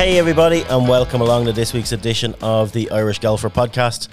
Hey, 0.00 0.18
everybody, 0.18 0.62
and 0.62 0.88
welcome 0.88 1.20
along 1.20 1.44
to 1.44 1.52
this 1.52 1.74
week's 1.74 1.92
edition 1.92 2.34
of 2.40 2.72
the 2.72 2.90
Irish 2.90 3.18
Golfer 3.18 3.50
Podcast, 3.50 4.08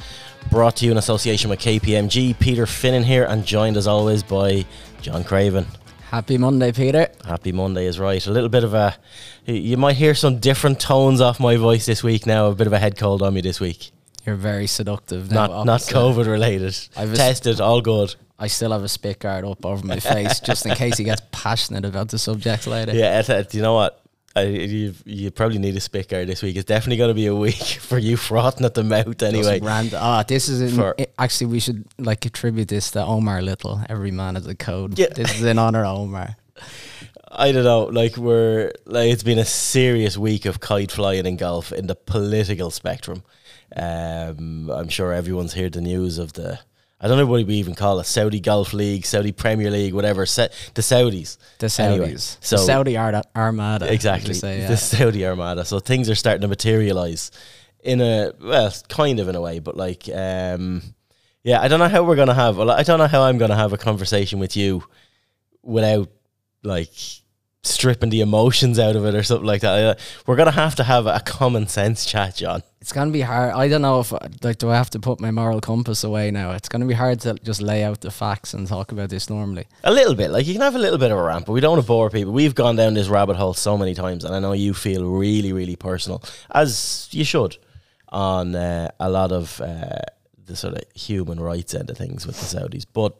brought 0.51 0.75
to 0.75 0.85
you 0.85 0.91
in 0.91 0.97
association 0.97 1.49
with 1.49 1.59
KPMG. 1.59 2.37
Peter 2.37 2.65
Finnan 2.65 3.05
here, 3.05 3.23
and 3.23 3.45
joined 3.45 3.77
as 3.77 3.87
always 3.87 4.21
by 4.21 4.65
John 5.01 5.23
Craven. 5.23 5.65
Happy 6.11 6.37
Monday, 6.37 6.73
Peter. 6.73 7.07
Happy 7.25 7.53
Monday 7.53 7.85
is 7.85 7.99
right. 7.99 8.27
A 8.27 8.29
little 8.31 8.49
bit 8.49 8.65
of 8.65 8.73
a. 8.73 8.97
You 9.45 9.77
might 9.77 9.95
hear 9.95 10.13
some 10.13 10.39
different 10.39 10.81
tones 10.81 11.21
off 11.21 11.39
my 11.39 11.55
voice 11.55 11.85
this 11.85 12.03
week 12.03 12.25
now. 12.25 12.47
A 12.47 12.53
bit 12.53 12.67
of 12.67 12.73
a 12.73 12.79
head 12.79 12.97
cold 12.97 13.21
on 13.21 13.33
me 13.33 13.39
this 13.39 13.61
week. 13.61 13.91
You're 14.25 14.35
very 14.35 14.67
seductive. 14.67 15.31
Now, 15.31 15.47
Not 15.47 15.65
not 15.65 15.79
COVID 15.81 16.27
related. 16.27 16.77
I've 16.97 17.15
Tested, 17.15 17.61
all 17.61 17.79
good. 17.79 18.13
I 18.37 18.47
still 18.47 18.73
have 18.73 18.83
a 18.83 18.89
spit 18.89 19.19
guard 19.19 19.45
up 19.45 19.65
over 19.65 19.87
my 19.87 20.01
face 20.01 20.41
just 20.41 20.65
in 20.65 20.75
case 20.75 20.97
he 20.97 21.05
gets 21.05 21.21
passionate 21.31 21.85
about 21.85 22.09
the 22.09 22.19
subject 22.19 22.67
later. 22.67 22.93
Yeah, 22.93 23.23
it- 23.25 23.53
you 23.53 23.61
know 23.61 23.73
what? 23.75 24.03
I, 24.37 24.43
you 24.43 24.93
you 25.05 25.31
probably 25.31 25.57
need 25.57 25.75
a 25.75 25.79
spit 25.79 26.09
guard 26.09 26.27
this 26.27 26.41
week. 26.43 26.55
It's 26.55 26.65
definitely 26.65 26.97
going 26.97 27.09
to 27.09 27.13
be 27.13 27.25
a 27.27 27.35
week 27.35 27.55
for 27.81 27.97
you 27.97 28.17
frothing 28.17 28.65
at 28.65 28.73
the 28.73 28.83
mouth 28.83 29.21
anyway. 29.23 29.59
Just 29.59 29.65
rand- 29.65 29.93
ah, 29.95 30.23
this 30.23 30.47
is 30.49 30.61
in, 30.61 30.69
For- 30.77 30.95
i- 30.99 31.07
actually 31.17 31.47
we 31.47 31.59
should 31.59 31.85
like 31.97 32.25
attribute 32.25 32.67
this 32.67 32.91
to 32.91 33.03
Omar 33.03 33.41
Little. 33.41 33.81
Every 33.89 34.11
man 34.11 34.35
has 34.35 34.47
a 34.47 34.55
code. 34.55 34.97
Yeah. 34.99 35.07
This 35.13 35.35
is 35.35 35.43
in 35.43 35.57
honor 35.59 35.83
of 35.85 35.97
Omar. 35.97 36.35
I 37.31 37.51
don't 37.51 37.65
know. 37.65 37.83
Like 37.85 38.15
we're 38.17 38.71
like 38.85 39.09
it's 39.11 39.23
been 39.23 39.39
a 39.39 39.45
serious 39.45 40.17
week 40.17 40.45
of 40.45 40.59
kite 40.59 40.91
flying 40.91 41.25
in 41.25 41.35
golf 41.37 41.71
in 41.73 41.87
the 41.87 41.95
political 41.95 42.71
spectrum. 42.71 43.23
Um, 43.75 44.69
I'm 44.71 44.87
sure 44.89 45.11
everyone's 45.13 45.53
heard 45.53 45.73
the 45.73 45.81
news 45.81 46.17
of 46.19 46.33
the. 46.33 46.59
I 46.99 47.07
don't 47.07 47.17
know 47.17 47.25
what 47.27 47.45
we 47.45 47.55
even 47.55 47.75
call 47.75 47.99
it. 47.99 48.05
Saudi 48.05 48.39
Golf 48.39 48.73
League, 48.73 49.05
Saudi 49.05 49.31
Premier 49.31 49.69
League, 49.69 49.93
whatever. 49.93 50.25
Sa- 50.25 50.47
the 50.73 50.81
Saudis. 50.81 51.37
The 51.59 51.67
Saudis, 51.67 51.79
Anyway, 51.79 52.11
the 52.13 52.19
Saudi 52.19 52.97
Ar- 52.97 53.21
Armada. 53.35 53.91
Exactly. 53.91 54.33
say, 54.33 54.61
yeah. 54.61 54.67
The 54.67 54.77
Saudi 54.77 55.25
Armada. 55.25 55.63
So 55.63 55.79
things 55.79 56.09
are 56.09 56.15
starting 56.15 56.41
to 56.41 56.47
materialize 56.47 57.29
in 57.83 58.01
a 58.01 58.33
well, 58.41 58.73
kind 58.89 59.19
of 59.19 59.27
in 59.29 59.35
a 59.35 59.41
way, 59.41 59.59
but 59.59 59.77
like 59.77 60.09
um 60.13 60.81
yeah, 61.43 61.61
I 61.61 61.67
don't 61.67 61.79
know 61.79 61.87
how 61.87 62.03
we're 62.03 62.15
gonna 62.15 62.33
have 62.33 62.57
well, 62.57 62.71
I 62.71 62.83
don't 62.83 62.97
know 62.97 63.07
how 63.07 63.21
I'm 63.23 63.37
gonna 63.37 63.55
have 63.55 63.73
a 63.73 63.77
conversation 63.77 64.39
with 64.39 64.57
you 64.57 64.83
without 65.61 66.09
like 66.63 66.91
stripping 67.63 68.09
the 68.09 68.21
emotions 68.21 68.79
out 68.79 68.95
of 68.95 69.05
it 69.05 69.13
or 69.15 69.23
something 69.23 69.45
like 69.45 69.61
that. 69.61 69.99
We're 70.25 70.35
gonna 70.35 70.51
have 70.51 70.75
to 70.75 70.83
have 70.83 71.05
a 71.05 71.19
common 71.19 71.67
sense 71.67 72.05
chat, 72.05 72.35
John. 72.35 72.63
It's 72.79 72.93
gonna 72.93 73.11
be 73.11 73.21
hard. 73.21 73.53
I 73.53 73.67
don't 73.67 73.81
know 73.81 73.99
if 73.99 74.11
like 74.43 74.57
do 74.57 74.69
I 74.69 74.75
have 74.75 74.89
to 74.91 74.99
put 74.99 75.19
my 75.19 75.31
moral 75.31 75.59
compass 75.59 76.03
away 76.03 76.31
now? 76.31 76.51
It's 76.51 76.69
gonna 76.69 76.85
be 76.85 76.93
hard 76.93 77.19
to 77.21 77.33
just 77.43 77.61
lay 77.61 77.83
out 77.83 78.01
the 78.01 78.11
facts 78.11 78.53
and 78.53 78.67
talk 78.67 78.91
about 78.91 79.09
this 79.09 79.29
normally. 79.29 79.67
A 79.83 79.91
little 79.91 80.15
bit, 80.15 80.31
like 80.31 80.47
you 80.47 80.53
can 80.53 80.61
have 80.61 80.75
a 80.75 80.79
little 80.79 80.97
bit 80.97 81.11
of 81.11 81.17
a 81.17 81.23
rant, 81.23 81.45
but 81.45 81.53
we 81.53 81.59
don't 81.59 81.71
want 81.71 81.83
to 81.83 81.87
bore 81.87 82.09
people. 82.09 82.31
We've 82.33 82.55
gone 82.55 82.75
down 82.75 82.93
this 82.93 83.09
rabbit 83.09 83.35
hole 83.35 83.53
so 83.53 83.77
many 83.77 83.93
times, 83.93 84.23
and 84.23 84.33
I 84.33 84.39
know 84.39 84.53
you 84.53 84.73
feel 84.73 85.05
really, 85.05 85.51
really 85.51 85.75
personal, 85.75 86.23
as 86.51 87.09
you 87.11 87.25
should, 87.25 87.57
on 88.09 88.55
uh, 88.55 88.89
a 88.99 89.09
lot 89.09 89.31
of 89.31 89.59
uh, 89.59 89.99
the 90.45 90.55
sort 90.55 90.75
of 90.75 90.83
human 90.95 91.39
rights 91.39 91.75
end 91.75 91.89
of 91.89 91.97
things 91.97 92.25
with 92.25 92.39
the 92.39 92.45
Saudis. 92.57 92.85
But 92.91 93.15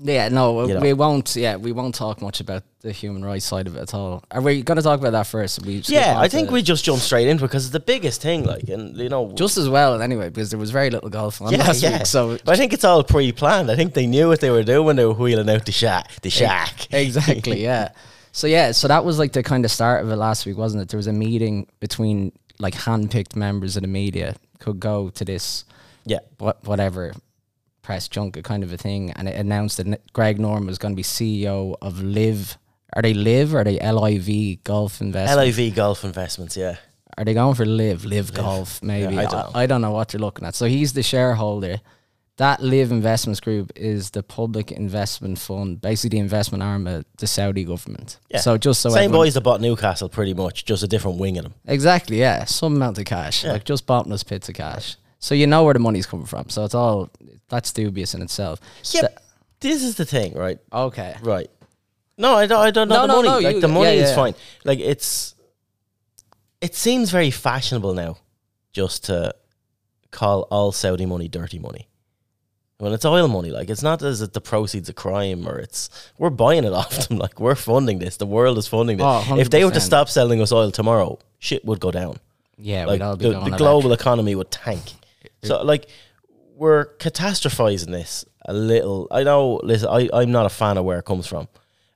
Yeah, 0.00 0.28
no, 0.28 0.64
You 0.66 0.74
know. 0.74 0.80
we 0.80 0.92
won't. 0.92 1.34
Yeah, 1.34 1.56
we 1.56 1.72
won't 1.72 1.94
talk 1.94 2.22
much 2.22 2.40
about 2.40 2.62
the 2.82 2.92
human 2.92 3.24
rights 3.24 3.44
side 3.44 3.66
of 3.66 3.74
it 3.74 3.80
at 3.80 3.94
all. 3.94 4.22
Are 4.30 4.40
we 4.40 4.62
going 4.62 4.76
to 4.76 4.82
talk 4.82 5.00
about 5.00 5.10
that 5.10 5.26
first? 5.26 5.64
We 5.66 5.82
yeah, 5.86 6.18
I 6.18 6.28
think 6.28 6.52
we 6.52 6.62
just 6.62 6.84
jump 6.84 7.00
straight 7.00 7.26
into 7.26 7.44
it 7.44 7.48
because 7.48 7.64
it's 7.64 7.72
the 7.72 7.80
biggest 7.80 8.22
thing, 8.22 8.44
like, 8.44 8.68
and 8.68 8.96
you 8.96 9.08
know, 9.08 9.32
just 9.34 9.56
as 9.56 9.68
well 9.68 10.00
anyway 10.00 10.28
because 10.28 10.50
there 10.50 10.58
was 10.58 10.70
very 10.70 10.90
little 10.90 11.10
golf 11.10 11.42
on 11.42 11.50
yeah, 11.50 11.58
last 11.58 11.82
yeah. 11.82 11.98
week. 11.98 12.06
So 12.06 12.38
but 12.44 12.50
I 12.50 12.56
think 12.56 12.72
it's 12.72 12.84
all 12.84 13.02
pre-planned. 13.02 13.70
I 13.70 13.76
think 13.76 13.94
they 13.94 14.06
knew 14.06 14.28
what 14.28 14.40
they 14.40 14.50
were 14.50 14.62
doing 14.62 14.86
when 14.86 14.96
they 14.96 15.04
were 15.04 15.14
wheeling 15.14 15.50
out 15.50 15.66
the 15.66 15.72
Shark, 15.72 16.06
the 16.22 16.30
Shark. 16.30 16.70
exactly, 16.92 17.62
yeah. 17.62 17.90
So 18.30 18.46
yeah, 18.46 18.70
so 18.70 18.86
that 18.86 19.04
was 19.04 19.18
like 19.18 19.32
the 19.32 19.42
kind 19.42 19.64
of 19.64 19.70
start 19.72 20.04
of 20.04 20.10
it 20.12 20.16
last 20.16 20.46
week, 20.46 20.56
wasn't 20.56 20.82
it? 20.82 20.90
There 20.90 20.98
was 20.98 21.08
a 21.08 21.12
meeting 21.12 21.66
between 21.80 22.30
like 22.60 22.74
hand-picked 22.74 23.34
members 23.34 23.76
of 23.76 23.82
the 23.82 23.88
media 23.88 24.36
could 24.60 24.78
go 24.78 25.08
to 25.10 25.24
this 25.24 25.64
yeah, 26.04 26.20
what 26.38 26.64
whatever 26.64 27.12
press 27.88 28.06
junket 28.06 28.44
kind 28.44 28.62
of 28.62 28.70
a 28.70 28.76
thing, 28.76 29.12
and 29.12 29.26
it 29.28 29.34
announced 29.34 29.78
that 29.78 30.12
Greg 30.12 30.38
Norman 30.38 30.66
was 30.66 30.76
going 30.76 30.92
to 30.92 30.96
be 30.96 31.02
CEO 31.02 31.74
of 31.80 32.02
Live. 32.02 32.58
Are 32.92 33.00
they 33.00 33.14
Live 33.14 33.54
or 33.54 33.60
are 33.60 33.64
they 33.64 33.78
LIV 33.80 34.62
Golf 34.62 35.00
Investment? 35.00 35.56
LIV 35.56 35.74
Golf 35.74 36.04
Investments. 36.04 36.54
Yeah, 36.54 36.76
Are 37.16 37.24
they 37.24 37.32
going 37.32 37.54
for 37.54 37.64
Live 37.64 38.04
Live 38.04 38.34
Golf? 38.34 38.82
Maybe 38.82 39.16
I 39.16 39.22
I, 39.22 39.24
don't 39.24 39.32
know. 39.32 39.50
I, 39.54 39.64
don't 39.64 39.80
know 39.80 39.92
what 39.92 40.10
they're 40.10 40.20
looking 40.20 40.46
at. 40.46 40.54
So 40.54 40.66
he's 40.66 40.92
the 40.92 41.02
shareholder. 41.02 41.80
That 42.36 42.62
Live 42.62 42.92
Investments 42.92 43.40
Group 43.40 43.72
is 43.74 44.10
the 44.10 44.22
public 44.22 44.70
investment 44.70 45.38
fund, 45.38 45.80
basically 45.80 46.18
the 46.18 46.22
investment 46.22 46.62
arm 46.62 46.86
of 46.86 47.06
the 47.16 47.26
Saudi 47.26 47.64
government. 47.64 48.18
Yeah. 48.28 48.40
So 48.40 48.58
just 48.58 48.82
so 48.82 48.90
same 48.90 49.04
everyone- 49.04 49.24
boys 49.24 49.34
that 49.34 49.40
bought 49.40 49.62
Newcastle, 49.62 50.10
pretty 50.10 50.34
much, 50.34 50.66
just 50.66 50.82
a 50.82 50.86
different 50.86 51.16
wing 51.18 51.38
of 51.38 51.44
them. 51.44 51.54
Exactly, 51.66 52.20
yeah. 52.20 52.44
Some 52.44 52.76
amount 52.76 52.98
of 52.98 53.06
cash. 53.06 53.44
Yeah. 53.44 53.52
Like 53.52 53.64
just 53.64 53.86
bottomless 53.86 54.24
pits 54.24 54.50
of 54.50 54.56
cash. 54.56 54.98
So 55.20 55.34
you 55.34 55.46
know 55.46 55.64
where 55.64 55.74
the 55.74 55.80
money's 55.80 56.06
coming 56.06 56.26
from. 56.26 56.48
So 56.48 56.64
it's 56.64 56.74
all 56.74 57.10
that's 57.48 57.72
dubious 57.72 58.14
in 58.14 58.22
itself. 58.22 58.60
Yeah, 58.92 59.08
this 59.60 59.82
is 59.82 59.96
the 59.96 60.04
thing, 60.04 60.34
right? 60.34 60.58
okay. 60.72 61.16
Right. 61.22 61.50
No, 62.16 62.34
I 62.34 62.46
don't. 62.46 62.60
I 62.60 62.70
don't 62.70 62.88
know 62.88 62.94
No, 62.96 63.00
the 63.02 63.06
no, 63.08 63.16
money. 63.16 63.28
no, 63.28 63.38
like 63.48 63.54
you- 63.56 63.60
the 63.60 63.68
money 63.68 63.96
yeah, 63.96 64.02
is 64.04 64.10
yeah. 64.10 64.16
fine. 64.16 64.34
Like 64.64 64.80
it's. 64.80 65.34
It 66.60 66.74
seems 66.74 67.10
very 67.10 67.30
fashionable 67.30 67.94
now, 67.94 68.16
just 68.72 69.04
to 69.04 69.34
call 70.10 70.42
all 70.50 70.72
Saudi 70.72 71.06
money 71.06 71.28
dirty 71.28 71.58
money. 71.60 71.86
When 72.78 72.92
it's 72.92 73.04
oil 73.04 73.28
money, 73.28 73.50
like 73.50 73.70
it's 73.70 73.82
not 73.82 74.02
as 74.02 74.20
if 74.22 74.32
the 74.32 74.40
proceeds 74.40 74.88
of 74.88 74.94
crime 74.96 75.46
or 75.48 75.58
it's 75.58 75.90
we're 76.18 76.30
buying 76.30 76.64
it 76.64 76.72
off 76.80 77.08
them. 77.08 77.18
Like 77.18 77.38
we're 77.40 77.54
funding 77.54 77.98
this. 78.00 78.16
The 78.16 78.26
world 78.26 78.58
is 78.58 78.66
funding 78.66 78.96
this. 78.98 79.06
Oh, 79.06 79.36
if 79.38 79.50
they 79.50 79.64
were 79.64 79.70
to 79.70 79.78
100%. 79.78 79.82
stop 79.82 80.08
selling 80.08 80.40
us 80.40 80.50
oil 80.52 80.70
tomorrow, 80.72 81.18
shit 81.38 81.64
would 81.64 81.78
go 81.80 81.90
down 81.92 82.18
Yeah, 82.56 82.86
like 82.86 83.00
we'd 83.00 83.02
all 83.04 83.16
be 83.16 83.24
the, 83.26 83.32
going 83.32 83.50
the 83.52 83.56
global 83.56 83.92
economy 83.92 84.34
would 84.34 84.50
tank. 84.50 84.82
So 85.44 85.62
like 85.62 85.88
we're 86.58 86.86
catastrophizing 86.96 87.92
this 87.92 88.24
a 88.44 88.52
little. 88.52 89.06
I 89.10 89.22
know. 89.22 89.60
Listen, 89.62 89.88
I 89.88 90.08
I'm 90.12 90.32
not 90.32 90.46
a 90.46 90.50
fan 90.50 90.76
of 90.76 90.84
where 90.84 90.98
it 90.98 91.04
comes 91.04 91.26
from, 91.26 91.48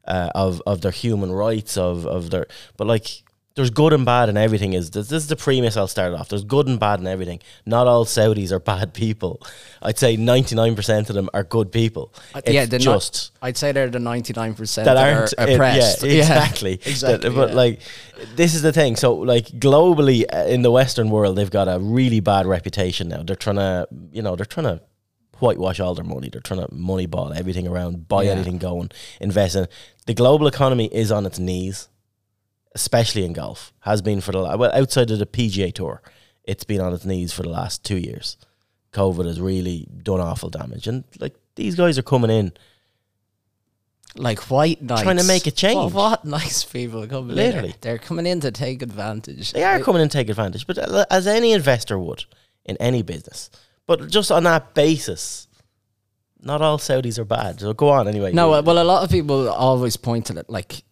uh, 0.06 0.30
of 0.34 0.62
of 0.66 0.80
their 0.80 0.92
human 0.92 1.32
rights 1.32 1.76
of 1.76 2.06
of 2.06 2.30
their. 2.30 2.46
But 2.76 2.86
like, 2.86 3.24
there's 3.54 3.70
good 3.70 3.92
and 3.92 4.04
bad 4.06 4.28
in 4.28 4.36
everything. 4.36 4.72
Is 4.72 4.90
this, 4.90 5.08
this 5.08 5.22
is 5.24 5.28
the 5.28 5.36
premise? 5.36 5.76
I'll 5.76 5.86
start 5.86 6.14
off. 6.14 6.28
There's 6.28 6.44
good 6.44 6.66
and 6.68 6.80
bad 6.80 7.00
in 7.00 7.06
everything. 7.06 7.40
Not 7.66 7.86
all 7.86 8.04
Saudis 8.04 8.50
are 8.50 8.58
bad 8.58 8.94
people. 8.94 9.42
I'd 9.82 9.98
say 9.98 10.16
99 10.16 10.74
percent 10.74 11.10
of 11.10 11.14
them 11.16 11.28
are 11.34 11.44
good 11.44 11.70
people. 11.70 12.14
It's 12.34 12.48
Uh, 12.48 12.52
yeah, 12.52 12.64
they're 12.66 12.78
not- 12.80 12.94
just 13.00 13.32
I'd 13.42 13.56
say 13.56 13.72
they're 13.72 13.90
the 13.90 13.98
ninety 13.98 14.32
nine 14.34 14.54
percent 14.54 14.86
that 14.86 14.94
that, 14.94 15.12
aren't 15.16 15.34
are 15.38 15.48
oppressed. 15.54 16.02
yeah, 16.04 16.12
exactly. 16.18 16.72
exactly. 16.86 17.28
That- 17.28 17.36
but 17.36 17.50
yeah. 17.50 17.54
like, 17.54 17.80
this 18.36 18.54
is 18.54 18.62
the 18.62 18.72
thing. 18.72 18.96
So 18.96 19.14
like 19.14 19.46
globally 19.48 20.24
uh, 20.32 20.46
in 20.46 20.62
the 20.62 20.70
Western 20.70 21.10
world, 21.10 21.36
they've 21.36 21.50
got 21.50 21.68
a 21.68 21.78
really 21.78 22.20
bad 22.20 22.46
reputation 22.46 23.08
now. 23.08 23.22
They're 23.22 23.36
trying 23.36 23.56
to, 23.56 23.86
you 24.12 24.22
know, 24.22 24.34
they're 24.36 24.46
trying 24.46 24.66
to 24.66 24.80
whitewash 25.40 25.80
all 25.80 25.94
their 25.94 26.04
money. 26.04 26.28
They're 26.30 26.40
trying 26.40 26.60
to 26.60 26.68
moneyball 26.68 27.36
everything 27.36 27.66
around, 27.66 28.06
buy 28.08 28.22
Yeah. 28.22 28.30
anything 28.30 28.58
going, 28.58 28.90
invest 29.20 29.56
in. 29.56 29.66
The 30.06 30.14
global 30.14 30.46
economy 30.46 30.86
is 30.92 31.10
on 31.10 31.26
its 31.26 31.38
knees, 31.38 31.88
especially 32.74 33.24
in 33.24 33.32
golf. 33.32 33.72
Has 33.80 34.02
been 34.02 34.20
for 34.20 34.32
the 34.32 34.40
well 34.40 34.70
outside 34.72 35.10
of 35.10 35.18
the 35.18 35.26
PGA 35.26 35.72
Tour, 35.72 36.02
it's 36.44 36.64
been 36.64 36.80
on 36.80 36.92
its 36.92 37.04
knees 37.04 37.32
for 37.32 37.42
the 37.42 37.48
last 37.50 37.84
two 37.84 37.98
years. 37.98 38.36
COVID 38.92 39.26
has 39.26 39.40
really 39.40 39.88
done 40.02 40.20
awful 40.20 40.50
damage, 40.50 40.86
and 40.86 41.04
like 41.18 41.34
these 41.56 41.74
guys 41.74 41.98
are 41.98 42.02
coming 42.02 42.30
in. 42.30 42.52
like 44.16 44.38
white 44.50 44.82
knights 44.82 45.02
Trying 45.02 45.16
to 45.16 45.24
make 45.24 45.46
a 45.46 45.50
change. 45.50 45.92
What, 45.92 45.94
what 45.94 46.24
nice 46.40 46.64
people 46.64 47.06
coming? 47.06 47.34
Literally. 47.34 47.68
here. 47.68 47.76
They're 47.80 47.98
coming 47.98 48.26
in 48.26 48.40
to 48.40 48.50
take 48.50 48.82
advantage. 48.82 49.52
They 49.52 49.64
are 49.64 49.80
coming 49.80 50.02
in 50.02 50.08
to 50.08 50.12
take 50.12 50.28
advantage, 50.28 50.66
but 50.66 50.78
uh, 50.78 51.06
as 51.10 51.26
any 51.26 51.52
investor 51.52 51.98
would 51.98 52.24
in 52.64 52.76
any 52.76 53.02
business. 53.02 53.50
But 53.86 54.08
just 54.08 54.30
on 54.30 54.44
that 54.44 54.74
basis, 54.74 55.48
not 56.40 56.60
all 56.60 56.78
Saudis 56.78 57.18
are 57.18 57.24
bad. 57.24 57.60
So 57.60 57.72
go 57.72 57.88
on 57.88 58.08
anyway. 58.08 58.32
No, 58.32 58.52
uh, 58.52 58.62
well, 58.62 58.82
a 58.82 58.84
lot 58.84 59.02
of 59.02 59.10
people 59.10 59.48
always 59.48 59.96
point 59.96 60.26
to 60.26 60.36
it 60.38 60.50
like 60.50 60.82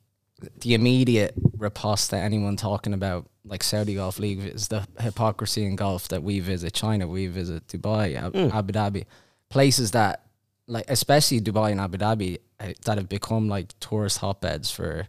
the 0.61 0.75
immediate 0.75 1.35
riposte 1.57 2.11
to 2.11 2.17
anyone 2.17 2.57
talking 2.57 2.95
about 2.95 3.27
like 3.45 3.63
Saudi 3.63 3.95
Golf 3.95 4.19
League 4.19 4.41
is 4.41 4.69
the 4.69 4.87
hypocrisy 5.01 5.65
in 5.65 5.77
golf 5.77 6.09
that 6.09 6.23
we 6.23 6.41
visit 6.41 6.73
China, 6.73 7.07
we 7.09 7.27
visit 7.27 7.67
Dubai, 7.67 8.15
Mm. 8.33 8.53
Abu 8.55 8.73
Dhabi, 8.73 9.05
places 9.49 9.91
that 9.93 10.27
like 10.67 10.85
especially 10.89 11.41
Dubai 11.41 11.73
and 11.73 11.81
Abu 11.81 11.99
Dhabi 11.99 12.39
uh, 12.61 12.73
that 12.85 12.97
have 12.99 13.09
become 13.09 13.49
like 13.49 13.69
tourist 13.81 14.19
hotbeds 14.19 14.71
for 14.71 15.09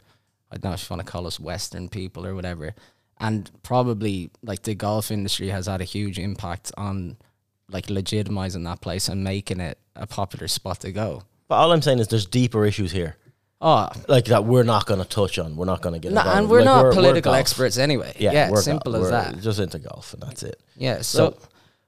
I 0.51 0.57
don't 0.57 0.72
know 0.72 0.74
if 0.74 0.89
you 0.89 0.95
want 0.95 1.06
to 1.06 1.12
call 1.12 1.28
us 1.28 1.39
Western 1.39 1.88
people 1.89 2.25
or 2.25 2.33
whatever, 2.36 2.74
and 3.19 3.50
probably 3.63 4.31
like 4.44 4.63
the 4.63 4.75
golf 4.75 5.12
industry 5.12 5.50
has 5.50 5.68
had 5.68 5.80
a 5.81 5.86
huge 5.86 6.18
impact 6.19 6.72
on 6.78 7.18
like 7.69 7.88
legitimizing 7.88 8.63
that 8.66 8.81
place 8.81 9.07
and 9.07 9.24
making 9.24 9.60
it 9.62 9.78
a 9.95 10.06
popular 10.07 10.48
spot 10.50 10.80
to 10.81 10.92
go. 10.92 11.24
but 11.48 11.56
all 11.56 11.72
I'm 11.72 11.81
saying 11.81 12.00
is 12.00 12.07
there's 12.10 12.25
deeper 12.25 12.66
issues 12.66 12.92
here, 12.92 13.16
Oh, 13.61 13.89
like 14.07 14.25
that 14.25 14.45
we're 14.45 14.63
not 14.63 14.85
going 14.87 14.99
to 15.01 15.07
touch 15.07 15.37
on. 15.37 15.55
We're 15.55 15.65
not 15.65 15.81
going 15.81 15.93
to 15.93 15.99
get. 15.99 16.11
No, 16.13 16.21
and 16.21 16.49
we're 16.49 16.59
Like, 16.59 16.65
not 16.65 16.83
we're 16.85 16.93
political 16.93 17.31
golf. 17.31 17.39
experts 17.39 17.77
anyway. 17.77 18.13
Yeah, 18.17 18.31
Yeah, 18.31 18.49
we're 18.49 18.61
simple 18.61 18.91
golf. 18.93 19.05
as 19.05 19.11
We're 19.11 19.21
that. 19.33 19.41
Just 19.41 19.59
into 19.59 19.77
golf, 19.79 20.13
and 20.13 20.23
that's 20.23 20.41
it. 20.43 20.59
Yeah. 20.75 21.01
So, 21.01 21.17
So- 21.31 21.37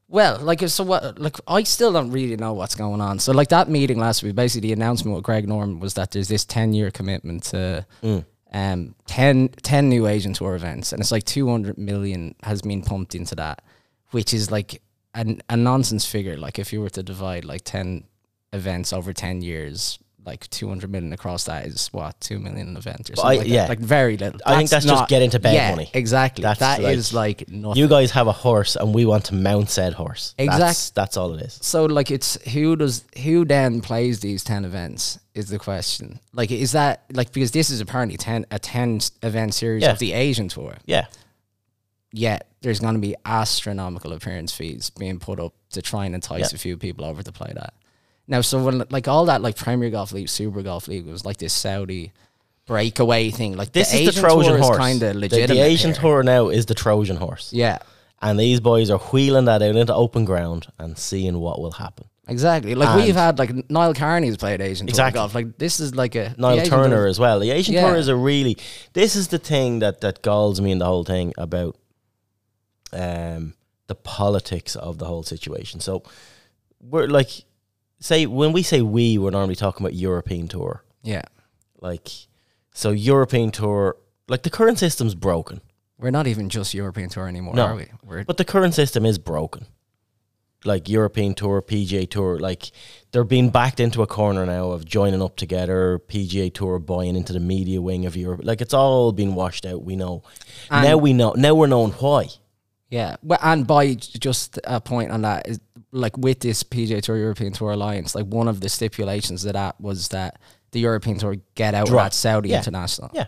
well, 0.10 0.38
like 0.40 0.62
so 0.70 0.84
what? 0.84 1.18
Like 1.18 1.38
I 1.48 1.64
still 1.64 1.92
don't 1.92 2.12
really 2.12 2.36
know 2.38 2.54
what's 2.54 2.76
going 2.76 3.02
on. 3.02 3.18
So 3.18 3.32
like 3.32 3.48
that 3.50 3.68
meeting 3.70 3.98
last 3.98 4.22
week, 4.22 4.36
basically 4.36 4.68
the 4.70 4.74
announcement 4.74 5.16
with 5.16 5.24
Greg 5.24 5.48
Norman 5.48 5.80
was 5.80 5.96
that 5.96 6.12
there's 6.12 6.28
this 6.28 6.46
ten 6.46 6.74
year 6.74 6.92
commitment 6.92 7.44
to 7.46 7.86
Mm. 8.04 8.24
um, 8.54 8.96
10, 9.08 9.50
10 9.64 9.90
new 9.90 10.06
Asian 10.06 10.34
tour 10.34 10.54
events, 10.56 10.92
and 10.92 11.02
it's 11.02 11.12
like 11.12 11.24
two 11.24 11.50
hundred 11.50 11.80
million 11.80 12.36
has 12.44 12.62
been 12.62 12.84
pumped 12.84 13.16
into 13.16 13.34
that, 13.36 13.64
which 14.12 14.32
is 14.36 14.52
like 14.52 14.80
an, 15.16 15.42
a 15.50 15.58
nonsense 15.58 16.06
figure. 16.06 16.38
Like 16.38 16.60
if 16.60 16.72
you 16.72 16.82
were 16.82 16.92
to 16.92 17.02
divide 17.02 17.44
like 17.46 17.62
ten 17.64 18.04
events 18.52 18.94
over 18.94 19.14
ten 19.14 19.42
years, 19.42 19.98
like 20.26 20.50
two 20.50 20.68
hundred 20.70 20.92
million 20.92 21.14
across 21.14 21.46
that 21.46 21.66
is 21.66 21.88
what 21.88 22.20
two 22.20 22.40
million 22.40 22.70
an 22.70 22.78
event 22.78 23.10
or 23.10 23.16
something. 23.16 23.26
I- 23.26 23.42
like 23.42 23.48
yeah. 23.48 23.62
that. 23.64 23.70
like 23.70 23.80
very 23.80 24.18
little. 24.18 24.40
I 24.46 24.58
think 24.58 24.70
that's 24.70 24.86
just 24.86 25.10
get 25.10 25.22
into 25.22 25.40
bed 25.40 25.54
yeah, 25.54 25.72
money. 25.72 25.90
Exactly. 25.94 26.42
That's 26.42 26.60
That's 26.60 27.14
like- 27.14 27.40
like 27.40 27.50
nothing. 27.50 27.82
You 27.82 27.88
guys 27.88 28.12
have 28.12 28.28
a 28.28 28.32
horse, 28.32 28.76
and 28.76 28.94
we 28.94 29.06
want 29.06 29.26
to 29.26 29.36
mount 29.36 29.70
said 29.70 29.94
horse. 29.94 30.36
That's, 30.38 30.90
that's 30.92 31.18
all 31.18 31.34
it 31.34 31.42
is. 31.42 31.60
So 31.62 31.86
like 31.86 32.12
it's 32.12 32.42
who 32.52 32.76
does 32.76 33.04
who 33.24 33.46
then 33.46 33.82
plays 33.82 34.20
these 34.20 34.44
ten 34.44 34.66
events 34.66 35.20
is 35.34 35.50
the 35.50 35.60
question. 35.60 36.20
Like 36.34 36.52
is 36.52 36.74
that 36.74 37.04
like 37.12 37.32
because 37.32 37.52
this 37.52 37.70
is 37.70 37.82
apparently 37.82 38.18
ten 38.18 38.46
a 38.52 38.60
ten 38.60 39.00
event 39.22 39.54
series 39.54 39.84
Yeah. 39.84 39.92
of 39.92 40.00
the 40.00 40.14
Asian 40.14 40.48
tour. 40.48 40.78
Yeah, 40.86 41.06
Yet 42.16 42.48
there's 42.62 42.80
going 42.80 42.94
to 42.94 43.02
be 43.02 43.16
astronomical 43.26 44.14
appearance 44.14 44.54
fees 44.54 44.92
being 44.92 45.20
put 45.20 45.40
up 45.40 45.54
to 45.72 45.82
try 45.82 46.06
and 46.06 46.14
entice 46.14 46.52
Yeah. 46.52 46.56
a 46.56 46.60
few 46.60 46.78
people 46.78 47.06
over 47.06 47.24
to 47.24 47.32
play 47.32 47.52
that. 47.56 47.74
Now, 48.28 48.42
so 48.42 48.64
when 48.64 48.84
like 48.90 49.08
all 49.08 49.26
that 49.26 49.42
like 49.42 49.56
Premier 49.58 49.90
Golf 49.90 50.12
League, 50.14 50.30
Super 50.30 50.62
Golf 50.62 50.88
League 50.88 51.06
was 51.06 51.26
like 51.26 51.38
this 51.38 51.54
Saudi 51.54 52.12
breakaway 52.66 53.30
thing. 53.32 53.58
Like 53.58 53.72
this 53.74 53.92
the 53.92 53.98
is 53.98 54.08
Asian 54.10 54.16
the 54.22 54.28
Trojan 54.30 54.52
tour 54.54 54.62
horse. 54.62 54.78
kind 54.78 55.04
of 55.04 55.10
of 55.10 55.14
the, 55.16 55.20
legitimate. 55.20 55.62
Asian 55.62 55.92
here. 55.92 56.02
tour 56.02 56.24
now 56.24 56.48
is 56.50 56.66
the 56.66 56.74
Trojan 56.76 57.18
horse, 57.18 57.52
Yeah, 57.52 57.80
and 58.22 58.40
these 58.40 58.60
boys 58.62 58.90
are 58.90 59.00
wheeling 59.00 59.46
that 59.46 59.62
out 59.62 59.76
into 59.76 59.94
open 59.94 60.24
ground 60.24 60.68
and 60.80 60.98
seeing 60.98 61.38
what 61.40 61.60
will 61.60 61.74
happen. 61.74 62.06
exactly. 62.30 62.74
Like 62.76 62.88
And- 62.90 63.04
we've 63.04 63.16
had 63.16 63.38
like 63.38 63.70
Niall 63.70 63.94
Kearney's 63.94 64.38
played 64.38 64.62
Asian 64.62 64.88
Exactly. 64.88 65.18
tour 65.18 65.24
golf. 65.24 65.36
Like 65.36 65.58
this 65.58 65.82
is 65.82 65.94
like 65.94 66.16
a 66.16 66.34
the 66.38 66.42
Niall 66.42 66.66
Turner 66.66 66.96
tour- 66.96 67.08
as 67.08 67.20
well. 67.20 67.42
The 67.42 67.52
Asian 67.52 67.74
Yeah. 67.74 67.88
tour 67.90 67.98
is 67.98 68.08
a 68.08 68.16
really. 68.16 68.56
This 68.94 69.18
is 69.18 69.28
the 69.28 69.40
thing 69.40 69.80
that 69.80 70.00
that 70.00 70.22
galls 70.22 70.62
me 70.62 70.72
in 70.72 70.80
the 70.80 70.86
whole 70.86 71.04
thing 71.04 71.34
about 71.38 71.76
um, 72.94 73.56
the 73.88 73.96
politics 73.96 74.76
of 74.78 74.98
the 75.00 75.06
whole 75.06 75.24
situation. 75.24 75.80
So 75.82 76.04
we're 76.80 77.08
like, 77.08 77.44
say 78.04 78.26
when 78.26 78.52
we 78.52 78.62
say 78.64 78.82
we, 78.82 79.18
we're 79.18 79.32
normally 79.32 79.56
talking 79.56 79.86
about 79.86 79.96
European 79.96 80.48
tour. 80.48 80.84
Yeah, 81.04 81.24
Like, 81.82 82.10
so 82.74 82.92
European 82.92 83.52
tour, 83.52 83.98
like 84.28 84.44
the 84.44 84.50
current 84.50 84.78
system's 84.80 85.16
broken, 85.16 85.62
we're 85.98 86.12
not 86.12 86.28
even 86.28 86.50
just 86.50 86.74
European 86.74 87.10
tour 87.10 87.28
anymore, 87.28 87.56
No. 87.56 87.66
are 87.68 87.76
we? 87.76 87.86
We're 88.04 88.24
but 88.26 88.38
the 88.38 88.46
current 88.46 88.74
system 88.74 89.06
is 89.06 89.18
broken. 89.18 89.66
Like 90.66 90.88
European 90.88 91.34
tour, 91.34 91.62
PGA 91.62 92.10
tour, 92.10 92.40
like 92.40 92.72
they're 93.12 93.26
being 93.26 93.50
backed 93.50 93.80
into 93.82 94.02
a 94.02 94.08
corner 94.08 94.46
now 94.46 94.72
of 94.72 94.86
joining 94.86 95.22
up 95.22 95.36
together. 95.36 96.00
PGA 96.08 96.54
tour 96.54 96.80
buying 96.80 97.18
into 97.18 97.34
the 97.34 97.42
media 97.42 97.82
wing 97.82 98.06
of 98.06 98.16
Europe. 98.16 98.42
Like 98.44 98.62
it's 98.62 98.74
all 98.74 99.12
been 99.12 99.36
washed 99.36 99.66
out. 99.66 99.84
We 99.84 99.98
know 99.98 100.24
And- 100.72 100.86
now. 100.88 100.96
We 100.98 101.12
know 101.12 101.34
now. 101.36 101.54
We're 101.54 101.68
knowing 101.68 101.92
why. 101.92 102.28
Yeah, 102.94 103.16
and 103.42 103.66
by 103.66 103.96
just 103.96 104.60
a 104.66 104.80
point 104.80 105.10
on 105.12 105.22
that 105.24 105.48
is 105.48 105.60
like 105.92 106.16
with 106.16 106.40
this 106.42 106.62
PJ 106.64 107.02
Tour 107.02 107.18
European 107.18 107.52
Tour 107.52 107.72
alliance, 107.72 108.14
like 108.14 108.28
one 108.28 108.48
of 108.48 108.60
the 108.62 108.70
stipulations 108.70 109.44
of 109.46 109.54
that 109.54 109.82
was 109.82 110.10
that 110.10 110.40
the 110.72 110.80
European 110.80 111.18
Tour 111.18 111.38
get 111.56 111.74
out 111.74 111.88
Drop. 111.88 112.06
at 112.08 112.14
Saudi 112.14 112.50
Yeah. 112.50 112.60
International. 112.60 113.10
Yeah. 113.14 113.26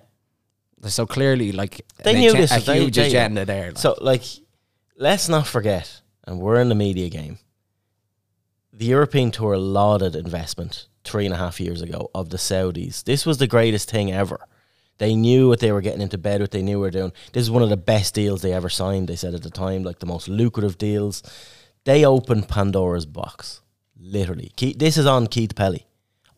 So 0.88 1.08
clearly, 1.08 1.52
like 1.52 1.82
They 2.04 2.14
knew 2.20 2.32
this 2.34 2.52
a 2.56 2.60
they- 2.60 2.82
huge 2.82 2.96
they- 2.96 3.08
agenda 3.08 3.44
there. 3.44 3.70
Like, 3.70 3.78
So, 3.80 3.96
like, 4.02 4.24
let's 4.98 5.28
not 5.30 5.48
forget, 5.48 6.02
and 6.28 6.40
we're 6.40 6.62
in 6.62 6.70
the 6.70 6.76
media 6.76 7.10
game. 7.10 7.40
The 8.72 8.86
European 8.86 9.32
Tour 9.32 9.58
lauded 9.58 10.16
investment 10.16 10.88
three 11.04 11.26
and 11.26 11.34
a 11.34 11.38
half 11.38 11.60
years 11.60 11.82
ago 11.82 12.12
of 12.14 12.30
the 12.30 12.38
Saudis. 12.38 13.04
This 13.04 13.26
was 13.26 13.38
the 13.40 13.48
greatest 13.48 13.90
thing 13.90 14.12
ever. 14.12 14.40
They 14.98 15.16
knew 15.16 15.48
what 15.50 15.60
they 15.60 15.72
were 15.72 15.82
getting 15.82 16.02
into 16.02 16.18
bed 16.18 16.42
with. 16.42 16.52
They 16.52 16.62
knew 16.62 16.80
what 16.80 16.94
they 16.94 17.02
were 17.02 17.10
doing. 17.10 17.14
This 17.34 17.44
is 17.44 17.52
one 17.52 17.64
of 17.64 17.70
the 17.70 17.78
best 17.78 18.14
deals 18.14 18.42
they 18.42 18.54
ever 18.54 18.70
signed. 18.70 19.08
They 19.08 19.16
said 19.16 19.34
at 19.34 19.44
the 19.44 19.50
time, 19.50 19.84
like 19.84 20.00
the 20.00 20.06
most 20.06 20.28
lucrative 20.28 20.78
deals. 20.78 21.22
They 21.84 22.06
opened 22.06 22.48
Pandora's 22.48 23.06
box, 23.06 23.62
literally. 24.00 24.52
Keith, 24.56 24.80
this 24.80 24.98
is 24.98 25.06
on 25.06 25.28
Keith 25.28 25.56
Pelley. 25.56 25.86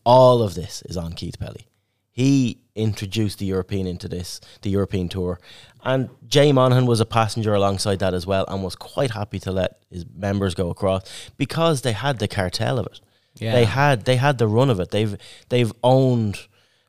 All 0.04 0.42
of 0.42 0.56
this 0.56 0.82
is 0.84 0.98
on 0.98 1.14
Keith 1.14 1.40
Pelley. 1.40 1.68
He 2.12 2.60
introduced 2.76 3.40
the 3.40 3.46
European 3.46 3.86
into 3.86 4.08
this, 4.08 4.42
the 4.64 4.72
European 4.72 5.08
tour, 5.08 5.40
and 5.84 6.10
Jay 6.28 6.52
Monahan 6.52 6.86
was 6.86 7.00
a 7.00 7.06
passenger 7.06 7.54
alongside 7.54 8.00
that 8.00 8.14
as 8.14 8.26
well, 8.26 8.44
and 8.48 8.64
was 8.64 8.76
quite 8.76 9.12
happy 9.12 9.40
to 9.40 9.52
let 9.52 9.80
his 9.92 10.06
members 10.16 10.56
go 10.56 10.70
across 10.70 11.04
because 11.38 11.82
they 11.82 11.92
had 11.92 12.20
the 12.20 12.28
cartel 12.28 12.80
of 12.80 12.88
it. 12.88 13.00
Yeah. 13.36 13.54
They 13.54 13.66
had 13.66 14.06
they 14.06 14.16
had 14.16 14.38
the 14.38 14.48
run 14.48 14.70
of 14.70 14.80
it. 14.80 14.92
They've 14.92 15.16
they've 15.50 15.72
owned 15.84 16.48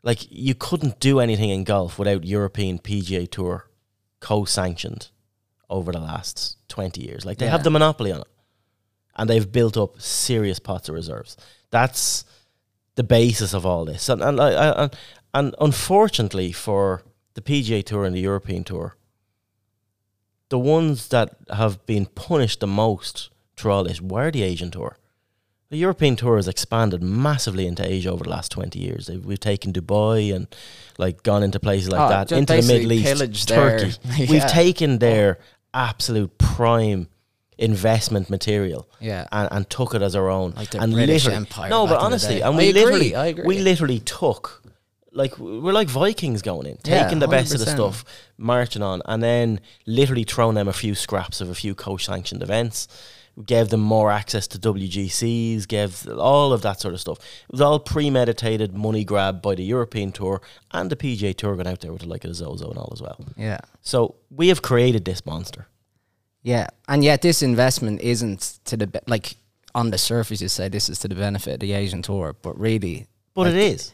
like 0.08 0.26
you 0.31 0.55
couldn't 0.55 0.99
do 1.00 1.20
anything 1.20 1.50
in 1.50 1.64
golf 1.64 1.99
without 1.99 2.25
European 2.25 2.78
PGA 2.78 3.31
Tour 3.31 3.56
co-sanctioned 4.20 5.02
over 5.69 5.93
the 5.93 6.00
last 6.00 6.56
twenty 6.69 7.02
years. 7.08 7.26
Like 7.26 7.37
they 7.38 7.46
Yeah. 7.46 7.52
have 7.56 7.64
the 7.64 7.70
monopoly 7.78 8.10
on 8.12 8.20
it, 8.22 8.32
and 9.16 9.28
they've 9.28 9.52
built 9.58 9.76
up 9.76 10.00
serious 10.00 10.58
pots 10.58 10.88
of 10.88 10.94
reserves. 10.94 11.37
That's 11.70 12.25
the 12.94 13.05
basis 13.05 13.52
of 13.55 13.66
all 13.66 13.84
this, 13.84 14.08
and 14.08 14.22
and 14.22 14.40
I, 14.40 14.49
I, 14.64 14.82
and, 14.82 14.96
and 15.34 15.55
unfortunately 15.60 16.52
for 16.52 17.02
the 17.34 17.43
PGA 17.43 17.82
Tour 17.84 18.04
and 18.06 18.16
the 18.16 18.20
European 18.31 18.64
Tour, 18.64 18.96
the 20.49 20.58
ones 20.58 21.08
that 21.08 21.37
have 21.50 21.84
been 21.87 22.06
punished 22.06 22.61
the 22.61 22.66
most 22.66 23.28
through 23.56 23.72
all 23.72 23.84
this 23.84 24.00
were 24.00 24.31
the 24.31 24.43
Asian 24.43 24.70
Tour. 24.70 24.96
The 25.70 25.76
European 25.76 26.16
Tour 26.16 26.36
has 26.36 26.48
expanded 26.48 27.02
massively 27.02 27.66
into 27.66 27.86
Asia 27.86 28.10
over 28.10 28.24
the 28.24 28.30
last 28.30 28.50
twenty 28.50 28.78
years. 28.78 29.10
We've 29.10 29.38
taken 29.38 29.72
Dubai 29.72 30.34
and 30.34 30.46
like 30.96 31.22
gone 31.22 31.42
into 31.42 31.60
places 31.60 31.90
like 31.90 32.00
Oh, 32.00 32.08
that, 32.08 32.32
into 32.32 32.54
the 32.54 32.62
Middle 32.62 32.92
East, 32.92 33.48
Turkey. 33.48 33.92
We've 34.30 34.46
taken 34.46 34.98
their 34.98 35.38
absolute 35.74 36.38
prime 36.38 37.08
investment 37.58 38.30
material 38.30 38.88
yeah. 39.00 39.26
and, 39.32 39.48
and 39.50 39.68
took 39.68 39.94
it 39.94 40.00
as 40.00 40.14
our 40.16 40.28
own. 40.30 40.52
Like 40.56 40.70
the 40.70 40.80
and 40.80 40.92
British 40.92 41.26
Empire 41.26 41.68
No, 41.68 41.86
but 41.86 41.98
honestly, 41.98 42.40
and 42.40 42.56
we 42.56 42.70
agree, 42.70 42.82
literally, 42.82 43.14
I 43.14 43.26
agree. 43.26 43.44
we 43.44 43.58
literally 43.58 43.98
took, 44.00 44.62
like 45.12 45.36
we're 45.38 45.72
like 45.72 45.88
Vikings 45.88 46.40
going 46.40 46.66
in, 46.66 46.78
Yeah, 46.84 47.02
taking 47.02 47.18
the 47.18 47.28
best 47.28 47.52
of 47.52 47.60
the 47.60 47.66
stuff, 47.66 48.04
marching 48.38 48.82
on, 48.82 49.02
and 49.06 49.22
then 49.22 49.60
literally 49.86 50.24
throwing 50.24 50.54
them 50.54 50.68
a 50.68 50.72
few 50.72 50.94
scraps 50.94 51.40
of 51.40 51.50
a 51.50 51.54
few 51.54 51.74
co-sanctioned 51.74 52.42
events. 52.42 52.88
Gave 53.47 53.68
them 53.68 53.80
more 53.80 54.11
access 54.11 54.49
to 54.49 54.59
WGCs, 54.59 55.68
gave 55.68 56.09
all 56.09 56.52
of 56.52 56.62
that 56.62 56.80
sort 56.80 56.95
of 56.95 57.00
stuff. 57.00 57.18
It 57.18 57.52
was 57.52 57.61
all 57.61 57.78
premeditated 57.78 58.75
money 58.75 59.04
grab 59.04 59.40
by 59.40 59.54
the 59.54 59.62
European 59.62 60.11
Tour 60.11 60.42
and 60.73 60.90
the 60.90 60.97
PGA 60.97 61.35
Tour 61.37 61.54
going 61.54 61.68
out 61.68 61.80
there 61.80 61.92
with 61.92 62.02
the 62.02 62.09
like 62.09 62.25
of 62.25 62.35
Zozo 62.35 62.68
and 62.68 62.78
all 62.78 62.90
as 62.92 63.00
well. 63.00 63.25
Yeah. 63.37 63.59
So 63.80 64.16
we 64.30 64.49
have 64.49 64.62
created 64.62 65.04
this 65.04 65.25
monster. 65.25 65.68
Yeah, 66.42 66.66
and 66.88 67.04
yet 67.04 67.23
this 67.23 67.42
investment 67.42 68.00
isn't 68.00 68.59
to 68.64 68.76
the 68.76 68.87
be- 68.87 68.99
like 69.07 69.37
on 69.75 69.90
the 69.90 69.99
surface. 69.99 70.40
You 70.40 70.49
say 70.49 70.68
this 70.68 70.88
is 70.88 70.99
to 71.00 71.09
the 71.09 71.14
benefit 71.14 71.54
of 71.54 71.61
the 71.61 71.73
Asian 71.75 72.02
tour, 72.02 72.35
but 72.42 72.59
really, 72.59 73.07
But 73.35 73.49
it 73.49 73.57
is. 73.57 73.92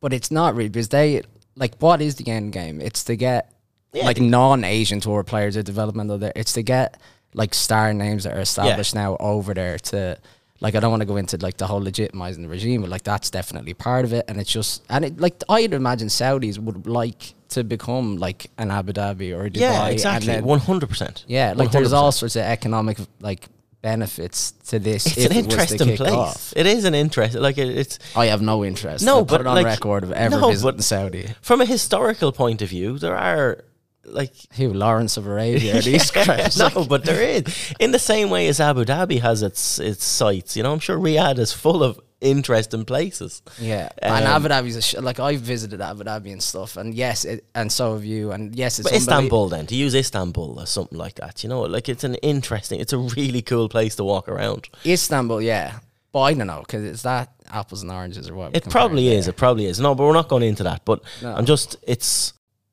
but 0.00 0.12
it's 0.12 0.30
not 0.30 0.54
really 0.54 0.68
because 0.68 0.88
they 0.88 1.22
like 1.54 1.76
what 1.78 2.02
is 2.02 2.16
the 2.16 2.28
end 2.30 2.52
game? 2.52 2.80
It's 2.80 3.04
to 3.04 3.16
get 3.16 3.52
Yeah. 3.94 4.04
like 4.04 4.20
non-Asian 4.20 5.00
tour 5.00 5.22
players 5.22 5.56
or 5.56 5.62
development 5.62 6.10
of 6.10 6.20
there. 6.20 6.32
It's 6.36 6.52
to 6.54 6.62
get 6.62 6.98
like 7.36 7.54
star 7.54 7.92
names 7.92 8.24
that 8.24 8.36
are 8.36 8.40
established 8.40 8.94
now 8.94 9.16
over 9.20 9.54
there 9.54 9.78
to. 9.90 10.18
Like 10.58 10.74
I 10.74 10.80
don't 10.80 10.90
want 10.90 11.02
to 11.02 11.06
go 11.06 11.18
into 11.18 11.36
like 11.36 11.58
the 11.58 11.66
whole 11.66 11.82
legitimizing 11.82 12.40
the 12.40 12.48
regime, 12.48 12.80
but 12.80 12.88
like 12.88 13.02
that's 13.02 13.28
definitely 13.28 13.74
part 13.74 14.06
of 14.06 14.14
it, 14.14 14.24
and 14.26 14.40
it's 14.40 14.50
just 14.50 14.82
and 14.88 15.04
it 15.04 15.20
like 15.20 15.34
I'd 15.50 15.74
imagine 15.74 16.08
Saudis 16.08 16.58
would 16.58 16.86
like 16.86 17.34
to 17.50 17.62
become 17.62 18.16
like 18.16 18.50
an 18.56 18.70
Abu 18.70 18.94
Dhabi 18.94 19.36
or 19.36 19.44
a 19.44 19.50
Dubai, 19.50 19.60
Yeah, 19.60 19.88
exactly. 19.88 20.40
One 20.40 20.58
hundred 20.58 20.88
percent. 20.88 21.24
yeah, 21.28 21.52
like 21.54 21.72
there's 21.72 21.92
all 21.92 22.10
sorts 22.10 22.36
of 22.36 22.42
economic 22.42 22.96
like 23.20 23.42
benefits 23.82 24.52
to 24.70 24.78
this. 24.78 25.06
It's 25.06 25.18
if 25.18 25.30
an 25.30 25.36
it 25.36 25.44
interesting 25.44 25.96
place. 25.96 26.10
off. 26.10 26.52
It 26.56 26.66
is 26.66 26.84
an 26.86 26.94
interest. 26.94 27.34
Like 27.34 27.58
it, 27.58 27.68
it's 27.68 27.98
I 28.16 28.26
have 28.32 28.42
no 28.42 28.64
interest. 28.64 29.04
No, 29.04 29.16
I'll 29.16 29.26
put 29.26 29.38
but, 29.38 29.40
it 29.42 29.46
on 29.46 29.56
like, 29.56 29.66
record 29.66 30.04
of 30.04 30.12
ever 30.12 30.40
no, 30.40 30.50
visiting 30.50 30.80
Saudi. 30.80 31.34
from 31.42 31.60
a 31.60 31.66
historical 31.66 32.32
point 32.32 32.62
of 32.62 32.70
view. 32.70 32.98
There 32.98 33.16
are 33.16 33.62
like 34.06 34.32
Who 34.56 34.72
Lawrence 34.72 35.16
of 35.16 35.26
Arabia? 35.26 35.80
These 35.90 36.10
guys. 36.10 36.56
no, 36.58 36.84
but 36.88 37.04
there 37.04 37.22
is 37.22 37.74
in 37.80 37.90
the 37.92 37.98
same 37.98 38.30
way 38.30 38.48
as 38.48 38.60
Abu 38.60 38.84
Dhabi 38.84 39.20
has 39.20 39.42
its 39.42 39.78
its 39.78 40.04
sites. 40.04 40.56
You 40.56 40.62
know, 40.62 40.72
I'm 40.72 40.78
sure 40.78 40.98
Riyadh 40.98 41.38
is 41.38 41.52
full 41.52 41.82
of 41.82 42.00
interesting 42.20 42.84
places. 42.84 43.42
Yeah, 43.60 43.88
and 43.98 44.24
Um, 44.24 44.32
Abu 44.32 44.48
Dhabi's 44.48 44.76
a 44.76 44.82
sh- 44.82 44.94
like 45.00 45.20
I've 45.20 45.40
visited 45.40 45.80
Abu 45.80 46.04
Dhabi 46.04 46.32
and 46.32 46.42
stuff, 46.42 46.76
and 46.76 46.94
yes, 46.94 47.24
it, 47.24 47.44
and 47.54 47.70
so 47.70 47.94
have 47.94 48.04
you, 48.04 48.32
and 48.32 48.54
yes, 48.56 48.78
it's 48.78 48.88
But 48.88 48.96
Istanbul, 48.96 49.48
then 49.48 49.66
to 49.66 49.74
use 49.74 49.94
Istanbul 49.94 50.58
or 50.60 50.66
something 50.66 50.98
like 50.98 51.16
that, 51.16 51.42
you 51.42 51.48
know, 51.50 51.60
like 51.62 51.88
it's 51.88 52.04
an 52.04 52.14
interesting, 52.16 52.80
it's 52.80 52.92
a 52.94 52.98
really 52.98 53.42
cool 53.42 53.68
place 53.68 53.96
to 53.96 54.04
walk 54.04 54.28
around. 54.28 54.68
Istanbul, 54.86 55.42
yeah, 55.42 55.78
but 56.12 56.20
I 56.22 56.34
don't 56.34 56.46
know 56.46 56.60
because 56.60 56.84
it's 56.84 57.02
that 57.02 57.28
apples 57.50 57.82
and 57.82 57.90
oranges 57.92 58.28
or 58.30 58.34
what. 58.34 58.56
It 58.56 58.64
probably 58.70 59.08
is. 59.08 59.26
there. 59.26 59.32
It 59.32 59.36
probably 59.36 59.66
is. 59.66 59.78
No, 59.78 59.94
but 59.94 60.04
we're 60.04 60.12
not 60.14 60.28
going 60.28 60.42
into 60.42 60.62
that. 60.64 60.84
But 60.84 61.02
No. 61.22 61.34
I'm 61.34 61.44
just. 61.46 61.76
It's. 61.82 62.32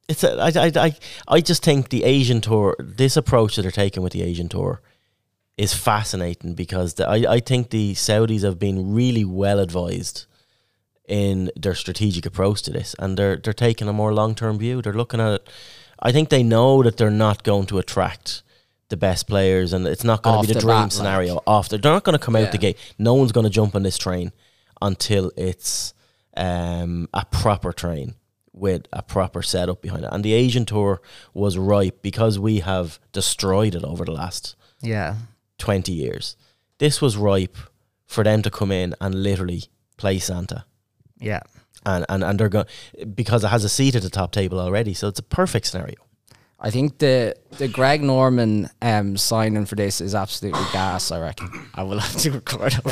It's. 0.10 0.24
A, 0.24 0.34
I, 0.40 0.52
I. 0.56 0.72
I. 0.76 0.96
I 1.28 1.42
just 1.42 1.64
think 1.64 1.90
the 1.90 2.04
Asian 2.04 2.42
tour. 2.42 2.76
This 2.80 3.18
approach 3.18 3.56
that 3.56 3.62
they're 3.62 3.72
taking 3.72 4.04
with 4.04 4.14
the 4.14 4.22
Asian 4.22 4.50
tour 4.50 4.82
is 5.58 5.74
fascinating 5.74 6.56
because 6.56 6.96
the, 6.96 7.08
I. 7.08 7.34
I 7.36 7.40
think 7.40 7.70
the 7.70 7.94
Saudis 7.94 8.44
have 8.44 8.60
been 8.60 8.94
really 8.94 9.24
well 9.24 9.60
advised 9.60 10.26
in 11.08 11.52
their 11.56 11.76
strategic 11.76 12.26
approach 12.26 12.64
to 12.64 12.72
this, 12.72 12.96
and 13.00 13.18
they're 13.18 13.38
they're 13.38 13.54
taking 13.54 13.88
a 13.88 13.94
more 13.94 14.14
long 14.14 14.36
term 14.36 14.60
view. 14.60 14.82
They're 14.82 14.94
looking 14.94 15.20
at 15.22 15.34
it. 15.34 15.50
I 16.00 16.12
think 16.12 16.30
they 16.30 16.44
know 16.44 16.84
that 16.84 16.98
they're 16.98 17.10
not 17.10 17.44
going 17.44 17.66
to 17.68 17.78
attract 17.78 18.44
the 18.90 18.98
best 18.98 19.28
players, 19.28 19.72
and 19.72 19.88
it's 19.88 20.04
not 20.04 20.22
going 20.22 20.42
to 20.42 20.48
be 20.48 20.54
the, 20.54 20.60
the 20.60 20.60
dream 20.60 20.76
bat, 20.76 20.84
like. 20.84 20.92
scenario. 20.92 21.42
After 21.48 21.78
they're 21.78 21.94
not 21.94 22.04
going 22.04 22.18
to 22.18 22.24
come 22.24 22.36
out 22.36 22.52
the 22.52 22.58
gate. 22.58 22.78
No 22.98 23.14
one's 23.14 23.32
going 23.32 23.46
to 23.46 23.50
jump 23.50 23.74
on 23.74 23.84
this 23.84 23.98
train 23.98 24.34
until 24.82 25.32
it's 25.38 25.94
um, 26.36 27.08
a 27.14 27.26
proper 27.26 27.72
train 27.72 28.16
with 28.54 28.88
a 28.94 29.02
proper 29.02 29.42
setup 29.42 29.82
behind 29.82 30.04
it. 30.04 30.10
And 30.12 30.24
the 30.24 30.34
Asian 30.34 30.66
tour 30.66 31.02
was 31.34 31.58
ripe 31.58 32.02
because 32.02 32.38
we 32.40 32.60
have 32.60 33.00
destroyed 33.12 33.76
it 33.76 33.84
over 33.84 34.06
the 34.06 34.12
last 34.12 34.56
Yeah. 34.82 35.16
20 35.58 35.92
years. 35.92 36.36
This 36.78 37.02
was 37.02 37.18
ripe 37.18 37.58
for 38.06 38.24
them 38.24 38.42
to 38.44 38.50
come 38.52 38.72
in 38.72 38.96
and 39.02 39.24
literally 39.24 39.64
play 39.98 40.20
Santa. 40.20 40.66
Yeah. 41.20 41.42
And, 41.86 42.06
and, 42.10 42.24
and 42.24 42.40
they're 42.40 42.50
going 42.50 42.66
because 43.14 43.44
it 43.44 43.48
has 43.50 43.64
a 43.64 43.70
seat 43.70 43.96
at 43.96 44.04
the 44.04 44.10
top 44.10 44.32
table 44.32 44.60
already. 44.60 44.94
So 44.94 45.08
it's 45.08 45.20
a 45.20 45.24
perfect 45.24 45.66
scenario. 45.68 45.96
I 46.66 46.70
think 46.70 46.98
the 47.00 47.36
the 47.58 47.68
Greg 47.68 48.02
Norman 48.02 48.70
um, 48.82 49.18
signing 49.18 49.66
for 49.66 49.76
this 49.76 50.00
is 50.00 50.16
absolutely 50.16 50.64
gas. 50.72 51.12
I 51.12 51.20
reckon 51.20 51.50
I 51.76 51.84
will 51.84 52.00
have 52.00 52.16
to 52.22 52.32
record. 52.32 52.74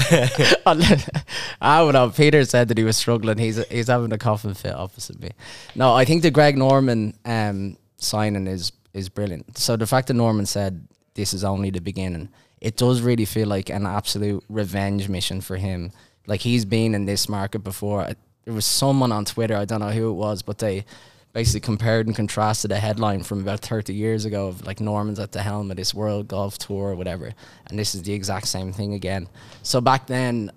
I 1.62 1.80
don't 1.80 1.94
know. 1.94 2.10
Peter 2.10 2.44
said 2.44 2.68
that 2.68 2.78
he 2.78 2.84
was 2.84 2.98
struggling. 2.98 3.38
He's 3.38 3.66
he's 3.70 3.88
having 3.88 4.12
a 4.12 4.18
coughing 4.18 4.56
fit 4.56 4.76
opposite 4.76 5.22
me. 5.22 5.32
No, 5.74 5.94
I 5.94 6.04
think 6.04 6.22
the 6.22 6.32
Greg 6.32 6.58
Norman 6.58 7.18
um, 7.24 7.78
signing 7.96 8.46
is 8.46 8.74
is 8.94 9.08
brilliant. 9.08 9.58
So 9.58 9.78
the 9.78 9.88
fact 9.88 10.08
that 10.08 10.16
Norman 10.16 10.46
said 10.46 10.86
this 11.14 11.34
is 11.34 11.46
only 11.46 11.70
the 11.70 11.80
beginning, 11.80 12.28
it 12.60 12.76
does 12.76 13.02
really 13.02 13.26
feel 13.26 13.48
like 13.48 13.70
an 13.70 13.86
absolute 13.86 14.44
revenge 14.50 15.08
mission 15.08 15.40
for 15.40 15.56
him. 15.56 15.92
Like 16.28 16.42
he's 16.42 16.66
been 16.66 16.94
in 16.94 17.06
this 17.06 17.30
market 17.30 17.60
before. 17.60 18.06
There 18.44 18.54
was 18.54 18.66
someone 18.66 19.14
on 19.14 19.24
Twitter, 19.24 19.56
I 19.56 19.64
don't 19.64 19.80
know 19.80 19.92
who 19.92 20.10
it 20.10 20.16
was, 20.16 20.42
but 20.42 20.58
they 20.58 20.84
basically 21.34 21.62
compared 21.62 22.08
and 22.08 22.16
contrasted 22.16 22.72
a 22.72 22.78
headline 22.78 23.24
from 23.24 23.42
about 23.42 23.62
30 23.62 23.94
years 23.94 24.26
ago 24.26 24.48
of 24.48 24.66
like 24.66 24.80
Norman's 24.80 25.20
at 25.20 25.32
the 25.32 25.42
helm 25.42 25.72
of 25.72 25.78
this 25.78 25.94
World 25.94 26.28
Golf 26.28 26.58
Tour 26.58 26.90
or 26.92 26.96
whatever. 26.96 27.34
And 27.68 27.80
this 27.80 27.96
is 27.96 28.04
the 28.04 28.14
exact 28.14 28.48
same 28.48 28.74
thing 28.74 28.94
again. 28.94 29.30
So 29.64 29.80
back 29.80 30.08
then, 30.08 30.52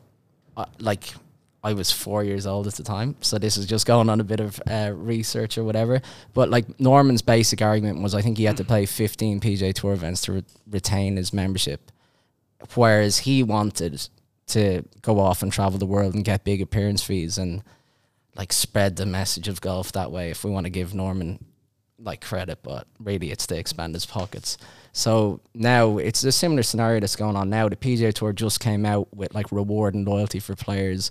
uh, 0.57 0.67
like 0.81 1.15
I 1.63 1.73
was 1.73 1.91
four 1.91 2.25
years 2.25 2.47
old 2.47 2.67
at 2.67 2.75
the 2.75 2.83
time, 2.83 3.17
so 3.21 3.39
this 3.39 3.57
is 3.57 3.67
just 3.67 3.87
going 3.87 4.11
on 4.11 4.21
a 4.21 4.25
bit 4.25 4.41
of 4.41 4.61
uh, 4.69 4.93
research 4.95 5.57
or 5.57 5.65
whatever. 5.65 6.03
But 6.35 6.51
like 6.51 6.79
Norman's 6.79 7.23
basic 7.23 7.63
argument 7.63 8.03
was, 8.03 8.15
I 8.15 8.21
think 8.21 8.37
he 8.37 8.45
had 8.45 8.57
to 8.59 8.65
play 8.65 8.85
15 8.85 9.41
PJ 9.41 9.75
Tour 9.75 9.95
events 9.95 10.23
to 10.23 10.33
re- 10.33 10.45
retain 10.71 11.17
his 11.17 11.33
membership, 11.33 11.91
whereas 12.75 13.21
he 13.21 13.43
wanted 13.43 14.09
to 14.49 14.83
go 15.01 15.19
off 15.19 15.43
and 15.43 15.51
travel 15.51 15.79
the 15.79 15.87
world 15.87 16.15
and 16.15 16.25
get 16.25 16.45
big 16.45 16.61
appearance 16.61 17.03
fees 17.03 17.39
and 17.39 17.63
like 18.37 18.53
spread 18.53 18.97
the 18.97 19.07
message 19.07 19.49
of 19.49 19.61
golf 19.61 19.93
that 19.93 20.11
way. 20.11 20.31
If 20.31 20.45
we 20.45 20.51
want 20.51 20.67
to 20.67 20.71
give 20.71 20.95
Norman 20.95 21.45
like 21.99 22.21
credit, 22.21 22.59
but 22.63 22.87
really 22.99 23.31
it's 23.31 23.47
to 23.49 23.57
expand 23.57 23.95
his 23.95 24.07
pockets. 24.07 24.59
So 24.93 25.41
now 25.55 25.99
it's 25.99 26.23
a 26.25 26.33
similar 26.33 26.63
scenario 26.63 27.01
that's 27.01 27.17
going 27.17 27.37
on 27.37 27.51
now. 27.51 27.69
The 27.69 27.77
PGA 27.77 28.13
Tour 28.13 28.33
just 28.33 28.61
came 28.61 28.85
out 28.85 29.15
with 29.15 29.35
like 29.35 29.51
reward 29.51 29.95
and 29.95 30.07
loyalty 30.07 30.41
for 30.41 30.55
players. 30.55 31.11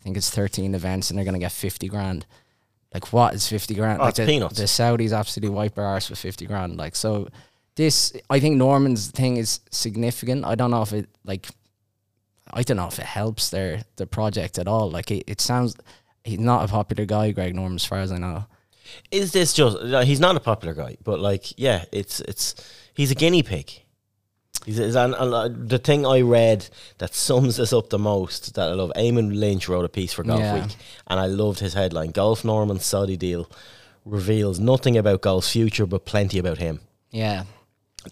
I 0.00 0.04
think 0.04 0.16
it's 0.16 0.30
13 0.30 0.74
events 0.74 1.10
and 1.10 1.18
they're 1.18 1.24
going 1.24 1.34
to 1.34 1.40
get 1.40 1.52
50 1.52 1.88
grand. 1.88 2.26
Like 2.92 3.12
what 3.12 3.34
is 3.34 3.48
50 3.48 3.74
grand? 3.74 4.00
Oh, 4.00 4.04
like 4.04 4.10
it's 4.10 4.18
the, 4.18 4.26
peanuts. 4.26 4.56
the 4.56 4.64
Saudis 4.64 5.16
absolutely 5.16 5.54
wipe 5.54 5.74
their 5.74 5.84
arse 5.84 6.06
for 6.06 6.14
50 6.14 6.46
grand. 6.46 6.76
Like 6.76 6.94
so 6.94 7.28
this 7.76 8.12
I 8.30 8.38
think 8.38 8.56
Norman's 8.56 9.10
thing 9.10 9.36
is 9.36 9.60
significant. 9.70 10.44
I 10.44 10.54
don't 10.54 10.70
know 10.70 10.82
if 10.82 10.92
it 10.92 11.08
like 11.24 11.48
I 12.52 12.62
don't 12.62 12.76
know 12.76 12.86
if 12.86 12.98
it 12.98 13.06
helps 13.06 13.50
their 13.50 13.82
the 13.96 14.06
project 14.06 14.58
at 14.58 14.68
all. 14.68 14.90
Like 14.90 15.10
it, 15.10 15.24
it 15.26 15.40
sounds 15.40 15.76
he's 16.24 16.38
not 16.38 16.64
a 16.64 16.68
popular 16.72 17.04
guy, 17.04 17.30
Greg 17.30 17.54
Norman, 17.54 17.76
as 17.76 17.84
far 17.84 17.98
as 17.98 18.10
I 18.10 18.18
know. 18.18 18.46
Is 19.10 19.32
this 19.32 19.52
just 19.52 19.76
uh, 19.78 20.02
he's 20.02 20.20
not 20.20 20.36
a 20.36 20.40
popular 20.40 20.74
guy, 20.74 20.96
but 21.04 21.20
like 21.20 21.58
yeah, 21.58 21.84
it's 21.92 22.20
it's 22.20 22.54
he's 22.94 23.10
a 23.10 23.14
guinea 23.14 23.42
pig. 23.42 23.70
He's, 24.66 24.78
he's 24.78 24.94
an, 24.94 25.14
uh, 25.14 25.48
the 25.52 25.78
thing 25.78 26.06
I 26.06 26.20
read 26.22 26.68
that 26.98 27.14
sums 27.14 27.56
this 27.56 27.72
up 27.72 27.90
the 27.90 27.98
most 27.98 28.54
that 28.54 28.70
I 28.70 28.72
love. 28.72 28.92
Eamon 28.96 29.38
Lynch 29.38 29.68
wrote 29.68 29.84
a 29.84 29.88
piece 29.90 30.12
for 30.12 30.22
Golf 30.22 30.40
Yeah. 30.40 30.54
Week, 30.64 30.76
and 31.06 31.20
I 31.20 31.26
loved 31.26 31.60
his 31.60 31.74
headline: 31.74 32.10
"Golf 32.10 32.44
Norman's 32.44 32.84
Saudi 32.84 33.16
deal 33.16 33.50
reveals 34.04 34.58
nothing 34.58 34.96
about 34.96 35.22
golf's 35.22 35.50
future, 35.50 35.86
but 35.86 36.04
plenty 36.04 36.38
about 36.38 36.58
him." 36.58 36.80
Yeah. 37.10 37.44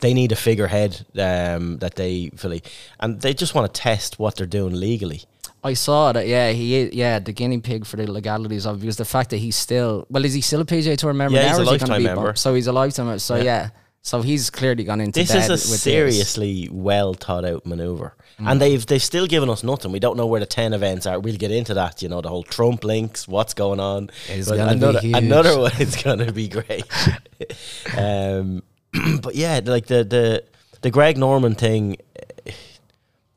They 0.01 0.15
need 0.15 0.33
a 0.33 0.37
figurehead 0.37 1.05
um, 1.19 1.79
that 1.79 1.97
they 1.97 2.31
fully, 2.35 2.63
and 2.99 3.21
they 3.21 3.35
just 3.35 3.55
want 3.55 3.73
to 3.73 3.81
test 3.81 4.19
what 4.19 4.37
they're 4.37 4.47
doing 4.47 4.75
legally. 4.79 5.25
I 5.65 5.75
saw 5.75 6.13
that. 6.13 6.27
Yeah, 6.27 6.51
he 6.51 6.75
is. 6.75 6.93
Yeah, 6.95 7.19
the 7.21 7.33
guinea 7.33 7.59
pig 7.61 7.87
for 7.87 7.97
the 7.97 8.11
legalities 8.11 8.67
of 8.67 8.77
it 8.77 8.81
because 8.81 8.97
the 8.97 9.05
fact 9.05 9.31
that 9.31 9.37
he's 9.39 9.57
still 9.57 10.07
well, 10.11 10.25
is 10.25 10.35
he 10.35 10.41
still 10.41 10.61
a 10.61 10.65
PGA 10.65 10.97
Tour 10.97 11.13
member? 11.13 11.37
Yeah, 11.37 11.43
now, 11.43 11.49
he's 11.51 11.59
a 11.59 11.63
is 11.63 11.69
he 11.69 11.73
lifetime 11.73 12.03
member. 12.03 12.35
So 12.35 12.55
he's 12.55 12.67
a 12.67 12.73
lifetime. 12.73 13.07
member. 13.07 13.19
So 13.21 13.37
Yeah. 13.37 13.43
yeah. 13.45 13.69
So 14.05 14.21
he's 14.21 14.51
clearly 14.51 14.83
gone 14.83 15.01
into 15.01 15.21
This 15.21 15.33
is 15.33 15.45
a 15.45 15.49
this. 15.53 15.81
seriously 15.81 16.69
well 16.73 17.15
thought 17.15 17.45
out 17.45 17.65
maneuver, 17.65 18.17
Mm. 18.41 18.51
and 18.51 18.61
they've 18.61 18.85
they've 18.85 19.01
still 19.03 19.29
given 19.29 19.49
us 19.49 19.63
nothing. 19.63 19.93
We 19.93 20.01
don't 20.01 20.17
know 20.17 20.27
where 20.27 20.41
the 20.41 20.47
ten 20.47 20.73
events 20.73 21.07
are. 21.07 21.21
We'll 21.21 21.37
get 21.37 21.53
into 21.53 21.75
that. 21.75 22.03
You 22.03 22.09
know 22.09 22.21
the 22.21 22.29
whole 22.29 22.43
Trump 22.43 22.83
links, 22.83 23.29
what's 23.29 23.55
going 23.55 23.79
on. 23.79 24.11
It's 24.29 24.49
But 24.49 24.57
gonna 24.57 24.73
be 24.73 24.79
another 24.79 24.99
huge. 25.01 25.17
another 25.17 25.59
one 25.67 25.73
is 25.79 25.95
gonna 26.03 26.33
be 26.33 26.49
great. 26.49 26.83
um, 27.97 28.63
but 29.23 29.35
yeah, 29.37 29.61
like 29.65 29.87
the 29.87 30.03
the 30.05 30.45
the 30.81 30.91
Greg 30.91 31.17
Norman 31.17 31.55
thing. 31.55 31.97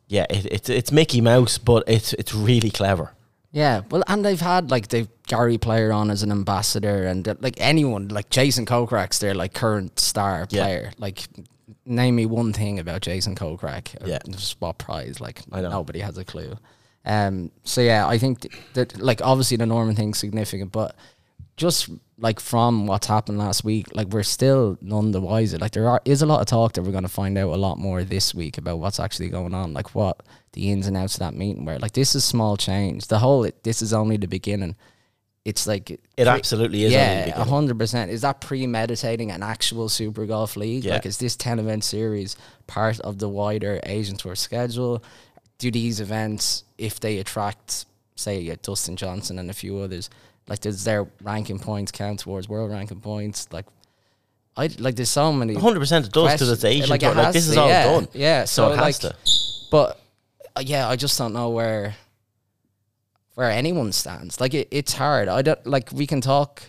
Yeah, 0.07 0.25
it, 0.29 0.45
it's 0.45 0.69
it's 0.69 0.91
Mickey 0.91 1.21
Mouse, 1.21 1.57
but 1.57 1.83
it's 1.87 2.13
it's 2.13 2.33
really 2.33 2.69
clever. 2.69 3.11
Yeah, 3.51 3.81
well, 3.89 4.03
and 4.07 4.23
they've 4.25 4.39
had 4.41 4.69
like 4.69 4.89
they've 4.89 5.07
Gary 5.27 5.57
Player 5.57 5.91
on 5.91 6.11
as 6.11 6.23
an 6.23 6.31
ambassador, 6.31 7.05
and 7.07 7.27
uh, 7.27 7.35
like 7.39 7.55
anyone, 7.57 8.09
like 8.09 8.29
Jason 8.29 8.65
Kokrak's 8.65 9.19
their 9.19 9.33
like 9.33 9.53
current 9.53 9.99
star 9.99 10.45
Yeah. 10.49 10.63
player. 10.63 10.91
Like, 10.99 11.27
name 11.85 12.15
me 12.17 12.25
one 12.25 12.53
thing 12.53 12.79
about 12.79 13.01
Jason 13.01 13.33
Kokrak. 13.35 14.03
or 14.03 14.07
Yeah. 14.07 14.19
what 14.59 14.77
prize? 14.77 15.19
Like, 15.21 15.41
I 15.51 15.61
know. 15.61 15.69
nobody 15.69 15.99
has 15.99 16.17
a 16.17 16.25
clue. 16.25 16.57
Um, 17.05 17.51
so 17.63 17.81
yeah, 17.81 18.07
I 18.07 18.17
think 18.17 18.41
th- 18.41 18.53
that 18.73 18.99
like 18.99 19.21
obviously 19.23 19.57
the 19.57 19.65
Norman 19.65 19.95
thing's 19.95 20.17
significant, 20.19 20.71
but 20.71 20.95
just 21.55 21.89
like 22.17 22.39
from 22.39 22.87
what's 22.87 23.07
happened 23.07 23.37
last 23.37 23.63
week, 23.63 23.87
like 23.93 24.07
we're 24.07 24.23
still 24.23 24.77
none 24.81 25.11
the 25.11 25.19
wiser. 25.21 25.57
Like 25.57 25.71
there 25.71 25.87
are 25.89 26.01
is 26.05 26.21
a 26.21 26.25
lot 26.25 26.39
of 26.39 26.47
talk 26.47 26.73
that 26.73 26.83
we're 26.83 26.91
going 26.91 27.03
to 27.03 27.09
find 27.09 27.37
out 27.37 27.53
a 27.53 27.57
lot 27.57 27.77
more 27.77 28.03
this 28.03 28.33
week 28.33 28.57
about 28.57 28.79
what's 28.79 28.99
actually 28.99 29.29
going 29.29 29.53
on, 29.53 29.73
like 29.73 29.93
what 29.93 30.23
the 30.53 30.71
ins 30.71 30.87
and 30.87 30.95
outs 30.95 31.15
of 31.15 31.19
that 31.19 31.33
meeting 31.33 31.65
were. 31.65 31.77
Like 31.77 31.91
this 31.91 32.15
is 32.15 32.23
small 32.23 32.55
change. 32.57 33.07
The 33.07 33.19
whole 33.19 33.43
it, 33.43 33.63
this 33.63 33.81
is 33.81 33.91
only 33.93 34.17
the 34.17 34.27
beginning. 34.27 34.75
It's 35.43 35.67
like 35.67 35.91
It 35.91 36.01
pre- 36.17 36.25
absolutely 36.25 36.85
is. 36.85 36.93
yeah, 36.93 37.39
a 37.39 37.43
hundred 37.43 37.77
percent. 37.77 38.09
Is 38.09 38.21
that 38.21 38.41
premeditating 38.41 39.29
an 39.29 39.43
actual 39.43 39.89
Super 39.89 40.25
Golf 40.25 40.55
League? 40.55 40.85
Yeah. 40.85 40.93
Like, 40.93 41.05
is 41.05 41.17
this 41.17 41.35
ten 41.35 41.59
event 41.59 41.83
series 41.83 42.35
part 42.65 42.99
of 43.01 43.19
the 43.19 43.29
wider 43.29 43.79
Asian 43.83 44.15
Tour 44.17 44.35
schedule? 44.35 45.03
Do 45.59 45.69
these 45.69 45.99
events, 46.01 46.63
if 46.77 46.99
they 46.99 47.19
attract, 47.19 47.85
say, 48.15 48.55
Dustin 48.63 48.95
Johnson 48.95 49.37
and 49.37 49.49
a 49.49 49.53
few 49.53 49.77
others, 49.77 50.09
like, 50.47 50.59
does 50.59 50.83
their 50.83 51.07
ranking 51.21 51.59
points 51.59 51.91
count 51.91 52.19
towards 52.19 52.47
world 52.47 52.71
ranking 52.71 52.99
points? 53.01 53.47
Like, 53.51 53.65
I 54.57 54.69
like. 54.79 54.95
There's 54.95 55.09
so 55.09 55.33
many. 55.33 55.53
hundred 55.55 55.79
percent 55.79 56.05
it 56.05 56.13
does 56.13 56.33
because 56.33 56.49
it's. 56.49 56.63
Asian. 56.63 56.89
Like, 56.89 57.03
it. 57.03 57.15
Like 57.15 57.33
this 57.33 57.47
is 57.47 57.55
to, 57.55 57.61
all 57.61 57.67
yeah, 57.67 57.83
done. 57.83 58.07
Yeah, 58.13 58.45
So, 58.45 58.67
so, 58.67 58.73
it 58.73 58.77
like, 58.77 58.85
has 58.85 58.99
to. 58.99 59.67
but 59.69 59.99
uh, 60.55 60.61
yeah, 60.65 60.87
I 60.87 60.95
just 60.95 61.17
don't 61.17 61.33
know 61.33 61.49
where 61.49 61.95
where 63.35 63.51
anyone 63.51 63.91
stands. 63.91 64.39
Like 64.39 64.53
it, 64.53 64.67
it's 64.71 64.93
hard. 64.93 65.27
I 65.27 65.41
don't 65.41 65.65
like 65.67 65.91
we 65.91 66.07
can 66.07 66.21
talk. 66.21 66.63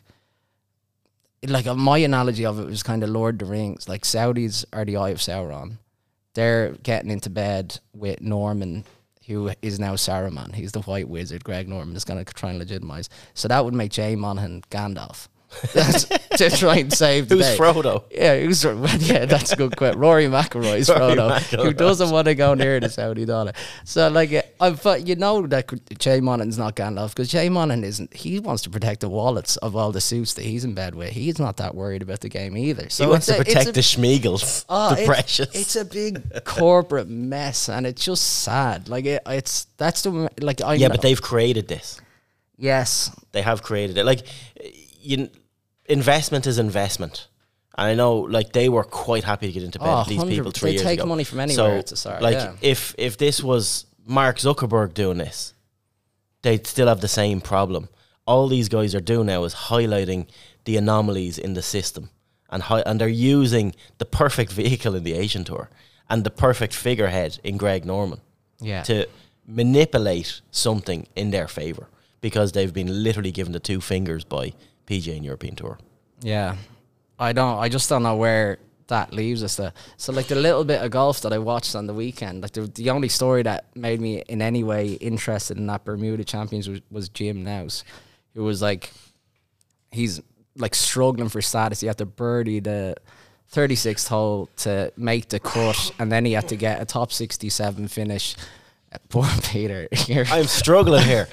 Like 1.47 1.66
uh, 1.66 1.75
my 1.75 1.99
analogy 1.99 2.45
of 2.45 2.59
it 2.59 2.66
was 2.66 2.83
kind 2.83 3.02
of 3.04 3.11
Lord 3.11 3.40
of 3.40 3.47
the 3.49 3.52
Rings. 3.52 3.88
Like 3.88 4.02
Saudis 4.02 4.64
are 4.73 4.85
the 4.85 4.97
Eye 4.97 5.11
of 5.11 5.18
Sauron. 5.18 5.78
They're 6.35 6.73
getting 6.83 7.11
into 7.11 7.30
bed 7.30 7.78
with 7.95 8.21
Norman, 8.21 8.85
who 9.26 9.50
is 9.62 9.78
now 9.80 9.95
Saruman. 9.95 10.54
He's 10.54 10.73
the 10.73 10.83
White 10.83 11.09
Wizard. 11.09 11.45
Greg 11.45 11.68
Norman 11.68 11.97
is 11.97 12.04
going 12.04 12.25
to 12.25 12.35
try 12.35 12.50
and 12.50 12.59
legitimize. 12.59 13.09
So 13.35 13.49
that 13.49 13.64
would 13.64 13.75
make 13.75 13.90
Jay 13.92 14.16
Monahan 14.16 14.62
Gandalf. 14.71 15.28
to 15.72 16.50
try 16.50 16.76
and 16.78 16.92
save 16.92 17.28
the 17.28 17.36
Who's 17.36 17.46
day. 17.46 17.56
Frodo? 17.56 18.04
Yeah, 18.10 18.38
who's 18.40 18.64
yeah, 19.08 19.24
that's 19.26 19.52
a 19.52 19.56
good 19.56 19.76
question. 19.76 19.98
Rory 20.00 20.24
McIlroy's 20.26 20.88
Frodo, 20.88 21.30
McIlroy. 21.30 21.62
who 21.64 21.72
doesn't 21.72 22.10
want 22.10 22.26
to 22.26 22.34
go 22.34 22.54
near 22.54 22.80
the 22.80 22.88
Saudi 22.90 23.24
dollar. 23.24 23.52
So 23.84 24.08
like, 24.08 24.32
uh, 24.32 24.42
I 24.60 24.70
but 24.70 25.06
you 25.06 25.14
know 25.16 25.46
that 25.46 25.66
could- 25.68 25.98
Jay 25.98 26.20
Monahan's 26.20 26.58
not 26.58 26.74
Gandalf 26.76 27.10
because 27.10 27.28
Jay 27.28 27.48
Monahan 27.48 27.84
isn't. 27.84 28.12
He 28.12 28.38
wants 28.40 28.62
to 28.64 28.70
protect 28.70 29.00
the 29.00 29.08
wallets 29.08 29.56
of 29.58 29.76
all 29.76 29.92
the 29.92 30.00
suits 30.00 30.34
that 30.34 30.42
he's 30.44 30.64
in 30.64 30.74
bed 30.74 30.94
with. 30.94 31.10
He's 31.10 31.38
not 31.38 31.56
that 31.58 31.74
worried 31.74 32.02
about 32.02 32.20
the 32.20 32.28
game 32.28 32.56
either. 32.56 32.88
So 32.90 33.04
he 33.04 33.10
wants 33.10 33.26
to 33.26 33.34
protect 33.36 33.68
a- 33.68 33.72
the 33.72 33.80
Smeagols, 33.80 34.64
Oh, 34.68 34.94
the 34.94 35.00
it's, 35.02 35.06
precious. 35.06 35.54
It's 35.54 35.76
a 35.76 35.84
big 35.84 36.44
corporate 36.44 37.08
mess, 37.08 37.68
and 37.68 37.86
it's 37.86 38.04
just 38.04 38.42
sad. 38.42 38.88
Like 38.88 39.04
it, 39.06 39.22
it's 39.26 39.66
that's 39.76 40.02
the 40.02 40.28
like 40.40 40.60
I 40.60 40.74
yeah, 40.74 40.88
know- 40.88 40.92
but 40.94 41.02
they've 41.02 41.22
created 41.22 41.68
this. 41.68 42.00
yes 42.58 43.10
They 43.32 43.42
have 43.42 43.62
created 43.62 43.96
it. 43.98 44.04
Like, 44.04 44.22
you, 45.06 45.30
investment 45.88 46.46
is 46.46 46.58
investment. 46.58 47.28
And 47.78 47.88
I 47.88 47.94
know, 47.94 48.16
like, 48.16 48.52
they 48.52 48.68
were 48.68 48.84
quite 48.84 49.25
happy 49.25 49.46
to 49.48 49.52
get 49.52 49.62
into 49.62 49.78
bed 49.78 49.88
Oh, 49.88 49.98
with 49.98 50.08
these 50.08 50.25
people 50.25 50.50
three 50.50 50.70
they 50.70 50.75
years 50.76 50.82
take 50.82 50.98
ago. 51.00 51.08
money 51.08 51.25
from 51.25 51.40
anywhere 51.40 51.82
So, 51.86 51.94
start, 51.94 52.22
Like, 52.22 52.34
yeah. 52.38 52.54
if 52.62 52.94
if 52.98 53.16
this 53.18 53.42
was 53.42 53.86
Mark 54.06 54.38
Zuckerberg 54.38 54.94
doing 54.94 55.18
this, 55.18 55.52
they'd 56.42 56.66
still 56.66 56.88
have 56.88 57.00
the 57.00 57.08
same 57.22 57.40
problem. 57.40 57.88
All 58.26 58.48
these 58.48 58.68
guys 58.68 58.94
are 58.94 59.00
doing 59.12 59.26
now 59.26 59.44
is 59.44 59.54
highlighting 59.54 60.26
the 60.64 60.76
anomalies 60.78 61.38
in 61.38 61.54
the 61.54 61.62
system, 61.62 62.08
and 62.50 62.62
hi- 62.62 62.82
and 62.86 62.98
they're 63.00 63.20
using 63.42 63.75
the 63.98 64.04
perfect 64.06 64.52
vehicle 64.52 64.94
in 64.96 65.04
the 65.04 65.14
Asian 65.14 65.44
Tour 65.44 65.68
and 66.08 66.25
the 66.25 66.30
perfect 66.30 66.72
figurehead 66.75 67.38
in 67.44 67.56
Greg 67.56 67.84
Norman 67.84 68.20
Yeah. 68.60 68.82
to 68.84 69.06
manipulate 69.46 70.40
something 70.50 71.06
in 71.14 71.30
their 71.30 71.48
favor 71.48 71.88
because 72.20 72.52
they've 72.52 72.72
been 72.72 73.02
literally 73.02 73.32
given 73.32 73.52
the 73.52 73.60
two 73.60 73.80
fingers 73.80 74.25
by 74.25 74.52
PGA 74.87 75.16
and 75.16 75.25
European 75.25 75.57
Tour. 75.57 75.78
Yeah, 76.21 76.57
I 77.19 77.33
don't. 77.33 77.59
I 77.59 77.69
just 77.69 77.88
don't 77.88 78.02
know 78.02 78.16
where 78.16 78.59
that 78.88 79.12
leaves 79.12 79.43
us. 79.43 79.57
There. 79.57 79.73
So, 79.97 80.12
like 80.12 80.26
the 80.26 80.37
little 80.37 80.64
bit 80.64 80.83
of 80.83 80.90
golf 80.90 81.21
that 81.23 81.33
I 81.33 81.38
watched 81.38 81.75
on 81.75 81.87
the 81.87 81.95
weekend, 81.95 82.43
like 82.43 82.52
the, 82.52 82.62
the 82.62 82.90
only 82.90 83.09
story 83.09 83.43
that 83.43 83.66
made 83.75 84.00
me 84.00 84.23
in 84.28 84.40
any 84.43 84.64
way 84.64 84.93
interested 84.95 85.57
in 85.57 85.66
that 85.66 85.85
Bermuda 85.85 86.25
Champions 86.25 86.69
was, 86.69 86.81
was 86.90 87.09
Jim 87.09 87.45
Knous, 87.45 87.85
who 88.35 88.45
was 88.45 88.62
like, 88.62 88.90
he's 89.90 90.21
like 90.57 90.75
struggling 90.75 91.28
for 91.28 91.43
status. 91.43 91.81
He 91.81 91.87
had 91.87 91.99
to 91.99 92.07
birdie 92.07 92.61
the 92.61 92.97
36th 93.52 94.09
hole 94.09 94.49
to 94.57 94.93
make 94.97 95.28
the 95.28 95.40
cut, 95.40 95.93
and 95.99 96.11
then 96.11 96.25
he 96.25 96.33
had 96.33 96.49
to 96.49 96.57
get 96.57 96.81
a 96.81 96.85
top 96.85 97.12
67 97.12 97.88
finish. 97.88 98.37
Poor 99.09 99.26
Peter. 99.43 99.88
I'm 100.31 100.47
struggling 100.47 101.05
here. 101.05 101.28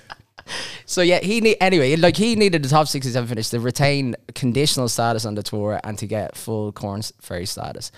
So 0.85 1.01
yeah, 1.01 1.19
he 1.19 1.41
need 1.41 1.57
anyway. 1.61 1.95
Like 1.95 2.17
he 2.17 2.35
needed 2.35 2.63
the 2.63 2.69
top 2.69 2.87
sixty-seven 2.87 3.27
finish 3.27 3.49
to 3.49 3.59
retain 3.59 4.15
conditional 4.35 4.87
status 4.87 5.25
on 5.25 5.35
the 5.35 5.43
tour 5.43 5.79
and 5.83 5.97
to 5.99 6.07
get 6.07 6.35
full 6.35 6.71
Corn 6.71 7.01
Ferry 7.21 7.45
status. 7.45 7.91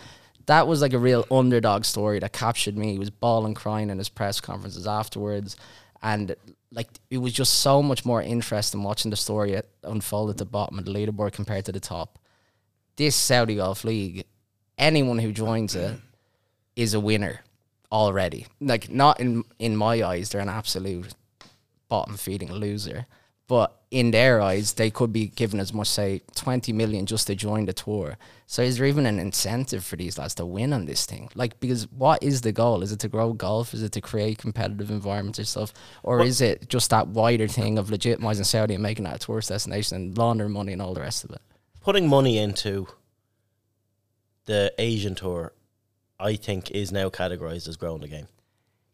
That 0.47 0.67
was 0.67 0.81
like 0.81 0.93
a 0.93 0.99
real 0.99 1.25
underdog 1.31 1.85
story 1.85 2.19
that 2.19 2.31
captured 2.31 2.77
me. 2.77 2.93
He 2.93 2.99
was 2.99 3.09
bawling, 3.09 3.55
crying 3.55 3.89
in 3.89 3.97
his 3.97 4.09
press 4.09 4.39
conferences 4.39 4.85
afterwards, 4.85 5.55
and 6.03 6.35
like 6.71 6.87
it 7.09 7.17
was 7.17 7.33
just 7.33 7.55
so 7.61 7.81
much 7.81 8.05
more 8.05 8.21
interesting 8.21 8.83
watching 8.83 9.09
the 9.09 9.17
story 9.17 9.59
unfold 9.83 10.29
at 10.29 10.37
the 10.37 10.45
bottom 10.45 10.77
of 10.77 10.85
the 10.85 10.93
leaderboard 10.93 11.31
compared 11.31 11.65
to 11.65 11.71
the 11.71 11.79
top. 11.79 12.19
This 12.97 13.15
Saudi 13.15 13.55
Golf 13.55 13.83
League, 13.83 14.25
anyone 14.77 15.17
who 15.17 15.31
joins 15.31 15.75
it 15.75 15.97
is 16.75 16.93
a 16.93 16.99
winner 16.99 17.41
already. 17.91 18.45
Like 18.61 18.89
not 18.89 19.19
in 19.19 19.45
in 19.57 19.75
my 19.75 20.03
eyes, 20.03 20.29
they're 20.29 20.41
an 20.41 20.49
absolute 20.49 21.13
bottom 21.89 22.17
feeding 22.17 22.51
loser. 22.51 23.05
But 23.47 23.79
in 23.91 24.09
their 24.09 24.41
eyes, 24.41 24.73
they 24.73 24.89
could 24.89 25.13
be 25.13 25.27
given 25.27 25.59
as 25.59 25.71
much, 25.71 25.87
say, 25.87 26.21
20 26.33 26.73
million 26.73 27.05
just 27.05 27.27
to 27.27 27.35
join 27.35 27.65
the 27.65 27.73
tour. 27.73 28.17
So 28.47 28.63
is 28.63 28.77
there 28.77 28.87
even 28.87 29.05
an 29.05 29.19
incentive 29.19 29.85
for 29.85 29.95
these 29.95 30.17
lads 30.17 30.33
to 30.35 30.45
win 30.45 30.73
on 30.73 30.85
this 30.85 31.05
thing? 31.05 31.29
Like, 31.35 31.59
because 31.59 31.89
what 31.91 32.23
is 32.23 32.41
the 32.41 32.51
goal? 32.51 32.81
Is 32.81 32.91
it 32.91 32.99
to 33.01 33.07
grow 33.07 33.33
golf? 33.33 33.75
Is 33.75 33.83
it 33.83 33.91
to 33.91 34.01
create 34.01 34.39
competitive 34.39 34.89
environments 34.89 35.37
or 35.37 35.43
stuff? 35.43 35.73
Or 36.01 36.23
is 36.23 36.41
it 36.41 36.69
just 36.69 36.89
that 36.89 37.09
wider 37.09 37.47
thing 37.47 37.77
of 37.77 37.89
legitimizing 37.89 38.45
Saudi 38.45 38.73
and 38.73 38.83
making 38.83 39.05
that 39.05 39.17
a 39.17 39.19
tourist 39.19 39.49
destination 39.49 39.95
and 39.95 40.17
laundering 40.17 40.51
money 40.51 40.73
and 40.73 40.81
all 40.81 40.95
the 40.95 41.01
rest 41.01 41.23
of 41.23 41.29
it? 41.29 41.41
Putting 41.81 42.07
money 42.07 42.39
into 42.39 42.87
the 44.45 44.73
Asian 44.79 45.13
Tour, 45.13 45.53
I 46.19 46.35
think, 46.35 46.71
is 46.71 46.91
now 46.91 47.09
categorized 47.09 47.67
as 47.67 47.77
growing 47.77 48.01
the 48.01 48.07
game. 48.07 48.27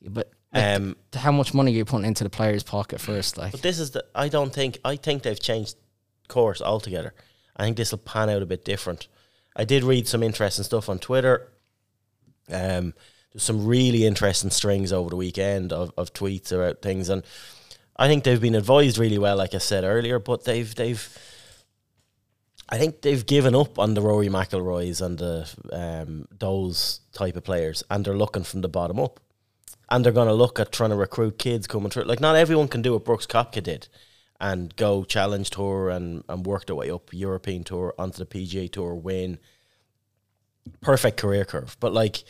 But 0.02 0.34
like, 0.54 0.64
Um, 0.64 0.98
how 1.14 1.32
much 1.32 1.54
money 1.54 1.72
are 1.72 1.76
you 1.76 1.86
putting 1.86 2.06
into 2.06 2.24
the 2.24 2.30
player's 2.30 2.64
pocket 2.64 3.00
first? 3.00 3.38
Like, 3.38 3.52
But 3.52 3.62
this 3.62 3.80
is 3.80 3.92
the. 3.92 4.06
I 4.14 4.28
don't 4.28 4.54
think. 4.54 4.80
I 4.84 4.96
think 4.96 5.24
they've 5.24 5.40
changed 5.40 5.76
course 6.28 6.62
altogether. 6.62 7.14
I 7.56 7.64
think 7.64 7.78
this 7.78 7.92
will 7.92 8.00
pan 8.00 8.30
out 8.30 8.42
a 8.42 8.46
bit 8.46 8.66
different. 8.66 9.08
I 9.56 9.66
did 9.66 9.84
read 9.84 10.08
some 10.08 10.24
interesting 10.24 10.64
stuff 10.64 10.90
on 10.90 11.00
Twitter. 11.00 11.52
Um, 12.50 12.94
there's 13.32 13.44
some 13.44 13.66
really 13.66 14.06
interesting 14.06 14.50
strings 14.50 14.92
over 14.92 15.10
the 15.10 15.16
weekend 15.16 15.72
of, 15.72 15.92
of 15.98 16.14
tweets 16.14 16.52
about 16.52 16.82
things, 16.82 17.10
and 17.10 17.24
I 17.98 18.08
think 18.08 18.24
they've 18.24 18.42
been 18.42 18.56
advised 18.56 18.98
really 18.98 19.18
well, 19.18 19.38
like 19.38 19.54
I 19.54 19.60
said 19.60 19.84
earlier. 19.84 20.20
But 20.20 20.44
they've 20.46 20.74
they've. 20.74 21.18
I 22.74 22.78
think 22.78 23.02
they've 23.02 23.26
given 23.26 23.54
up 23.54 23.78
on 23.78 23.94
the 23.96 24.02
Rory 24.02 24.30
McIlroys 24.30 25.02
and 25.02 25.18
the 25.18 25.50
um, 25.74 26.28
those 26.38 27.02
type 27.14 27.36
of 27.36 27.44
players, 27.44 27.84
and 27.90 28.04
they're 28.04 28.18
looking 28.18 28.44
from 28.44 28.62
the 28.62 28.70
bottom 28.70 29.00
up 29.00 29.20
and 29.92 30.06
they're 30.06 30.14
going 30.14 30.30
to 30.30 30.34
look 30.34 30.60
at 30.60 30.72
trying 30.72 30.90
to 30.90 30.96
recruit 30.96 31.38
kids 31.38 31.68
coming 31.68 31.92
through. 31.92 32.06
Like, 32.06 32.22
not 32.22 32.38
everyone 32.38 32.70
can 32.70 32.82
do 32.82 32.94
what 32.94 33.04
Brooks 33.04 33.28
Koepka 33.28 33.62
did 33.62 33.90
and 34.40 34.74
go 34.78 35.04
challenge 35.04 35.50
tour 35.50 35.90
and, 35.90 36.24
and 36.30 36.46
work 36.46 36.66
their 36.66 36.78
way 36.78 36.90
up 36.90 37.10
European 37.12 37.66
tour 37.66 37.94
onto 38.00 38.24
the 38.24 38.26
PGA 38.26 38.72
tour, 38.72 38.96
win. 38.96 39.38
Perfect 40.80 41.18
career 41.18 41.44
curve. 41.44 41.76
But, 41.82 41.92
like, 41.92 42.24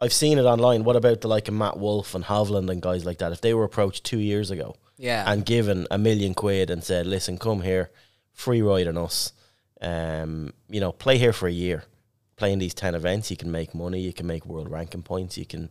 I've 0.00 0.14
seen 0.14 0.38
it 0.38 0.44
online. 0.44 0.82
What 0.82 0.96
about 0.96 1.20
the 1.20 1.28
like 1.28 1.46
of 1.46 1.54
Matt 1.54 1.78
Wolff 1.78 2.14
and 2.14 2.24
Hovland 2.24 2.70
and 2.70 2.80
guys 2.80 3.04
like 3.04 3.18
that? 3.18 3.32
If 3.32 3.42
they 3.42 3.52
were 3.52 3.64
approached 3.64 4.04
two 4.04 4.18
years 4.18 4.50
ago 4.50 4.74
yeah. 4.96 5.30
and 5.30 5.44
given 5.44 5.86
a 5.90 5.98
million 5.98 6.32
quid 6.32 6.70
and 6.70 6.82
said, 6.82 7.06
listen, 7.06 7.36
come 7.36 7.60
here, 7.60 7.90
free 8.32 8.62
ride 8.62 8.88
on 8.88 8.96
us, 8.96 9.34
um, 9.82 10.54
you 10.70 10.80
know, 10.80 10.90
play 10.90 11.18
here 11.18 11.34
for 11.34 11.48
a 11.48 11.52
year. 11.52 11.84
Playing 12.36 12.58
these 12.58 12.74
10 12.74 12.94
events, 12.96 13.30
you 13.30 13.36
can 13.36 13.52
make 13.52 13.74
money, 13.74 14.00
you 14.00 14.12
can 14.12 14.26
make 14.26 14.46
world 14.46 14.68
ranking 14.68 15.02
points, 15.02 15.38
you 15.38 15.44
can 15.44 15.68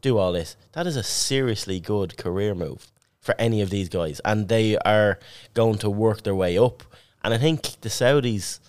do 0.00 0.18
all 0.18 0.32
this. 0.32 0.56
That 0.72 0.86
is 0.86 0.96
a 0.96 1.02
seriously 1.02 1.80
good 1.80 2.16
career 2.16 2.54
move 2.54 2.90
for 3.20 3.34
any 3.38 3.60
of 3.60 3.70
these 3.70 3.88
guys. 3.88 4.20
And 4.24 4.48
they 4.48 4.76
are 4.78 5.18
going 5.54 5.78
to 5.78 5.90
work 5.90 6.22
their 6.22 6.34
way 6.34 6.56
up. 6.58 6.82
And 7.22 7.34
I 7.34 7.38
think 7.38 7.80
the 7.82 7.88
Saudis 7.90 8.60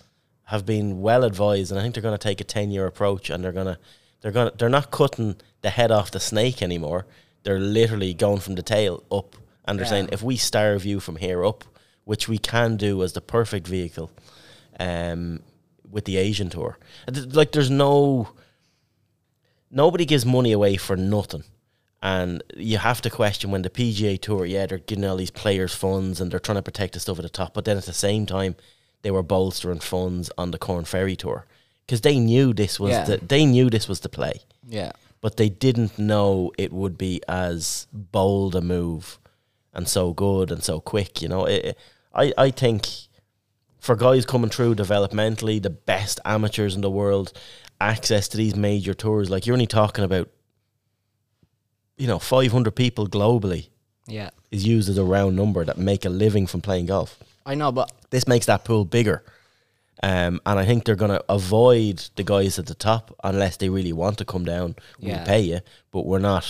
have 0.44 0.66
been 0.66 1.00
well 1.00 1.24
advised 1.24 1.70
and 1.70 1.78
I 1.80 1.82
think 1.82 1.94
they're 1.94 2.02
going 2.02 2.18
to 2.18 2.28
take 2.28 2.40
a 2.40 2.44
10 2.44 2.70
year 2.70 2.86
approach 2.86 3.30
and 3.30 3.42
they're 3.42 3.52
to 3.52 3.78
they're 4.20 4.32
to 4.32 4.52
they're 4.58 4.68
not 4.68 4.90
cutting 4.90 5.36
the 5.62 5.70
head 5.70 5.90
off 5.90 6.10
the 6.10 6.20
snake 6.20 6.60
anymore. 6.62 7.06
They're 7.44 7.58
literally 7.58 8.12
going 8.12 8.40
from 8.40 8.56
the 8.56 8.62
tail 8.62 9.02
up 9.10 9.36
and 9.64 9.78
they're 9.78 9.86
Yeah. 9.86 9.90
saying 9.90 10.08
if 10.12 10.22
we 10.22 10.36
starve 10.36 10.84
you 10.84 11.00
from 11.00 11.16
here 11.16 11.44
up, 11.44 11.64
which 12.04 12.28
we 12.28 12.36
can 12.36 12.76
do 12.76 13.02
as 13.02 13.14
the 13.14 13.20
perfect 13.22 13.66
vehicle 13.66 14.10
um 14.78 15.40
with 15.90 16.04
the 16.04 16.16
Asian 16.16 16.48
tour. 16.50 16.78
Like 17.32 17.52
there's 17.52 17.70
no 17.70 18.28
nobody 19.72 20.04
gives 20.04 20.24
money 20.24 20.52
away 20.52 20.76
for 20.76 20.96
nothing. 20.96 21.42
And 22.04 22.42
you 22.56 22.78
have 22.78 23.00
to 23.02 23.10
question 23.10 23.50
when 23.50 23.62
the 23.62 23.70
PGA 23.70 24.20
Tour, 24.20 24.44
yeah, 24.44 24.66
they're 24.66 24.78
giving 24.78 25.04
all 25.04 25.16
these 25.16 25.30
players 25.30 25.74
funds 25.74 26.20
and 26.20 26.30
they're 26.30 26.40
trying 26.40 26.56
to 26.56 26.62
protect 26.62 26.94
the 26.94 27.00
stuff 27.00 27.18
at 27.18 27.22
the 27.22 27.28
top, 27.28 27.54
but 27.54 27.64
then 27.64 27.76
at 27.76 27.84
the 27.86 27.92
same 27.92 28.26
time, 28.26 28.56
they 29.02 29.10
were 29.10 29.22
bolstering 29.22 29.78
funds 29.80 30.30
on 30.36 30.50
the 30.50 30.58
Corn 30.58 30.84
Ferry 30.84 31.16
Tour 31.16 31.46
because 31.86 32.00
they 32.02 32.18
knew 32.18 32.52
this 32.52 32.78
was 32.78 32.90
Yeah. 32.90 33.04
the 33.04 33.16
they 33.18 33.44
knew 33.46 33.70
this 33.70 33.88
was 33.88 34.00
the 34.00 34.08
play, 34.08 34.40
yeah. 34.68 34.92
but 35.20 35.36
they 35.36 35.48
didn't 35.48 35.98
know 35.98 36.52
it 36.58 36.72
would 36.72 36.98
be 36.98 37.20
as 37.28 37.86
bold 37.92 38.54
a 38.56 38.60
move 38.60 39.18
and 39.72 39.88
so 39.88 40.12
good 40.12 40.50
and 40.52 40.62
so 40.62 40.80
quick. 40.80 41.22
You 41.22 41.28
know, 41.28 41.44
it, 41.46 41.78
I 42.14 42.32
I 42.36 42.50
think 42.50 42.88
for 43.80 43.96
guys 43.96 44.24
coming 44.26 44.50
through 44.50 44.74
developmentally, 44.76 45.60
the 45.62 45.70
best 45.70 46.18
amateurs 46.24 46.74
in 46.76 46.80
the 46.82 46.90
world, 46.90 47.32
access 47.90 48.28
to 48.28 48.36
these 48.36 48.54
major 48.56 48.94
tours, 48.94 49.30
like 49.30 49.46
you're 49.46 49.54
only 49.54 49.66
talking 49.66 50.04
about, 50.04 50.28
you 51.96 52.06
know, 52.06 52.18
500 52.18 52.70
people 52.72 53.06
globally 53.08 53.68
Yeah. 54.06 54.30
is 54.50 54.66
used 54.66 54.88
as 54.88 54.98
a 54.98 55.04
round 55.04 55.36
number 55.36 55.64
that 55.64 55.78
make 55.78 56.04
a 56.04 56.08
living 56.08 56.46
from 56.46 56.60
playing 56.60 56.86
golf. 56.86 57.18
I 57.44 57.54
know, 57.54 57.72
but 57.72 57.90
This 58.10 58.26
makes 58.28 58.46
that 58.46 58.64
pool 58.64 58.84
bigger. 58.84 59.22
Um, 60.02 60.40
and 60.44 60.58
I 60.58 60.64
think 60.66 60.84
they're 60.84 60.96
going 60.96 61.12
to 61.12 61.24
avoid 61.28 62.08
the 62.16 62.24
guys 62.24 62.58
at 62.58 62.66
the 62.66 62.74
top 62.74 63.14
unless 63.24 63.56
they 63.56 63.68
really 63.68 63.92
want 63.92 64.18
to 64.18 64.24
come 64.24 64.44
down. 64.44 64.74
Yeah. 64.98 65.16
We'll 65.18 65.26
pay 65.26 65.40
you, 65.40 65.60
but 65.92 66.04
we're 66.06 66.18
not. 66.18 66.44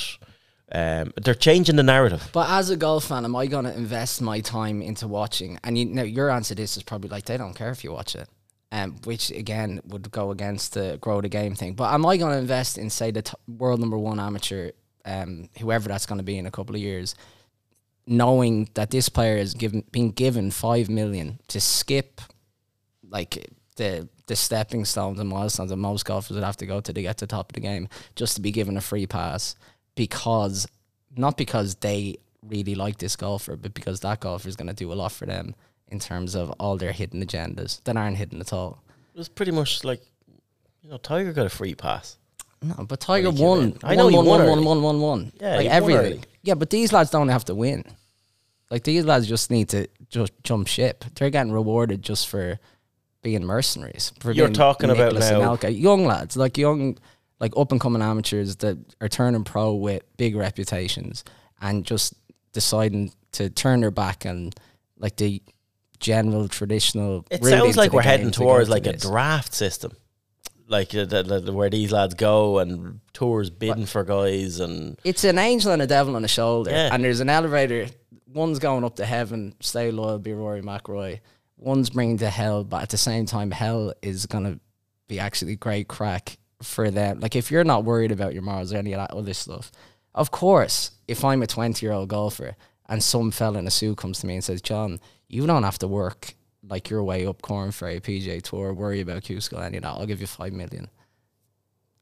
Um, 0.72 1.12
they're 1.22 1.34
changing 1.34 1.76
the 1.76 1.82
narrative. 1.82 2.30
But 2.32 2.48
as 2.48 2.70
a 2.70 2.76
golf 2.76 3.04
fan, 3.04 3.24
am 3.26 3.36
I 3.36 3.46
going 3.46 3.66
to 3.66 3.74
invest 3.76 4.22
my 4.22 4.40
time 4.40 4.80
into 4.80 5.06
watching? 5.06 5.58
And 5.62 5.76
you 5.76 5.84
know, 5.84 6.02
your 6.02 6.30
answer 6.30 6.54
to 6.54 6.62
this 6.62 6.76
is 6.78 6.82
probably 6.82 7.10
like 7.10 7.26
they 7.26 7.36
don't 7.36 7.54
care 7.54 7.70
if 7.70 7.84
you 7.84 7.92
watch 7.92 8.14
it, 8.14 8.26
um, 8.72 8.96
which 9.04 9.30
again 9.30 9.80
would 9.84 10.10
go 10.10 10.30
against 10.30 10.72
the 10.74 10.98
grow 11.00 11.20
the 11.20 11.28
game 11.28 11.54
thing. 11.54 11.74
But 11.74 11.92
am 11.92 12.06
I 12.06 12.16
going 12.16 12.32
to 12.32 12.38
invest 12.38 12.78
in 12.78 12.88
say 12.90 13.10
the 13.10 13.22
t- 13.22 13.34
world 13.46 13.78
number 13.78 13.98
one 13.98 14.18
amateur, 14.18 14.70
um, 15.04 15.50
whoever 15.60 15.88
that's 15.88 16.06
going 16.06 16.18
to 16.18 16.24
be 16.24 16.38
in 16.38 16.46
a 16.46 16.50
couple 16.50 16.74
of 16.74 16.80
years, 16.80 17.14
knowing 18.06 18.70
that 18.74 18.90
this 18.90 19.10
player 19.10 19.36
is 19.36 19.52
given 19.52 19.84
been 19.92 20.10
given 20.10 20.50
five 20.50 20.88
million 20.88 21.38
to 21.48 21.60
skip, 21.60 22.22
like 23.08 23.46
the 23.76 24.08
the 24.26 24.34
stepping 24.34 24.86
stones 24.86 25.20
and 25.20 25.28
milestones 25.28 25.68
that 25.68 25.76
most 25.76 26.06
golfers 26.06 26.34
would 26.34 26.44
have 26.44 26.56
to 26.56 26.66
go 26.66 26.80
to 26.80 26.92
to 26.94 27.02
get 27.02 27.18
to 27.18 27.26
the 27.26 27.30
top 27.30 27.50
of 27.50 27.54
the 27.54 27.60
game, 27.60 27.90
just 28.16 28.36
to 28.36 28.40
be 28.40 28.50
given 28.50 28.78
a 28.78 28.80
free 28.80 29.06
pass 29.06 29.54
because 29.94 30.66
not 31.14 31.36
because 31.36 31.74
they 31.76 32.16
really 32.48 32.74
like 32.74 32.96
this 32.96 33.16
golfer, 33.16 33.54
but 33.54 33.74
because 33.74 34.00
that 34.00 34.20
golfer 34.20 34.48
is 34.48 34.56
going 34.56 34.66
to 34.66 34.74
do 34.74 34.90
a 34.90 34.94
lot 34.94 35.12
for 35.12 35.26
them 35.26 35.54
in 35.92 35.98
terms 36.00 36.34
of 36.34 36.50
all 36.58 36.76
their 36.76 36.92
hidden 36.92 37.22
agendas 37.24 37.82
that 37.84 37.96
aren't 37.96 38.16
hidden 38.16 38.40
at 38.40 38.52
all. 38.52 38.82
It 39.14 39.18
was 39.18 39.28
pretty 39.28 39.52
much 39.52 39.84
like, 39.84 40.02
you 40.82 40.90
know, 40.90 40.96
Tiger 40.96 41.32
got 41.32 41.46
a 41.46 41.50
free 41.50 41.74
pass. 41.74 42.16
No, 42.62 42.84
but 42.86 42.98
Tiger 43.00 43.30
won. 43.30 43.76
I 43.84 43.94
know 43.94 44.08
he 44.08 44.16
won, 44.16 44.24
won 44.24 44.40
won, 44.40 44.48
early. 44.48 44.64
won, 44.64 44.64
won, 44.64 44.82
won, 44.82 45.00
won. 45.00 45.32
Yeah, 45.40 45.56
like 45.56 45.66
everything. 45.68 46.24
Yeah, 46.42 46.54
but 46.54 46.70
these 46.70 46.92
lads 46.92 47.10
don't 47.10 47.28
have 47.28 47.44
to 47.46 47.54
win. 47.54 47.84
Like 48.70 48.84
these 48.84 49.04
lads 49.04 49.26
just 49.28 49.50
need 49.50 49.68
to 49.70 49.88
just 50.08 50.32
jump 50.44 50.66
ship. 50.66 51.04
They're 51.14 51.30
getting 51.30 51.52
rewarded 51.52 52.02
just 52.02 52.28
for 52.28 52.58
being 53.22 53.44
mercenaries. 53.44 54.12
For 54.20 54.32
You're 54.32 54.46
being 54.46 54.54
talking 54.54 54.90
about 54.90 55.12
now- 55.14 55.56
young 55.68 56.06
lads, 56.06 56.36
like 56.36 56.56
young, 56.56 56.96
like 57.38 57.52
up 57.56 57.70
and 57.70 57.80
coming 57.80 58.00
amateurs 58.00 58.56
that 58.56 58.78
are 59.00 59.08
turning 59.08 59.44
pro 59.44 59.74
with 59.74 60.02
big 60.16 60.36
reputations 60.36 61.24
and 61.60 61.84
just 61.84 62.14
deciding 62.52 63.12
to 63.32 63.50
turn 63.50 63.80
their 63.80 63.90
back 63.90 64.24
and 64.24 64.54
like 64.98 65.16
the 65.16 65.42
general 66.02 66.48
traditional. 66.48 67.24
It 67.30 67.42
sounds 67.42 67.76
like 67.78 67.92
we're 67.94 68.02
heading 68.02 68.26
game 68.26 68.32
to 68.32 68.38
go 68.40 68.44
towards 68.44 68.68
to 68.68 68.72
like 68.74 68.86
a 68.86 68.92
draft 68.96 69.54
system, 69.54 69.92
like 70.68 70.94
uh, 70.94 71.06
the, 71.06 71.22
the, 71.22 71.40
the, 71.40 71.52
where 71.52 71.70
these 71.70 71.92
lads 71.92 72.12
go 72.14 72.58
and 72.58 73.00
tours 73.14 73.48
bidding 73.48 73.86
for 73.86 74.04
guys 74.04 74.60
and 74.60 74.98
it's 75.04 75.24
an 75.24 75.38
angel 75.38 75.72
and 75.72 75.80
a 75.80 75.86
devil 75.86 76.16
on 76.16 76.22
the 76.22 76.28
shoulder, 76.28 76.70
Yeah. 76.70 76.90
and 76.92 77.02
there's 77.02 77.20
an 77.20 77.30
elevator. 77.30 77.86
One's 78.26 78.58
going 78.58 78.84
up 78.84 78.96
to 78.96 79.04
heaven, 79.06 79.54
stay 79.60 79.90
loyal, 79.90 80.18
be 80.18 80.32
Rory 80.32 80.62
McIlroy. 80.62 81.20
One's 81.56 81.90
bringing 81.90 82.18
to 82.18 82.28
hell, 82.30 82.64
but 82.64 82.82
at 82.82 82.88
the 82.88 82.98
same 82.98 83.24
time, 83.26 83.50
hell 83.50 83.94
is 84.02 84.26
gonna 84.26 84.58
be 85.08 85.18
actually 85.18 85.56
great 85.56 85.86
crack 85.88 86.36
for 86.62 86.90
them. 86.90 87.20
Like 87.20 87.36
if 87.36 87.50
you're 87.50 87.64
not 87.64 87.84
worried 87.84 88.10
about 88.12 88.32
your 88.34 88.42
morals 88.42 88.72
or 88.72 88.78
any 88.78 88.92
of 88.94 88.98
that 88.98 89.10
other 89.16 89.34
stuff, 89.34 89.70
of 90.14 90.30
course, 90.30 90.90
if 91.08 91.24
I'm 91.24 91.42
a 91.42 91.46
20 91.46 91.84
year 91.84 91.92
old 91.92 92.08
golfer 92.08 92.56
and 92.88 93.02
some 93.02 93.30
fella 93.30 93.58
in 93.58 93.66
a 93.66 93.70
suit 93.70 93.96
comes 93.98 94.18
to 94.20 94.26
me 94.26 94.34
and 94.34 94.44
says, 94.44 94.60
"John, 94.62 94.98
you 95.32 95.46
don't 95.46 95.64
have 95.64 95.78
to 95.78 95.88
work 95.88 96.34
like 96.68 96.88
your 96.90 97.02
way 97.02 97.26
up 97.26 97.42
Corn 97.42 97.72
Ferry 97.72 97.98
PJ 98.00 98.42
Tour, 98.42 98.72
worry 98.72 99.00
about 99.00 99.24
Q 99.24 99.40
School, 99.40 99.58
any 99.60 99.78
of 99.78 99.82
that. 99.82 99.88
I'll 99.90 100.06
give 100.06 100.20
you 100.20 100.26
five 100.28 100.52
million 100.52 100.88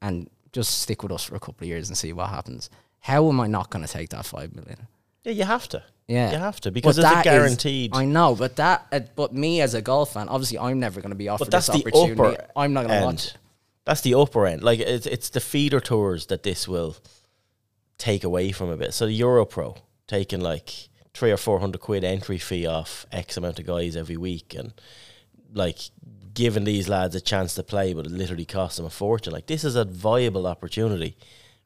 and 0.02 0.28
just 0.52 0.80
stick 0.80 1.02
with 1.02 1.12
us 1.12 1.24
for 1.24 1.36
a 1.36 1.40
couple 1.40 1.64
of 1.64 1.68
years 1.68 1.88
and 1.88 1.96
see 1.96 2.12
what 2.12 2.28
happens. 2.30 2.68
How 3.00 3.28
am 3.28 3.40
I 3.40 3.46
not 3.46 3.70
going 3.70 3.84
to 3.86 3.90
take 3.90 4.10
that 4.10 4.26
five 4.26 4.54
million? 4.54 4.86
yeah, 5.24 5.32
you 5.32 5.44
have 5.44 5.68
to. 5.68 5.82
Yeah, 6.08 6.32
You 6.32 6.38
have 6.38 6.60
to 6.62 6.72
because 6.72 6.96
But 6.96 7.02
it's 7.02 7.10
a 7.12 7.14
that 7.14 7.18
is- 7.26 7.32
guaranteed. 7.32 7.90
I 7.94 8.04
know, 8.04 8.34
but 8.34 8.56
that, 8.56 8.84
uh, 8.90 9.00
but 9.14 9.32
me 9.32 9.60
as 9.60 9.74
a 9.74 9.80
golf 9.80 10.14
fan, 10.14 10.28
obviously, 10.28 10.58
I'm 10.58 10.80
never 10.80 11.00
going 11.00 11.10
to 11.10 11.16
be 11.16 11.28
offered 11.28 11.44
but 11.44 11.50
that's 11.52 11.68
this 11.68 11.76
the 11.84 11.88
opportunity. 11.88 12.36
upper. 12.36 12.46
I'm 12.56 12.72
not 12.72 12.86
going 12.88 12.98
to 13.00 13.06
watch. 13.06 13.34
That's 13.84 14.00
the 14.00 14.14
upper 14.14 14.44
end. 14.46 14.62
Like 14.64 14.80
it's 14.80 15.06
it's 15.06 15.30
the 15.30 15.40
feeder 15.40 15.78
tours 15.80 16.26
that 16.26 16.42
this 16.42 16.66
will 16.66 16.96
take 17.96 18.24
away 18.24 18.50
from 18.52 18.70
a 18.70 18.76
bit. 18.76 18.92
So 18.92 19.06
the 19.06 19.12
Euro 19.12 19.44
Pro 19.46 19.76
taking 20.08 20.40
like 20.40 20.88
three 21.14 21.30
or 21.30 21.36
four 21.36 21.60
hundred 21.60 21.80
quid 21.80 22.04
entry 22.04 22.38
fee 22.38 22.66
off 22.66 23.06
X 23.12 23.36
amount 23.36 23.58
of 23.58 23.66
guys 23.66 23.96
every 23.96 24.16
week, 24.16 24.54
and 24.54 24.72
like 25.52 25.78
giving 26.32 26.64
these 26.64 26.88
lads 26.88 27.14
a 27.14 27.20
chance 27.20 27.54
to 27.54 27.62
play, 27.62 27.92
but 27.92 28.06
it 28.06 28.12
literally 28.12 28.44
costs 28.44 28.76
them 28.76 28.86
a 28.86 28.90
fortune. 28.90 29.32
Like 29.32 29.46
this 29.46 29.64
is 29.64 29.76
a 29.76 29.84
viable 29.84 30.46
opportunity 30.46 31.16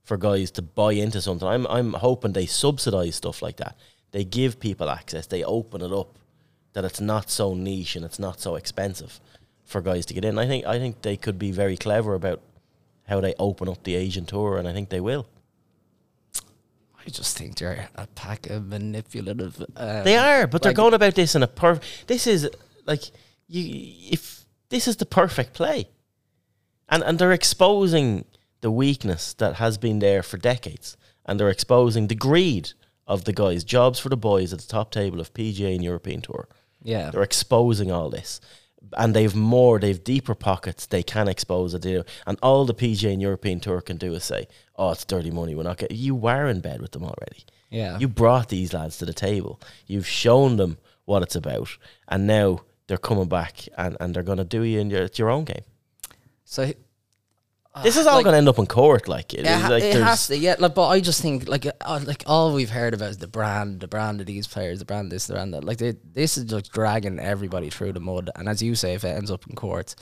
for 0.03 0.17
guys 0.17 0.51
to 0.53 0.63
buy 0.63 0.93
into 0.93 1.21
something. 1.21 1.47
I'm 1.49 1.67
I'm 1.67 1.95
hoping 1.95 2.33
they 2.33 2.47
subsidize 2.47 3.17
stuff 3.17 3.43
like 3.43 3.57
that. 3.57 3.77
They 4.13 4.25
give 4.25 4.61
people 4.61 4.89
access. 4.89 5.27
They 5.27 5.45
open 5.45 5.83
it 5.83 5.93
up 5.93 6.19
that 6.73 6.85
it's 6.85 7.01
not 7.01 7.31
so 7.31 7.55
niche 7.55 7.97
and 7.97 8.05
it's 8.05 8.19
not 8.19 8.41
so 8.41 8.55
expensive 8.57 9.21
for 9.65 9.81
guys 9.81 10.07
to 10.07 10.15
get 10.15 10.25
in. 10.25 10.39
I 10.39 10.47
think 10.47 10.67
I 10.67 10.79
think 10.79 11.03
they 11.03 11.17
could 11.17 11.39
be 11.39 11.51
very 11.51 11.77
clever 11.77 12.15
about 12.15 12.41
how 13.09 13.21
they 13.21 13.35
open 13.39 13.69
up 13.69 13.83
the 13.83 13.97
Asian 13.97 14.25
tour, 14.25 14.57
and 14.57 14.67
I 14.67 14.73
think 14.73 14.89
they 14.89 15.01
will. 15.01 15.27
I 17.07 17.11
just 17.11 17.37
think 17.37 17.57
they're 17.59 17.89
a 17.95 18.07
pack 18.09 18.49
of 18.49 18.67
manipulative. 18.67 19.61
Um, 19.77 20.05
They 20.05 20.17
are, 20.17 20.47
but 20.47 20.63
they're 20.63 20.73
going 20.73 20.95
about 20.95 21.15
this 21.15 21.35
in 21.35 21.43
a 21.43 21.47
perfect. 21.47 22.07
This 22.07 22.27
is 22.27 22.49
like 22.87 23.03
you 23.49 23.93
if 24.11 24.45
this 24.71 24.89
is 24.89 24.97
the 24.97 25.07
perfect 25.07 25.53
play, 25.53 25.89
and 26.89 27.03
and 27.03 27.19
they're 27.19 27.33
exposing 27.33 28.25
the 28.61 28.71
weakness 28.71 29.35
that 29.35 29.57
has 29.57 29.77
been 29.79 29.99
there 29.99 30.23
for 30.23 30.39
decades, 30.39 30.97
and 31.27 31.39
they're 31.39 31.51
exposing 31.51 32.07
the 32.09 32.15
greed 32.15 32.73
of 33.07 33.25
the 33.25 33.33
guys. 33.33 33.65
Jobs 33.65 33.99
for 33.99 34.09
the 34.09 34.17
boys 34.17 34.53
at 34.53 34.61
the 34.61 34.67
top 34.67 34.91
table 34.91 35.21
of 35.21 35.35
PGA 35.35 35.75
and 35.75 35.85
European 35.85 36.23
Tour. 36.23 36.49
Yeah, 36.83 37.11
They're 37.11 37.23
exposing 37.23 37.91
all 37.91 38.11
this. 38.11 38.41
And 38.97 39.15
they've 39.15 39.35
more, 39.35 39.79
they've 39.79 40.03
deeper 40.03 40.35
pockets. 40.35 40.87
They 40.87 41.03
can 41.03 41.29
expose 41.29 41.75
it. 41.75 41.83
They 41.83 41.93
do. 41.93 42.05
And 42.27 42.39
all 42.43 42.65
the 42.65 42.75
PGA 42.75 43.13
and 43.13 43.23
European 43.23 43.61
Tour 43.61 43.81
can 43.81 43.97
do 43.97 44.15
is 44.15 44.25
say, 44.25 44.47
oh, 44.77 44.91
it's 44.93 45.05
dirty 45.05 45.31
money. 45.31 45.55
We're 45.55 45.63
not 45.65 45.79
getting. 45.79 45.97
You 45.97 46.15
were 46.15 46.47
in 46.47 46.61
bed 46.61 46.81
with 46.81 46.93
them 46.93 47.05
already. 47.05 47.45
yeah. 47.71 47.99
You 47.99 48.09
brought 48.09 48.49
these 48.49 48.73
lads 48.73 48.99
to 48.99 49.05
the 49.07 49.15
table. 49.15 49.61
You've 49.87 50.07
shown 50.07 50.57
them 50.57 50.79
what 51.05 51.23
it's 51.23 51.37
about. 51.37 51.69
And 52.09 52.27
now 52.27 52.61
they're 52.87 52.99
coming 52.99 53.29
back 53.29 53.67
and, 53.77 53.97
and 54.01 54.15
they're 54.15 54.23
going 54.23 54.39
to 54.39 54.45
do 54.45 54.63
you 54.63 54.81
in 54.81 54.91
your, 54.91 55.03
it's 55.05 55.19
your 55.19 55.31
own 55.31 55.45
game. 55.45 55.65
so 56.45 56.73
This 57.83 57.97
is 57.97 58.07
all 58.07 58.15
like- 58.17 58.25
going 58.25 58.35
to 58.35 58.39
end 58.39 58.49
up 58.49 58.59
in 58.59 58.67
court. 58.67 59.09
Like, 59.09 59.35
it, 59.35 59.41
it, 59.41 59.47
ha- 59.47 59.69
like 59.69 59.83
it 59.83 60.01
has 60.03 60.29
to, 60.29 60.39
yeah. 60.39 60.55
Like, 60.59 60.75
but 60.75 60.89
I 60.89 61.01
just 61.01 61.21
think 61.21 61.49
like 61.49 61.67
uh, 61.81 62.01
like 62.07 62.23
all 62.27 62.55
we've 62.55 62.71
heard 62.71 62.95
about 62.95 63.11
is 63.11 63.19
the 63.19 63.27
brand, 63.27 63.81
the 63.81 63.89
brand 63.89 64.21
of 64.21 64.27
these 64.27 64.47
players, 64.47 64.79
the 64.79 64.85
brand 64.85 65.11
this, 65.11 65.27
the 65.27 65.35
brand 65.35 65.55
that. 65.55 65.65
Like 65.65 65.79
they, 65.79 65.95
this 66.13 66.39
is 66.39 66.45
just 66.45 66.73
dragging 66.73 67.19
everybody 67.19 67.71
through 67.71 67.93
the 67.95 68.01
mud. 68.01 68.31
And 68.37 68.49
as 68.49 68.63
you 68.63 68.75
say, 68.77 68.95
if 68.95 69.03
it 69.05 69.09
ends 69.09 69.31
up 69.31 69.45
in 69.49 69.57
court, 69.57 69.95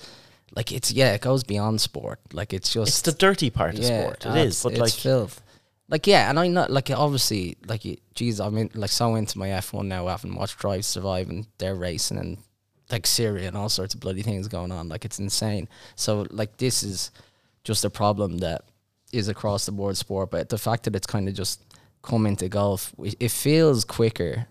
like 0.55 0.71
it's 0.71 0.93
yeah, 0.93 1.15
it 1.15 1.23
goes 1.23 1.45
beyond 1.45 1.81
sport. 1.81 2.21
Like 2.33 2.53
it's 2.53 2.71
just 2.73 2.89
it's 2.89 3.01
the 3.03 3.13
dirty 3.13 3.49
part 3.49 3.79
of 3.79 3.85
sport. 3.85 4.27
It 4.27 4.37
is. 4.37 4.37
it's- 4.37 4.63
But 4.65 4.73
it's 4.73 4.81
like, 4.81 4.93
filth. 4.93 5.43
Like 5.89 6.07
yeah, 6.07 6.29
and 6.31 6.39
I'm 6.39 6.53
not 6.55 6.71
like 6.71 6.91
obviously 6.91 7.57
like 7.67 7.83
geez, 8.15 8.39
I'm 8.41 8.57
in, 8.59 8.71
like 8.75 8.91
so 8.91 9.15
into 9.15 9.39
my 9.39 9.51
F 9.51 9.73
one 9.73 9.89
now. 9.89 10.07
Having 10.09 10.35
watched 10.37 10.59
Drive 10.59 10.85
Survive 10.85 11.29
and 11.31 11.47
they're 11.59 11.75
racing 11.75 12.19
and 12.19 12.39
like 12.91 13.07
Syria 13.07 13.49
and 13.49 13.57
all 13.57 13.69
sorts 13.71 13.95
of 13.95 14.01
bloody 14.01 14.23
things 14.23 14.47
going 14.49 14.73
on. 14.73 14.89
Like 14.91 15.05
it's 15.07 15.19
insane. 15.19 15.69
So 15.97 16.27
like 16.31 16.59
this 16.59 16.83
is 16.83 17.11
just 17.65 17.85
a 17.85 17.91
problem 17.91 18.39
that 18.39 18.65
is 19.13 19.29
across 19.29 19.67
the 19.67 19.73
board 19.73 19.97
sport. 19.97 20.31
But 20.31 20.49
the 20.49 20.59
fact 20.59 20.85
that 20.85 20.97
it's 20.97 21.07
kind 21.07 21.29
of 21.29 21.35
just 21.35 21.63
come 22.03 22.27
into 22.27 22.49
golf, 22.49 22.93
it 22.99 23.31
feels 23.31 23.85
quicker 23.85 24.47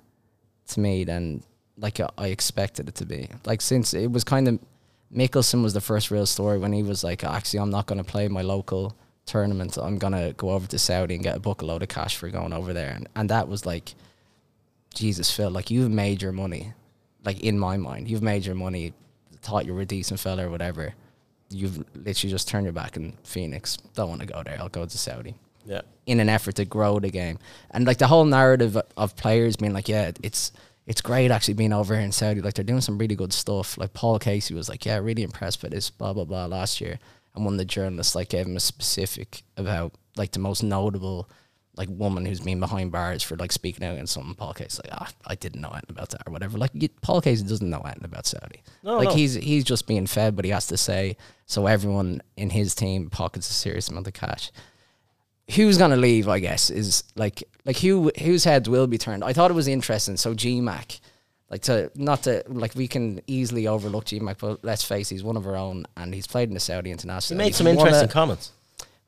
to 0.67 0.79
me 0.79 1.03
than 1.03 1.43
like 1.77 1.99
I- 1.99 2.27
expected 2.27 2.87
it 2.87 2.95
to 2.95 3.05
be. 3.05 3.29
Like 3.45 3.61
since 3.61 3.93
it 3.93 4.11
was 4.11 4.23
kind 4.23 4.47
of 4.47 4.59
Mickelson 5.13 5.61
was 5.61 5.73
the 5.73 5.81
first 5.81 6.09
real 6.09 6.25
story 6.25 6.57
when 6.57 6.71
he 6.71 6.83
was 6.83 7.03
like, 7.03 7.23
actually, 7.23 7.59
I'm 7.59 7.69
not 7.69 7.85
going 7.85 7.97
to 7.97 8.03
play 8.03 8.27
my 8.29 8.41
local 8.41 8.95
tournament. 9.25 9.77
I'm 9.77 9.97
going 9.97 10.13
to 10.13 10.33
go 10.37 10.51
over 10.51 10.67
to 10.67 10.79
Saudi 10.79 11.15
and 11.15 11.23
get 11.23 11.35
a 11.35 11.39
book 11.39 11.61
a 11.61 11.65
load 11.65 11.83
of 11.83 11.89
cash 11.89 12.15
for 12.15 12.29
going 12.29 12.53
over 12.53 12.71
there. 12.71 12.91
And, 12.91 13.09
and 13.15 13.29
that 13.29 13.49
was 13.49 13.65
like, 13.65 13.93
Jesus, 14.93 15.29
Phil, 15.29 15.49
like 15.49 15.69
you've 15.69 15.91
made 15.91 16.21
your 16.21 16.31
money. 16.31 16.73
Like 17.23 17.41
in 17.41 17.59
my 17.59 17.77
mind, 17.77 18.09
you've 18.09 18.23
made 18.23 18.45
your 18.45 18.55
money, 18.55 18.93
thought 19.41 19.65
you 19.65 19.73
were 19.73 19.81
a 19.81 19.85
decent 19.85 20.19
fella 20.19 20.47
or 20.47 20.49
whatever. 20.49 20.93
You've 21.51 21.77
literally 21.95 22.31
just 22.31 22.47
turned 22.47 22.65
your 22.65 22.73
back 22.73 22.97
in 22.97 23.17
Phoenix. 23.23 23.77
Don't 23.95 24.09
want 24.09 24.21
to 24.21 24.27
go 24.27 24.41
there. 24.43 24.57
I'll 24.59 24.69
go 24.69 24.85
to 24.85 24.97
Saudi 24.97 25.35
yeah. 25.65 25.81
in 26.05 26.19
an 26.19 26.29
effort 26.29 26.55
to 26.55 26.65
grow 26.65 26.99
the 26.99 27.09
game. 27.09 27.39
And 27.71 27.85
like 27.85 27.97
the 27.97 28.07
whole 28.07 28.25
narrative 28.25 28.77
of 28.97 29.15
players 29.15 29.55
being 29.55 29.73
like, 29.73 29.89
yeah, 29.89 30.11
it's 30.23 30.51
it's 30.87 31.01
great 31.01 31.31
actually 31.31 31.53
being 31.53 31.73
over 31.73 31.93
here 31.93 32.03
in 32.03 32.11
Saudi. 32.11 32.41
Like 32.41 32.55
they're 32.55 32.65
doing 32.65 32.81
some 32.81 32.97
really 32.97 33.15
good 33.15 33.33
stuff. 33.33 33.77
Like 33.77 33.93
Paul 33.93 34.19
Casey 34.19 34.53
was 34.53 34.69
like, 34.69 34.85
yeah, 34.85 34.97
really 34.97 35.23
impressed 35.23 35.61
by 35.61 35.69
this, 35.69 35.89
blah 35.89 36.13
blah 36.13 36.25
blah 36.25 36.45
last 36.45 36.81
year. 36.81 36.99
And 37.35 37.45
one 37.45 37.53
of 37.53 37.57
the 37.59 37.65
journalists 37.65 38.15
like 38.15 38.29
gave 38.29 38.45
him 38.45 38.57
a 38.57 38.61
specific 38.61 39.43
about 39.57 39.93
like 40.17 40.31
the 40.31 40.39
most 40.39 40.63
notable 40.63 41.29
like 41.77 41.87
woman 41.89 42.25
who's 42.25 42.41
been 42.41 42.59
behind 42.59 42.91
bars 42.91 43.23
for 43.23 43.37
like 43.37 43.51
speaking 43.51 43.85
out 43.85 43.93
against 43.93 44.13
something. 44.13 44.35
Paul 44.35 44.53
Casey 44.53 44.81
like, 44.83 44.93
ah, 45.01 45.09
I 45.25 45.35
didn't 45.35 45.61
know 45.61 45.69
anything 45.69 45.91
about 45.91 46.09
that 46.09 46.21
or 46.27 46.31
whatever. 46.33 46.57
Like 46.57 46.71
you- 46.73 46.89
Paul 47.01 47.21
Casey 47.21 47.43
doesn't 47.45 47.69
know 47.69 47.79
anything 47.81 48.05
about 48.05 48.25
Saudi. 48.25 48.61
No, 48.83 48.97
like 48.97 49.09
no. 49.09 49.15
he's 49.15 49.35
he's 49.35 49.63
just 49.63 49.87
being 49.87 50.05
fed, 50.07 50.35
but 50.35 50.43
he 50.45 50.51
has 50.51 50.67
to 50.67 50.77
say 50.77 51.15
so 51.45 51.67
everyone 51.67 52.21
in 52.35 52.49
his 52.49 52.75
team 52.75 53.09
pockets 53.09 53.49
a 53.49 53.53
serious 53.53 53.87
amount 53.89 54.07
of 54.07 54.13
cash 54.13 54.51
who's 55.55 55.77
gonna 55.77 55.97
leave, 55.97 56.27
I 56.29 56.39
guess, 56.39 56.69
is 56.69 57.03
like 57.15 57.43
like 57.65 57.77
who 57.77 58.11
whose 58.19 58.43
heads 58.43 58.69
will 58.69 58.87
be 58.87 58.97
turned. 58.97 59.23
I 59.23 59.33
thought 59.33 59.51
it 59.51 59.55
was 59.55 59.67
interesting. 59.67 60.17
So 60.17 60.33
GMAC, 60.33 60.99
like 61.49 61.61
to 61.63 61.91
not 61.95 62.23
to 62.23 62.43
like 62.47 62.75
we 62.75 62.87
can 62.87 63.21
easily 63.27 63.67
overlook 63.67 64.05
GMAC, 64.05 64.37
but 64.39 64.63
let's 64.63 64.83
face, 64.83 65.09
he's 65.09 65.23
one 65.23 65.37
of 65.37 65.45
our 65.47 65.55
own, 65.55 65.85
and 65.97 66.13
he's 66.13 66.27
played 66.27 66.47
in 66.49 66.53
the 66.53 66.59
Saudi 66.59 66.91
international. 66.91 67.39
He 67.39 67.45
made 67.45 67.55
some 67.55 67.65
won 67.65 67.75
a- 67.77 67.79
interesting 67.79 68.09
comments. 68.09 68.51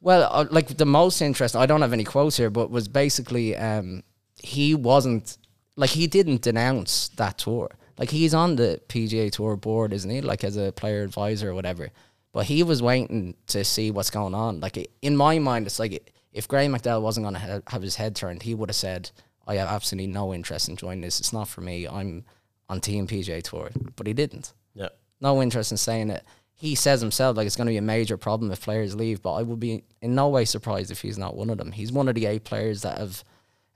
Well, 0.04 0.30
uh, 0.32 0.46
like 0.52 0.68
the 0.78 0.86
most 0.86 1.22
interesting. 1.22 1.60
I 1.62 1.66
don't 1.66 1.82
have 1.82 1.94
any 1.94 2.04
quotes 2.04 2.38
here, 2.38 2.50
but 2.50 2.70
was 2.70 2.88
basically 2.88 3.56
um, 3.58 4.04
he 4.42 4.76
wasn't 4.76 5.38
like 5.76 5.90
he 5.92 6.06
didn't 6.08 6.42
denounce 6.42 7.08
that 7.18 7.38
tour. 7.40 7.72
Like 7.98 8.10
he's 8.10 8.34
on 8.34 8.56
the 8.58 8.82
PGA 8.90 9.32
Tour 9.32 9.56
board, 9.56 9.94
isn't 9.94 10.10
he? 10.10 10.22
Like 10.22 10.44
as 10.44 10.58
a 10.58 10.72
player 10.72 11.04
advisor 11.04 11.50
or 11.52 11.56
whatever. 11.56 11.90
But 12.34 12.46
he 12.48 12.64
was 12.64 12.82
waiting 12.82 13.36
to 13.48 13.64
see 13.64 13.92
what's 13.92 14.10
going 14.10 14.34
on. 14.36 14.60
Like 14.60 14.90
in 15.02 15.16
my 15.16 15.40
mind, 15.40 15.68
it's 15.68 15.80
like 15.80 16.12
if 16.34 16.48
Graham 16.48 16.74
McDowell 16.74 17.02
wasn't 17.02 17.26
going 17.26 17.36
to 17.36 17.40
ha- 17.40 17.62
have 17.68 17.82
his 17.84 17.96
head 17.96 18.16
turned, 18.16 18.42
he 18.44 18.56
would 18.56 18.70
have 18.70 18.76
said, 18.76 19.12
"I 19.48 19.56
have 19.56 19.70
absolutely 19.70 20.12
no 20.12 20.34
interest 20.34 20.68
in 20.68 20.76
joining 20.76 21.02
this. 21.02 21.20
It's 21.20 21.32
not 21.34 21.48
for 21.48 21.62
me. 21.62 21.88
I'm 21.88 22.26
on 22.70 22.82
Team 22.82 23.08
PGA 23.08 23.42
Tour." 23.44 23.70
But 23.96 24.08
he 24.08 24.14
didn't 24.14 24.54
Yeah. 24.74 24.90
no 25.22 25.42
interest 25.42 25.72
in 25.72 25.78
saying 25.78 26.10
it. 26.10 26.24
He 26.56 26.76
says 26.76 27.02
himself 27.02 27.36
like 27.36 27.46
it's 27.46 27.56
going 27.56 27.68
to 27.68 27.74
be 27.74 27.78
a 27.78 27.82
major 27.82 28.18
problem 28.18 28.52
if 28.52 28.62
players 28.62 28.96
leave, 28.96 29.22
but 29.22 29.34
I 29.34 29.42
would 29.42 29.60
be 29.60 29.84
in 30.02 30.16
no 30.16 30.30
way 30.30 30.46
surprised 30.46 30.92
if 30.92 31.02
he's 31.02 31.18
not 31.18 31.36
one 31.36 31.50
of 31.50 31.58
them. 31.58 31.72
He's 31.72 31.92
one 31.92 32.08
of 32.08 32.16
the 32.16 32.26
eight 32.26 32.44
players 32.44 32.84
that 32.84 32.98
have 32.98 33.24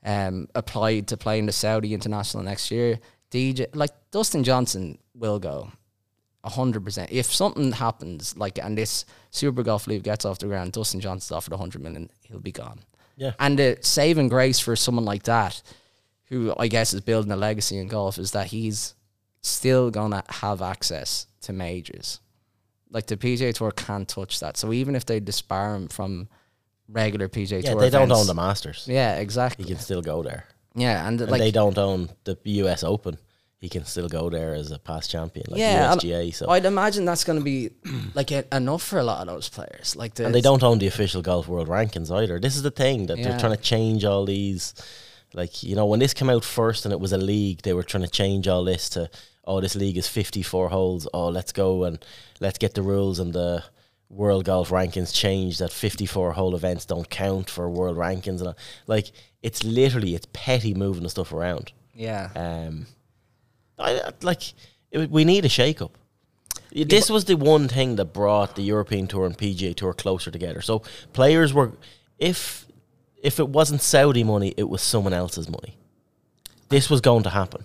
um, 0.04 0.48
applied 0.54 1.08
to 1.08 1.16
play 1.16 1.38
in 1.38 1.46
the 1.46 1.52
Saudi 1.52 1.92
International 1.92 2.42
next 2.42 2.70
year. 2.70 2.98
DJ 3.30 3.66
like 3.74 3.90
Dustin 4.10 4.44
Johnson 4.44 4.98
will 5.14 5.38
go 5.38 5.70
hundred 6.44 6.84
percent. 6.84 7.10
If 7.12 7.26
something 7.26 7.72
happens 7.72 8.36
like 8.36 8.58
and 8.58 8.76
this 8.76 9.04
Super 9.30 9.62
Golf 9.62 9.86
League 9.86 10.02
gets 10.02 10.24
off 10.24 10.38
the 10.38 10.46
ground, 10.46 10.72
Dustin 10.72 11.00
Johnson's 11.00 11.36
offered 11.36 11.54
hundred 11.54 11.82
million, 11.82 12.10
he'll 12.22 12.40
be 12.40 12.52
gone. 12.52 12.80
Yeah. 13.16 13.32
And 13.38 13.58
the 13.58 13.78
saving 13.82 14.28
grace 14.28 14.58
for 14.58 14.76
someone 14.76 15.04
like 15.04 15.24
that, 15.24 15.60
who 16.26 16.54
I 16.58 16.68
guess 16.68 16.94
is 16.94 17.00
building 17.00 17.32
a 17.32 17.36
legacy 17.36 17.78
in 17.78 17.88
golf, 17.88 18.18
is 18.18 18.30
that 18.30 18.46
he's 18.48 18.94
still 19.42 19.90
gonna 19.90 20.22
have 20.28 20.62
access 20.62 21.26
to 21.42 21.52
majors. 21.52 22.20
Like 22.90 23.06
the 23.06 23.16
PGA 23.16 23.54
Tour 23.54 23.70
can't 23.70 24.08
touch 24.08 24.40
that. 24.40 24.56
So 24.56 24.72
even 24.72 24.94
if 24.96 25.04
they 25.06 25.20
disbar 25.20 25.76
him 25.76 25.88
from 25.88 26.28
regular 26.88 27.28
PGA 27.28 27.62
Yeah, 27.62 27.72
Tour, 27.72 27.80
they 27.80 27.90
don't 27.90 28.10
own 28.10 28.26
the 28.26 28.34
Masters. 28.34 28.86
Yeah, 28.88 29.16
exactly. 29.16 29.64
He 29.64 29.70
can 29.70 29.78
still 29.80 30.02
go 30.02 30.22
there. 30.22 30.44
Yeah, 30.74 31.06
and, 31.06 31.20
and 31.20 31.30
like 31.30 31.40
they 31.40 31.50
don't 31.50 31.76
own 31.76 32.08
the 32.24 32.38
U.S. 32.44 32.82
Open. 32.84 33.18
He 33.60 33.68
can 33.68 33.84
still 33.84 34.08
go 34.08 34.30
there 34.30 34.54
as 34.54 34.70
a 34.70 34.78
past 34.78 35.10
champion, 35.10 35.46
like 35.50 35.58
yeah, 35.58 35.92
USGA. 35.92 36.32
So 36.32 36.48
I'd 36.48 36.64
imagine 36.64 37.04
that's 37.04 37.24
going 37.24 37.40
to 37.40 37.44
be 37.44 37.70
like 38.14 38.30
enough 38.30 38.84
for 38.84 39.00
a 39.00 39.02
lot 39.02 39.26
of 39.26 39.34
those 39.34 39.48
players. 39.48 39.96
Like 39.96 40.16
and 40.20 40.32
they 40.32 40.40
don't 40.40 40.62
own 40.62 40.78
the 40.78 40.86
official 40.86 41.22
golf 41.22 41.48
world 41.48 41.66
rankings 41.66 42.10
either. 42.16 42.38
This 42.38 42.54
is 42.54 42.62
the 42.62 42.70
thing 42.70 43.06
that 43.06 43.18
Yeah. 43.18 43.30
they're 43.30 43.38
trying 43.38 43.56
to 43.56 43.62
change 43.62 44.04
all 44.04 44.24
these. 44.24 44.74
Like 45.34 45.64
you 45.64 45.74
know, 45.74 45.86
when 45.86 45.98
this 45.98 46.14
came 46.14 46.30
out 46.30 46.44
first 46.44 46.84
and 46.86 46.92
it 46.92 47.00
was 47.00 47.12
a 47.12 47.18
league, 47.18 47.62
they 47.62 47.72
were 47.72 47.82
trying 47.82 48.04
to 48.04 48.10
change 48.10 48.46
all 48.46 48.62
this 48.62 48.88
to 48.90 49.10
oh, 49.48 49.60
this 49.60 49.74
league 49.74 49.96
is 49.96 50.06
fifty 50.06 50.42
four 50.42 50.68
holes. 50.68 51.08
Oh, 51.12 51.28
let's 51.28 51.52
go 51.52 51.84
and 51.84 51.98
let's 52.40 52.58
get 52.58 52.74
the 52.74 52.82
rules 52.82 53.18
and 53.18 53.32
the 53.32 53.64
world 54.10 54.44
golf 54.44 54.70
rankings 54.70 55.12
changed 55.12 55.58
that 55.60 55.72
fifty 55.72 56.06
four 56.06 56.32
hole 56.32 56.54
events 56.54 56.84
don't 56.86 57.10
count 57.10 57.50
for 57.50 57.68
world 57.68 57.96
rankings 57.96 58.38
and 58.38 58.48
all. 58.48 58.56
like 58.86 59.10
it's 59.42 59.62
literally 59.64 60.14
it's 60.14 60.26
petty 60.32 60.72
moving 60.74 61.02
the 61.02 61.10
stuff 61.10 61.32
around. 61.32 61.72
Yeah, 61.94 62.30
Um, 62.36 62.86
I 63.78 63.90
I- 64.00 64.12
like 64.22 64.42
it, 64.92 65.10
we 65.10 65.24
need 65.24 65.44
a 65.44 65.48
shake 65.48 65.82
up. 65.82 65.98
This 66.72 67.08
was 67.10 67.24
the 67.24 67.36
one 67.36 67.66
thing 67.68 67.96
that 67.96 68.12
brought 68.12 68.54
the 68.54 68.62
European 68.62 69.06
Tour 69.08 69.24
and 69.26 69.36
PGA 69.38 69.74
Tour 69.74 69.94
closer 69.94 70.30
together. 70.30 70.60
So 70.60 70.82
players 71.12 71.52
were, 71.54 71.72
if 72.18 72.66
if 73.22 73.40
it 73.40 73.48
wasn't 73.48 73.80
Saudi 73.82 74.22
money, 74.24 74.54
it 74.56 74.68
was 74.68 74.82
someone 74.82 75.12
else's 75.14 75.48
money. 75.48 75.76
This 76.68 76.88
was 76.90 77.00
going 77.00 77.22
to 77.24 77.30
happen 77.30 77.64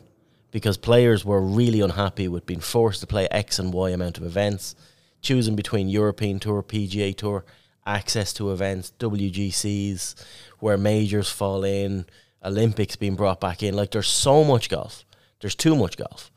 because 0.53 0.77
players 0.77 1.25
were 1.25 1.41
really 1.41 1.81
unhappy 1.81 2.27
with 2.27 2.45
being 2.45 2.59
forced 2.59 3.01
to 3.01 3.07
play 3.07 3.27
X 3.31 3.57
and 3.57 3.73
Y 3.73 3.89
amount 3.89 4.19
of 4.19 4.23
events, 4.23 4.75
choosing 5.19 5.55
between 5.55 5.89
European 5.89 6.39
Tour, 6.39 6.61
PGA 6.61 7.17
Tour, 7.17 7.43
access 7.87 8.31
to 8.33 8.51
events, 8.51 8.93
WGCs, 8.99 10.13
where 10.59 10.77
majors 10.77 11.27
fall 11.27 11.63
in, 11.63 12.05
Olympics 12.45 12.95
being 12.95 13.15
brought 13.15 13.41
back 13.41 13.63
in. 13.63 13.75
Like 13.75 13.89
there's 13.91 14.07
so 14.07 14.43
much 14.43 14.69
golf. 14.69 15.03
There's 15.41 15.55
too 15.55 15.75
much 15.75 15.97
golf. 15.97 16.31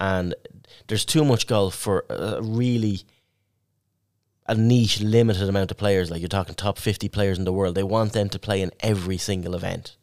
And 0.00 0.34
there's 0.88 1.04
too 1.04 1.24
much 1.24 1.46
golf 1.46 1.76
for 1.76 2.06
a 2.10 2.42
really 2.42 3.04
a 4.48 4.54
niche, 4.56 5.00
limited 5.00 5.48
amount 5.48 5.70
of 5.70 5.76
players. 5.76 6.10
Like 6.10 6.20
you're 6.20 6.28
talking 6.28 6.56
top 6.56 6.76
50 6.76 7.08
players 7.08 7.38
in 7.38 7.44
the 7.44 7.52
world. 7.52 7.76
They 7.76 7.84
want 7.84 8.14
them 8.14 8.28
to 8.30 8.38
play 8.40 8.62
in 8.62 8.72
every 8.80 9.16
single 9.16 9.54
event. 9.54 9.96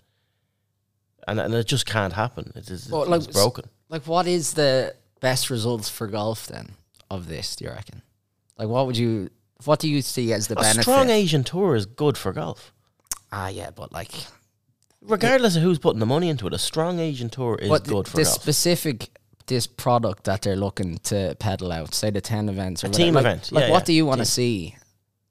And, 1.28 1.40
and 1.40 1.54
it 1.54 1.68
just 1.68 1.86
can't 1.86 2.14
happen. 2.14 2.52
It 2.56 2.70
is, 2.70 2.90
Well, 2.90 3.02
it's 3.14 3.28
like, 3.28 3.34
broken. 3.34 3.66
like 3.90 4.08
what 4.08 4.28
is 4.28 4.54
the 4.54 4.96
best 5.20 5.50
results 5.50 5.90
for 5.90 6.08
golf 6.08 6.48
then 6.48 6.72
of 7.12 7.28
this? 7.28 7.56
Do 7.58 7.66
you 7.66 7.72
reckon? 7.72 8.02
Like, 8.58 8.70
what 8.70 8.88
would 8.88 8.98
you? 8.98 9.30
What 9.66 9.80
do 9.80 9.90
you 9.90 10.02
see 10.02 10.32
as 10.34 10.48
the 10.48 10.56
benefit? 10.56 10.72
A 10.72 10.76
benefit? 10.78 10.84
strong 10.92 11.10
Asian 11.10 11.44
tour 11.44 11.76
is 11.76 11.86
good 11.86 12.18
for 12.18 12.32
golf. 12.34 12.72
ah, 13.32 13.50
yeah, 13.50 13.72
but 13.72 13.92
like, 13.92 14.12
Regardless 15.02 15.56
of 15.56 15.62
who's 15.64 15.80
putting 15.80 16.00
the 16.00 16.06
money 16.06 16.28
into 16.30 16.48
it, 16.48 16.54
a 16.54 16.58
strong 16.58 17.00
Asian 17.00 17.30
tour 17.30 17.56
is 17.62 17.70
good 17.82 18.08
for 18.08 18.18
the 18.18 18.24
golf. 18.24 18.36
specific 18.42 19.10
this 19.48 19.66
product 19.68 20.26
that 20.26 20.42
they're 20.42 20.56
looking 20.58 20.98
to 21.00 21.36
peddle 21.40 21.72
out, 21.72 21.94
say 21.94 22.10
the 22.10 22.20
ten 22.22 22.50
events 22.50 22.84
or 22.84 22.88
A 22.88 22.90
whatever, 22.90 23.06
team 23.06 23.14
like, 23.16 23.22
event, 23.22 23.52
Like, 23.52 23.66
yeah, 23.66 23.72
what 23.72 23.80
yeah, 23.84 23.86
do 23.86 23.94
you 23.94 24.06
want 24.06 24.20
to 24.20 24.26
see? 24.26 24.76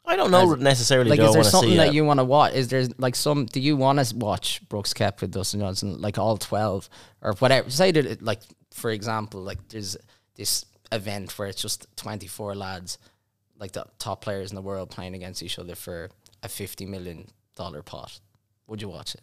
I 0.06 0.14
don't 0.16 0.30
know 0.30 0.52
as- 0.54 0.60
necessarily. 0.60 1.10
Like, 1.10 1.20
is 1.20 1.34
there 1.34 1.42
something 1.44 1.76
that 1.78 1.92
you 1.92 2.04
want 2.04 2.20
to 2.20 2.24
watch? 2.24 2.52
Is 2.54 2.68
there 2.68 2.84
like 2.98 3.16
some? 3.16 3.46
Do 3.46 3.60
you 3.60 3.76
want 3.76 3.98
to 4.04 4.16
watch 4.16 4.60
Brooks 4.68 4.94
Koepka, 4.94 5.30
Dustin 5.30 5.60
Johnson, 5.60 6.00
like 6.00 6.16
all 6.18 6.36
twelve 6.36 6.88
or 7.22 7.32
whatever? 7.34 7.68
Say 7.70 7.90
that, 7.92 8.06
it- 8.06 8.22
like 8.22 8.40
for 8.72 8.90
example, 8.90 9.40
like 9.42 9.68
there's 9.68 9.96
this 10.36 10.64
event 10.92 11.36
where 11.38 11.48
it's 11.48 11.60
just 11.60 11.86
twenty 11.96 12.26
four 12.28 12.54
lads, 12.54 12.98
like 13.58 13.72
the 13.72 13.84
top 13.98 14.20
players 14.22 14.50
in 14.50 14.54
the 14.54 14.62
world 14.62 14.90
playing 14.90 15.14
against 15.14 15.42
each 15.42 15.58
other 15.58 15.74
for 15.74 16.10
a 16.42 16.48
fifty 16.48 16.86
million 16.86 17.26
dollar 17.56 17.82
pot. 17.82 18.20
Would 18.68 18.80
you 18.82 18.88
watch 18.88 19.14
it? 19.14 19.22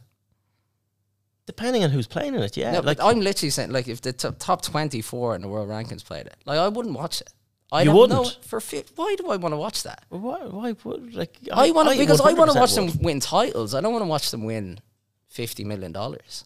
Depending 1.45 1.83
on 1.83 1.89
who's 1.89 2.07
playing 2.07 2.35
in 2.35 2.41
it, 2.41 2.55
yeah. 2.55 2.71
no, 2.71 2.79
like 2.79 2.99
I'm 3.01 3.19
literally 3.19 3.49
saying, 3.49 3.71
like, 3.71 3.89
if 3.89 3.99
the 4.01 4.13
t- 4.13 4.29
top 4.39 4.61
twenty 4.61 5.01
four 5.01 5.35
in 5.35 5.41
the 5.41 5.47
world 5.49 5.67
rankings 5.69 6.03
played 6.03 6.25
it, 6.25 6.37
like, 6.45 6.57
I 6.57 6.69
wouldn't 6.69 6.95
watch 6.95 7.19
it. 7.21 7.29
I 7.73 7.81
You 7.83 7.91
wouldn't? 7.91 8.37
for 8.45 8.61
fi- 8.61 8.85
why 8.95 9.15
do 9.17 9.29
I 9.29 9.37
want 9.37 9.53
to 9.53 9.57
watch 9.57 9.81
that? 9.83 10.05
why? 10.09 10.39
Why 10.45 10.75
would 10.83 11.15
like? 11.15 11.37
I 11.51 11.71
want 11.71 11.89
to 11.89 11.97
because 11.97 12.21
I 12.21 12.33
want 12.33 12.51
to 12.51 12.59
watch 12.59 12.77
would. 12.77 12.89
them 12.89 13.01
win 13.01 13.19
titles. 13.19 13.73
I 13.73 13.81
don't 13.81 13.91
want 13.91 14.03
to 14.03 14.07
watch 14.15 14.29
them 14.31 14.43
win 14.43 14.79
fifty 15.27 15.63
million 15.63 15.91
dollars. 15.91 16.45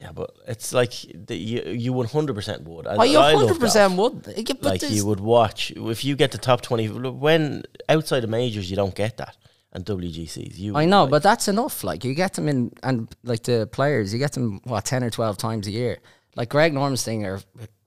Yeah, 0.00 0.12
but 0.12 0.30
it's 0.46 0.72
like 0.72 0.92
the, 1.14 1.36
you 1.36 1.62
you 1.84 1.92
one 1.92 2.06
hundred 2.06 2.34
percent 2.34 2.62
would. 2.64 2.86
I, 2.86 3.04
you 3.04 3.20
hundred 3.20 3.58
percent 3.60 3.94
would. 3.94 4.26
Yeah, 4.36 4.54
Like 4.60 4.82
you 4.82 5.06
would 5.06 5.20
watch 5.20 5.72
if 5.76 6.04
you 6.04 6.16
get 6.16 6.32
the 6.32 6.38
top 6.38 6.60
twenty. 6.60 6.86
When 6.88 7.62
outside 7.88 8.24
of 8.24 8.30
majors, 8.30 8.68
you 8.70 8.76
don't 8.76 8.94
get 8.94 9.16
that, 9.18 9.36
and 9.72 9.84
WGCs. 9.84 10.56
You, 10.58 10.76
I 10.76 10.84
know, 10.86 11.02
like, 11.02 11.10
but 11.10 11.22
that's 11.22 11.48
enough. 11.48 11.84
Like 11.84 12.04
you 12.04 12.14
get 12.14 12.34
them 12.34 12.48
in, 12.48 12.72
and 12.82 13.08
like 13.24 13.44
the 13.44 13.68
players, 13.72 14.12
you 14.12 14.18
get 14.18 14.32
them 14.32 14.60
what 14.64 14.84
ten 14.84 15.02
or 15.02 15.10
twelve 15.10 15.36
times 15.36 15.66
a 15.66 15.72
year. 15.72 15.98
Like 16.36 16.48
Greg 16.48 16.72
Norman's 16.74 17.02
thing, 17.04 17.26
or 17.26 17.40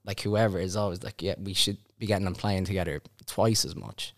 like 0.04 0.20
whoever 0.20 0.58
is 0.58 0.76
always 0.76 1.02
like, 1.02 1.22
yeah, 1.22 1.34
we 1.38 1.54
should 1.54 1.78
be 2.02 2.06
getting 2.06 2.24
them 2.24 2.34
playing 2.34 2.64
together 2.64 3.00
twice 3.26 3.64
as 3.64 3.74
much. 3.76 4.12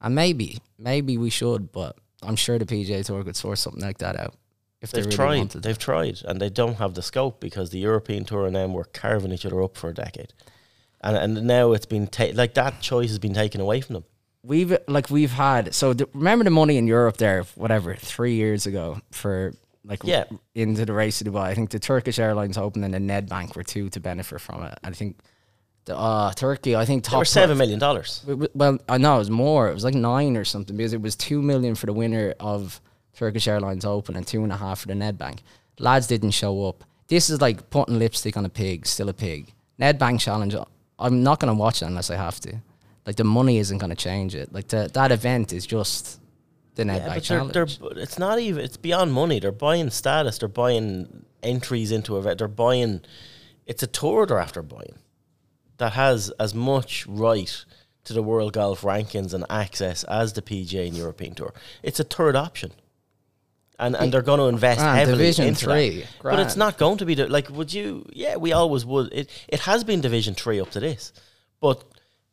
And 0.00 0.14
maybe, 0.14 0.58
maybe 0.78 1.16
we 1.16 1.30
should, 1.30 1.70
but 1.70 1.96
I'm 2.22 2.34
sure 2.36 2.58
the 2.58 2.66
PGA 2.66 3.04
Tour 3.04 3.22
could 3.22 3.36
sort 3.36 3.58
something 3.58 3.80
like 3.82 3.98
that 3.98 4.16
out 4.18 4.34
if 4.80 4.90
they've 4.90 5.04
they 5.04 5.10
really 5.10 5.16
tried. 5.16 5.38
wanted. 5.38 5.62
They've 5.62 5.78
tried, 5.78 6.16
and 6.26 6.40
they 6.40 6.50
don't 6.50 6.74
have 6.82 6.94
the 6.94 7.02
scope 7.02 7.38
because 7.40 7.70
the 7.70 7.78
European 7.78 8.24
Tour 8.24 8.46
and 8.46 8.56
them 8.56 8.72
were 8.74 8.88
carving 9.02 9.32
each 9.32 9.46
other 9.46 9.62
up 9.62 9.76
for 9.76 9.90
a 9.90 9.94
decade, 9.94 10.32
and 11.02 11.16
and 11.16 11.46
now 11.46 11.70
it's 11.72 11.86
been 11.86 12.08
ta- 12.08 12.34
like 12.34 12.54
that 12.54 12.80
choice 12.80 13.10
has 13.10 13.20
been 13.20 13.34
taken 13.34 13.60
away 13.60 13.80
from 13.80 13.94
them. 13.94 14.04
we've 14.42 14.76
like 14.88 15.08
we've 15.08 15.30
had 15.48 15.72
so 15.72 15.92
the, 15.94 16.08
remember 16.14 16.42
the 16.44 16.50
money 16.62 16.76
in 16.78 16.86
Europe 16.88 17.16
there 17.18 17.44
whatever 17.54 17.94
three 17.94 18.34
years 18.34 18.66
ago 18.66 18.86
for 19.12 19.54
like 19.84 20.00
Yeah. 20.04 20.24
into 20.56 20.84
the 20.84 20.92
race 20.92 21.18
to 21.20 21.24
Dubai. 21.24 21.46
I 21.52 21.54
think 21.54 21.70
the 21.70 21.78
Turkish 21.78 22.18
Airlines 22.18 22.58
Open 22.58 22.82
and 22.82 22.92
the 22.94 22.98
Nedbank 23.12 23.54
were 23.54 23.62
two 23.74 23.88
to 23.90 24.00
benefit 24.00 24.40
from 24.40 24.64
it. 24.64 24.76
I 24.82 24.90
think 24.90 25.12
the 25.84 25.96
uh, 25.96 26.32
Turkey. 26.32 26.76
I 26.76 26.84
think 26.84 27.04
top 27.04 27.26
seven 27.26 27.58
million 27.58 27.78
dollars. 27.78 28.24
Well, 28.54 28.78
I 28.88 28.98
know 28.98 29.16
it 29.16 29.18
was 29.18 29.30
more. 29.30 29.68
It 29.68 29.74
was 29.74 29.84
like 29.84 29.94
nine 29.94 30.36
or 30.36 30.44
something 30.44 30.76
because 30.76 30.92
it 30.92 31.00
was 31.00 31.16
two 31.16 31.42
million 31.42 31.74
for 31.74 31.86
the 31.86 31.92
winner 31.92 32.34
of 32.40 32.80
Turkish 33.16 33.48
Airlines 33.48 33.84
Open 33.84 34.16
and 34.16 34.26
two 34.26 34.42
and 34.42 34.52
a 34.52 34.56
half 34.56 34.80
for 34.80 34.88
the 34.88 34.94
Nedbank. 34.94 35.40
Lads 35.78 36.06
didn't 36.06 36.30
show 36.32 36.66
up. 36.66 36.84
This 37.08 37.30
is 37.30 37.40
like 37.40 37.68
putting 37.70 37.98
lipstick 37.98 38.36
on 38.36 38.44
a 38.44 38.48
pig, 38.48 38.86
still 38.86 39.08
a 39.08 39.12
pig. 39.14 39.52
Nedbank 39.80 40.20
challenge. 40.20 40.54
I'm 40.98 41.22
not 41.22 41.40
gonna 41.40 41.54
watch 41.54 41.82
it 41.82 41.86
unless 41.86 42.10
I 42.10 42.16
have 42.16 42.38
to. 42.40 42.56
Like 43.04 43.16
the 43.16 43.24
money 43.24 43.58
isn't 43.58 43.78
gonna 43.78 43.96
change 43.96 44.34
it. 44.34 44.52
Like 44.52 44.68
the, 44.68 44.88
that 44.94 45.10
event 45.10 45.52
is 45.52 45.66
just 45.66 46.20
the 46.76 46.84
Nedbank 46.84 46.96
Yeah, 46.96 47.04
but 47.06 47.12
they're, 47.14 47.66
challenge. 47.66 47.78
they're, 47.78 48.02
it's 48.02 48.18
not 48.18 48.38
even. 48.38 48.64
It's 48.64 48.76
beyond 48.76 49.12
money. 49.12 49.40
They're 49.40 49.50
buying 49.50 49.90
status. 49.90 50.38
They're 50.38 50.48
buying 50.48 51.24
entries 51.42 51.90
into 51.90 52.16
event. 52.18 52.38
They're 52.38 52.48
buying. 52.48 53.00
It's 53.66 53.82
a 53.82 53.86
tour 53.88 54.26
they're 54.26 54.38
after 54.38 54.62
buying 54.62 54.94
that 55.82 55.94
has 55.94 56.30
as 56.38 56.54
much 56.54 57.04
right 57.08 57.64
to 58.04 58.12
the 58.12 58.22
world 58.22 58.52
golf 58.52 58.82
rankings 58.82 59.34
and 59.34 59.44
access 59.50 60.04
as 60.04 60.32
the 60.32 60.40
PGA 60.40 60.86
and 60.86 60.96
European 60.96 61.34
Tour. 61.34 61.52
It's 61.82 61.98
a 61.98 62.04
third 62.04 62.36
option, 62.36 62.70
and 63.80 63.96
and 63.96 64.12
they're 64.12 64.22
going 64.22 64.38
to 64.38 64.46
invest 64.46 64.78
Grand, 64.78 64.96
heavily 64.96 65.18
Division 65.18 65.46
into 65.46 65.64
three, 65.64 66.00
that. 66.02 66.08
But 66.22 66.38
it's 66.38 66.56
not 66.56 66.78
going 66.78 66.98
to 66.98 67.04
be 67.04 67.16
the, 67.16 67.26
like. 67.26 67.50
Would 67.50 67.74
you? 67.74 68.06
Yeah, 68.12 68.36
we 68.36 68.52
always 68.52 68.86
would. 68.86 69.12
It 69.12 69.28
it 69.48 69.60
has 69.60 69.82
been 69.82 70.00
Division 70.00 70.34
three 70.34 70.60
up 70.60 70.70
to 70.70 70.80
this, 70.80 71.12
but. 71.60 71.84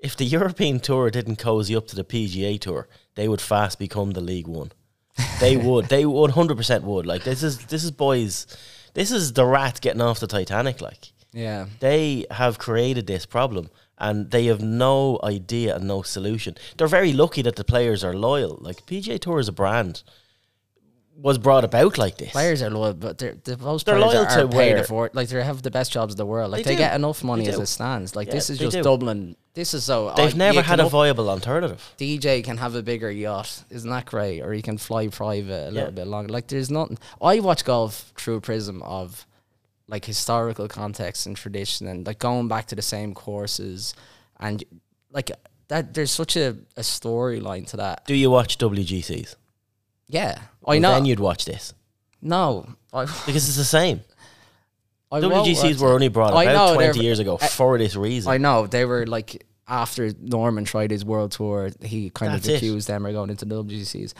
If 0.02 0.16
the 0.16 0.24
European 0.24 0.80
Tour 0.80 1.10
didn't 1.10 1.40
cozy 1.40 1.76
up 1.76 1.88
to 1.88 1.96
the 1.98 2.06
PGA 2.06 2.58
Tour, 2.58 2.88
they 3.16 3.28
would 3.28 3.42
fast 3.42 3.78
become 3.80 4.12
the 4.12 4.22
League 4.22 4.48
One. 4.48 4.72
They 5.42 5.58
would. 5.68 5.88
They 5.88 6.06
one 6.06 6.30
hundred 6.30 6.56
percent 6.56 6.86
would. 6.86 7.06
Like 7.06 7.26
this 7.26 7.44
is 7.44 7.66
this 7.66 7.84
is 7.84 7.92
boys. 7.92 8.48
This 8.94 9.12
is 9.12 9.34
the 9.34 9.46
rat 9.46 9.82
getting 9.82 10.00
off 10.00 10.22
the 10.22 10.28
Titanic. 10.28 10.80
Like 10.80 11.12
yeah. 11.34 11.68
they 11.80 12.26
have 12.32 12.58
created 12.58 13.08
this 13.08 13.26
problem, 13.26 13.70
and 13.98 14.32
they 14.32 14.46
have 14.46 14.62
no 14.62 15.20
idea 15.24 15.76
and 15.76 15.88
no 15.88 16.02
solution. 16.02 16.56
They're 16.78 16.88
very 16.88 17.13
lucky 17.13 17.42
that 17.42 17.56
the 17.56 17.63
players 17.63 18.04
are 18.04 18.13
loyal. 18.13 18.58
Like 18.62 18.86
PGA 18.86 19.20
Tour 19.20 19.39
as 19.39 19.48
a 19.48 19.52
brand 19.52 20.04
was 21.22 21.38
brought 21.38 21.65
about 21.65 21.98
like 21.98 22.18
this. 22.18 22.32
Players 22.32 22.62
are 22.62 22.70
loyal, 22.70 22.94
but 22.94 23.18
they're, 23.18 23.36
the 23.44 23.58
most 23.58 23.86
They're 23.86 23.98
players 23.98 24.13
loyal 24.13 24.26
are, 24.26 24.42
to 24.44 24.48
paid 24.48 24.74
where- 24.76 24.84
for 24.86 25.10
Like 25.13 25.28
they 25.28 25.44
have 25.44 25.62
the 25.62 25.72
best 25.72 25.92
jobs 25.92 26.13
in 26.13 26.18
the 26.18 26.26
world. 26.26 26.52
Like 26.52 26.63
They 26.63 26.72
they, 26.72 26.78
get 26.78 26.96
enough 26.96 27.24
money 27.24 27.48
as 27.48 27.60
it 27.60 27.65
stands. 27.68 28.15
Like 28.15 28.28
Yeah, 28.28 28.36
this 28.36 28.50
is 28.50 28.58
just 28.58 28.78
do. 28.78 28.84
Dublin. 28.84 29.36
This 29.54 29.74
is 29.74 29.84
so 29.84 30.10
oh, 30.10 30.13
They've 30.15 30.34
oh, 30.34 30.38
never 30.38 30.62
had 30.62 30.80
a 30.80 30.88
viable 30.88 31.30
alternative. 31.30 31.94
DJ 31.98 32.42
can 32.44 32.58
have 32.58 32.76
a 32.76 32.82
bigger 32.82 33.12
yacht. 33.12 33.65
Isn't 33.70 33.89
that 33.89 34.06
great? 34.06 34.42
Or 34.42 34.54
he 34.54 34.62
can 34.62 34.78
fly 34.78 35.10
private 35.10 35.68
a 35.68 35.72
little 35.72 35.89
Yeah. 35.89 35.96
bit 35.96 36.08
longer. 36.08 36.32
Like 36.32 36.48
there's 36.48 36.72
nothing. 36.72 36.98
I 37.22 37.42
watch 37.42 37.65
golf 37.65 38.13
through 38.15 38.36
a 38.36 38.42
prism 38.42 38.82
of 38.84 39.26
like 39.89 40.06
historical 40.06 40.67
context 40.67 41.25
and 41.25 41.36
tradition 41.36 41.88
and 41.88 42.06
like 42.08 42.19
going 42.19 42.47
back 42.47 42.67
to 42.67 42.75
the 42.75 42.82
same 42.82 43.13
courses 43.13 43.93
and 44.39 44.63
like 45.12 45.32
that. 45.67 45.93
There's 45.93 46.12
such 46.12 46.36
a, 46.38 46.49
a 46.78 46.82
storyline 46.82 47.67
to 47.67 47.78
that. 47.78 48.06
Do 48.06 48.13
you 48.15 48.30
watch 48.30 48.58
WGCs? 48.58 49.36
Yeah, 50.08 50.39
I 50.39 50.45
Well, 50.62 50.80
know. 50.80 50.91
Then 50.93 51.06
you'd 51.06 51.19
watch 51.19 51.45
this 51.45 51.73
no, 52.21 52.67
I, 52.93 53.06
because 53.25 53.47
it's 53.47 53.58
the 53.58 53.63
same. 53.63 54.02
I 55.12 55.19
WGCs 55.21 55.82
were 55.82 55.93
only 55.93 56.08
brought 56.10 56.34
I 56.34 56.43
about 56.43 56.69
know, 56.69 56.75
twenty 56.75 56.99
years 57.04 57.19
ago 57.19 57.38
I- 57.41 57.47
for 57.47 57.78
this 57.78 57.95
reason. 57.95 58.32
I 58.32 58.38
know 58.38 58.67
they 58.67 58.86
were 58.86 59.08
like 59.08 59.45
after 59.67 60.12
Norman 60.19 60.65
tried 60.65 60.91
his 60.91 61.06
world 61.06 61.32
tour, 61.32 61.69
he 61.82 62.10
kind 62.10 62.34
That's 62.34 62.47
of 62.47 62.54
it. 62.56 62.58
accused 62.58 62.88
them 62.88 63.06
of 63.06 63.13
going 63.13 63.30
into 63.30 63.45
the 63.45 63.63
WGCs. 63.63 64.13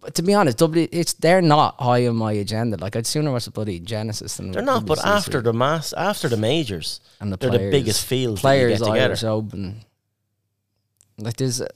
But 0.00 0.14
to 0.16 0.22
be 0.22 0.34
honest, 0.34 0.58
W 0.58 0.86
it's 0.92 1.14
they're 1.14 1.42
not 1.42 1.80
high 1.80 2.06
on 2.06 2.16
my 2.16 2.32
agenda. 2.32 2.76
Like 2.76 2.96
I'd 2.96 3.06
sooner 3.06 3.32
watch 3.32 3.46
the 3.46 3.50
bloody 3.50 3.80
Genesis 3.80 4.36
than 4.36 4.52
They're 4.52 4.62
not, 4.62 4.86
but 4.86 5.04
after 5.04 5.40
the 5.40 5.52
mass, 5.52 5.92
after 5.92 6.28
the 6.28 6.36
majors, 6.36 7.00
and 7.20 7.32
the 7.32 7.36
they're 7.36 7.50
players, 7.50 7.64
the 7.64 7.78
biggest 7.78 8.06
fields 8.06 8.42
that 8.42 8.48
you 8.48 8.66
players 8.66 8.80
together. 8.80 9.00
Irish 9.00 9.24
Open. 9.24 9.84
Like 11.18 11.36
there's 11.38 11.60
uh, 11.60 11.68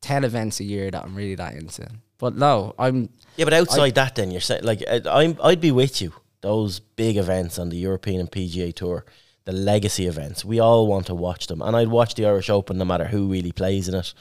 ten 0.00 0.24
events 0.24 0.60
a 0.60 0.64
year 0.64 0.90
that 0.90 1.04
I'm 1.04 1.14
really 1.14 1.34
that 1.34 1.54
into. 1.54 1.86
But 2.18 2.34
no, 2.36 2.74
I'm 2.78 3.10
Yeah, 3.36 3.44
but 3.44 3.54
outside 3.54 3.94
that, 3.94 4.16
then 4.16 4.30
you're 4.30 4.40
saying 4.40 4.64
like 4.64 4.82
uh, 4.88 5.00
I'm, 5.08 5.36
I'd 5.42 5.60
be 5.60 5.70
with 5.70 6.00
you. 6.00 6.12
Those 6.40 6.80
big 6.80 7.16
events 7.16 7.58
on 7.58 7.68
the 7.68 7.76
European 7.76 8.20
and 8.20 8.30
PGA 8.30 8.74
Tour, 8.74 9.04
the 9.44 9.52
legacy 9.52 10.06
events, 10.06 10.44
we 10.44 10.60
all 10.60 10.86
want 10.86 11.06
to 11.06 11.14
watch 11.14 11.48
them, 11.48 11.62
and 11.62 11.76
I'd 11.76 11.88
watch 11.88 12.14
the 12.14 12.26
Irish 12.26 12.48
Open 12.48 12.78
no 12.78 12.84
matter 12.84 13.04
who 13.04 13.28
really 13.28 13.52
plays 13.52 13.88
in 13.88 13.94
it. 13.94 14.14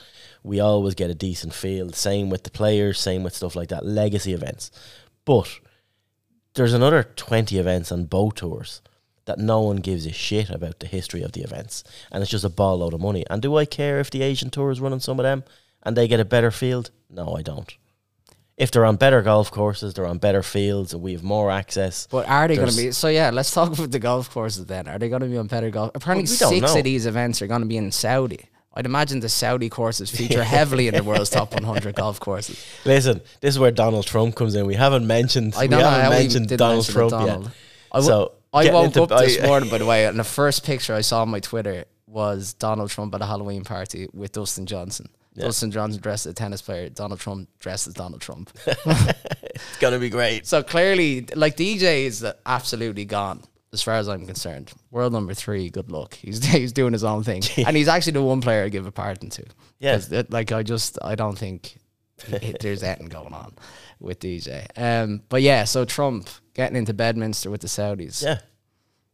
We 0.48 0.60
always 0.60 0.96
get 0.96 1.10
a 1.10 1.16
decent 1.16 1.54
field. 1.54 1.96
Same 1.96 2.30
with 2.30 2.44
the 2.44 2.50
players, 2.52 3.00
same 3.00 3.24
with 3.24 3.36
stuff 3.36 3.56
like 3.56 3.70
that. 3.70 3.86
Legacy 3.86 4.34
events, 4.34 4.72
but 5.26 5.60
there's 6.54 6.74
another 6.74 7.04
twenty 7.04 7.58
events 7.60 7.92
on 7.92 8.06
both 8.06 8.36
tours 8.36 8.82
that 9.26 9.38
no 9.38 9.60
one 9.62 9.76
gives 9.78 10.06
a 10.06 10.12
shit 10.14 10.50
about 10.50 10.80
the 10.80 10.88
history 10.88 11.22
of 11.22 11.34
the 11.34 11.42
events, 11.42 11.84
and 12.12 12.22
it's 12.22 12.32
just 12.32 12.46
a 12.46 12.50
ball 12.50 12.78
load 12.78 12.94
of 12.94 13.02
money. 13.02 13.26
And 13.30 13.42
do 13.42 13.58
I 13.58 13.66
care 13.66 14.00
if 14.00 14.10
the 14.10 14.22
Asian 14.24 14.50
Tour 14.50 14.72
is 14.72 14.80
running 14.80 15.02
some 15.02 15.20
of 15.20 15.24
them 15.24 15.44
and 15.84 15.96
they 15.98 16.08
get 16.08 16.20
a 16.22 16.26
better 16.26 16.50
field? 16.50 16.92
No, 17.10 17.36
I 17.36 17.42
don't. 17.42 17.76
If 18.56 18.72
they're 18.72 18.86
on 18.86 18.96
better 18.96 19.22
golf 19.22 19.52
courses, 19.52 19.94
they're 19.94 20.08
on 20.08 20.18
better 20.18 20.42
fields, 20.42 20.94
and 20.94 21.04
we 21.04 21.12
have 21.14 21.24
more 21.24 21.52
access. 21.52 22.08
But 22.10 22.28
are 22.28 22.48
they 22.48 22.56
going 22.56 22.70
to 22.70 22.76
be? 22.76 22.92
So 22.92 23.08
yeah, 23.10 23.30
let's 23.30 23.52
talk 23.54 23.72
about 23.72 23.92
the 23.92 24.00
golf 24.00 24.32
courses 24.32 24.66
then. 24.66 24.88
Are 24.88 24.98
they 24.98 25.10
going 25.10 25.22
to 25.22 25.28
be 25.28 25.38
on 25.38 25.46
better 25.48 25.70
golf? 25.70 25.92
Apparently, 25.94 26.24
Well, 26.24 26.50
we 26.52 26.60
don't 26.60 26.62
six 26.62 26.74
know. 26.74 26.80
of 26.80 26.84
these 26.86 27.06
events 27.06 27.42
are 27.42 27.48
going 27.48 27.62
to 27.62 27.68
be 27.68 27.78
in 27.78 27.92
Saudi. 27.92 28.46
I'd 28.78 28.86
imagine 28.86 29.22
the 29.22 29.28
Saudi 29.30 29.70
courses 29.70 30.12
feature 30.12 30.44
heavily 30.56 30.88
in 30.88 30.94
the 30.94 31.04
world's 31.04 31.32
top 31.32 31.52
100 31.52 31.96
golf 31.96 32.20
courses. 32.20 32.64
Listen, 32.86 33.22
this 33.42 33.56
is 33.56 33.60
where 33.60 33.72
Donald 33.72 34.06
Trump 34.06 34.36
comes 34.36 34.54
in. 34.54 34.68
We 34.68 34.76
haven't 34.76 35.08
mentioned. 35.08 35.56
I 35.58 35.66
we 35.66 35.74
haven't 35.74 36.10
mentioned 36.12 36.50
Donald 36.50 36.78
mention 36.78 36.94
Trump 36.94 37.10
Donald. 37.12 37.44
yet. 37.46 37.54
I, 37.92 37.98
w- 37.98 38.08
So, 38.12 38.32
I 38.54 38.72
woke 38.72 38.96
up 38.98 39.10
this 39.10 39.42
morning, 39.48 39.70
by 39.72 39.80
the 39.80 39.86
way, 39.88 40.06
and 40.06 40.20
the 40.20 40.24
first 40.24 40.64
picture 40.64 40.94
I 40.94 41.02
saw 41.02 41.24
on 41.24 41.30
my 41.30 41.40
Twitter 41.40 41.86
was 42.06 42.54
Donald 42.54 42.92
Trump 42.92 43.16
at 43.16 43.22
a 43.24 43.26
Halloween 43.26 43.64
party 43.64 44.08
with 44.14 44.32
Dustin 44.32 44.68
Johnson. 44.68 45.10
Dustin 45.36 45.72
Johnson 45.72 46.00
dressed 46.00 46.28
as 46.28 46.32
a 46.32 46.36
tennis 46.36 46.62
player. 46.62 46.90
Donald 46.90 47.20
Trump 47.20 47.50
dressed 47.60 47.88
as 47.88 47.96
Donald 47.96 48.22
Trump. 48.22 48.56
It's 49.56 49.80
gonna 49.80 49.98
be 49.98 50.10
great. 50.10 50.46
So 50.46 50.62
clearly, 50.62 51.26
like 51.36 51.58
DJ 51.58 52.06
is 52.06 52.24
absolutely 52.46 53.06
gone 53.06 53.44
as 53.74 53.82
far 53.84 53.96
as 53.96 54.08
I'm 54.08 54.26
concerned. 54.26 54.72
World 54.92 55.14
number 55.14 55.34
three, 55.34 55.70
good 55.70 55.92
luck. 55.92 56.14
He's 56.22 56.44
he's 56.46 56.74
doing 56.74 56.94
his 56.94 57.04
own 57.04 57.24
thing, 57.24 57.42
and 57.58 57.76
he's 57.76 57.88
actually 57.88 58.14
the 58.14 58.24
one 58.24 58.42
player 58.42 58.64
I 58.64 58.70
give 58.70 58.86
a 58.88 58.92
pardon 58.92 59.30
to. 59.32 59.44
Yeah, 59.80 60.00
it- 60.12 60.32
like 60.32 60.52
I 60.52 60.64
just 60.64 60.98
I 61.04 61.16
don't 61.16 61.38
think 61.38 61.78
it- 62.28 62.60
there's 62.62 62.84
anything 62.84 63.08
going 63.10 63.34
on 63.34 63.54
with 64.00 64.20
DJ. 64.20 64.66
Um, 64.78 65.22
but 65.30 65.42
yeah, 65.42 65.64
so 65.66 65.86
Trump 65.86 66.30
getting 66.54 66.78
into 66.78 66.94
Bedminster 66.94 67.50
with 67.52 67.62
the 67.62 67.68
Saudis. 67.68 68.24
Yeah. 68.24 68.40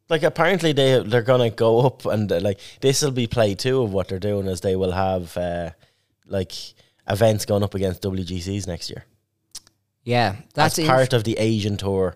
Like 0.10 0.24
apparently 0.24 0.74
they 0.74 1.02
they're 1.02 1.22
gonna 1.24 1.50
go 1.50 1.82
up 1.88 2.06
and 2.06 2.30
uh, 2.32 2.40
like 2.42 2.60
this 2.82 3.02
will 3.02 3.12
be 3.12 3.26
play 3.26 3.56
two 3.56 3.82
of 3.82 3.94
what 3.94 4.10
they're 4.10 4.20
doing 4.20 4.48
is 4.48 4.60
they 4.62 4.76
will 4.76 4.92
have 4.92 5.36
uh, 5.38 5.70
like 6.28 6.52
events 7.10 7.46
going 7.46 7.64
up 7.64 7.74
against 7.74 8.02
WGCs 8.04 8.68
next 8.68 8.90
year. 8.90 9.06
yeah, 10.04 10.36
that's 10.54 10.78
inf- 10.78 10.88
part 10.90 11.14
of 11.14 11.24
the 11.24 11.38
Asian 11.40 11.78
tour 11.78 12.16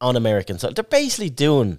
on 0.00 0.16
American. 0.16 0.58
So 0.58 0.70
they're 0.70 0.84
basically 0.84 1.30
doing 1.30 1.78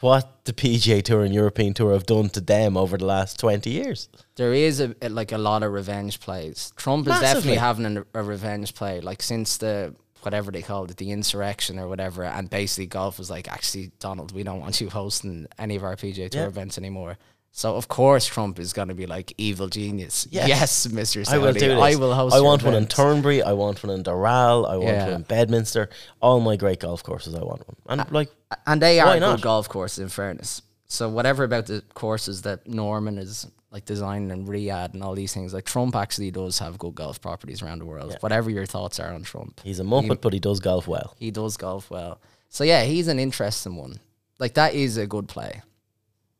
what 0.00 0.44
the 0.44 0.52
PGA 0.52 1.02
Tour 1.02 1.24
and 1.24 1.34
European 1.34 1.74
Tour 1.74 1.92
have 1.92 2.06
done 2.06 2.28
to 2.30 2.40
them 2.40 2.76
over 2.76 2.96
the 2.96 3.04
last 3.04 3.38
twenty 3.38 3.70
years. 3.70 4.08
there 4.36 4.52
is 4.54 4.80
a, 4.80 4.94
like 5.08 5.32
a 5.32 5.38
lot 5.38 5.62
of 5.64 5.72
revenge 5.72 6.20
plays. 6.20 6.72
Trump 6.76 7.06
is 7.06 7.10
Massively. 7.10 7.54
definitely 7.54 7.56
having 7.58 7.96
a, 8.14 8.20
a 8.20 8.22
revenge 8.22 8.74
play, 8.74 9.00
like 9.00 9.22
since 9.22 9.56
the 9.56 9.94
whatever 10.22 10.50
they 10.52 10.62
called 10.62 10.90
it, 10.90 10.96
the 10.98 11.10
insurrection 11.10 11.78
or 11.78 11.88
whatever, 11.88 12.24
and 12.24 12.50
basically 12.50 12.86
golf 12.86 13.18
was 13.18 13.30
like, 13.30 13.48
actually, 13.48 13.90
Donald, 14.00 14.32
we 14.32 14.42
don't 14.42 14.60
want 14.60 14.80
you 14.80 14.88
hosting 14.90 15.46
any 15.58 15.76
of 15.76 15.84
our 15.84 15.94
PGA 15.96 16.28
Tour 16.30 16.42
Yeah. 16.42 16.48
events 16.48 16.76
anymore. 16.78 17.16
So 17.50 17.74
of 17.74 17.88
course 17.88 18.26
Trump 18.26 18.58
is 18.60 18.72
going 18.72 18.88
to 18.88 18.94
be 18.94 19.06
like 19.06 19.32
evil 19.36 19.68
genius. 19.68 20.28
Yes. 20.30 20.48
Yes, 20.48 20.88
Mister. 20.92 21.24
I 21.28 21.38
will 21.38 21.52
do 21.52 21.60
this. 21.60 21.80
I 21.80 21.96
will 21.96 22.14
host. 22.14 22.34
I 22.36 22.40
want 22.40 22.62
one 22.62 22.74
in. 22.74 22.86
Turnberry. 22.86 23.42
I 23.42 23.52
want 23.52 23.82
one 23.82 23.92
in 23.94 24.04
Doral. 24.04 24.68
I 24.68 24.76
want 24.76 24.88
Yeah. 24.88 25.04
one 25.06 25.14
in 25.14 25.22
Bedminster. 25.22 25.88
All 26.20 26.40
my 26.40 26.56
great 26.56 26.80
golf 26.80 27.02
courses. 27.02 27.34
I 27.34 27.42
want 27.42 27.66
one. 27.66 27.76
And 27.88 28.00
uh, 28.02 28.04
like, 28.10 28.30
and 28.66 28.80
they 28.80 29.00
are 29.00 29.18
not? 29.18 29.36
good 29.36 29.42
golf 29.42 29.68
courses. 29.68 29.98
In 29.98 30.08
fairness, 30.08 30.62
so 30.86 31.08
whatever 31.08 31.42
about 31.44 31.66
the 31.66 31.82
courses 31.94 32.42
that 32.42 32.68
Norman 32.68 33.18
is 33.18 33.46
like 33.70 33.84
designing 33.84 34.30
and 34.30 34.46
Riyadh 34.46 34.94
and 34.94 35.02
all 35.02 35.14
these 35.14 35.34
things, 35.34 35.52
like 35.52 35.64
Trump 35.64 35.96
actually 35.96 36.30
does 36.30 36.58
have 36.60 36.78
good 36.78 36.94
golf 36.94 37.20
properties 37.20 37.60
around 37.60 37.80
the 37.80 37.86
world. 37.86 38.16
Whatever 38.20 38.50
your 38.50 38.66
thoughts 38.66 39.00
are 39.00 39.12
on 39.12 39.24
Trump, 39.24 39.60
he's 39.64 39.80
a 39.80 39.84
muppet, 39.84 40.20
but 40.20 40.32
he 40.32 40.38
does 40.38 40.60
golf 40.60 40.86
well. 40.86 41.14
he 41.18 41.30
does 41.30 41.56
golf 41.56 41.90
well. 41.90 42.20
So 42.50 42.62
yeah, 42.64 42.84
he's 42.84 43.08
an 43.08 43.18
interesting 43.18 43.76
one. 43.76 43.98
Like 44.38 44.54
that 44.54 44.74
is 44.74 44.96
a 44.96 45.06
good 45.06 45.26
play. 45.28 45.60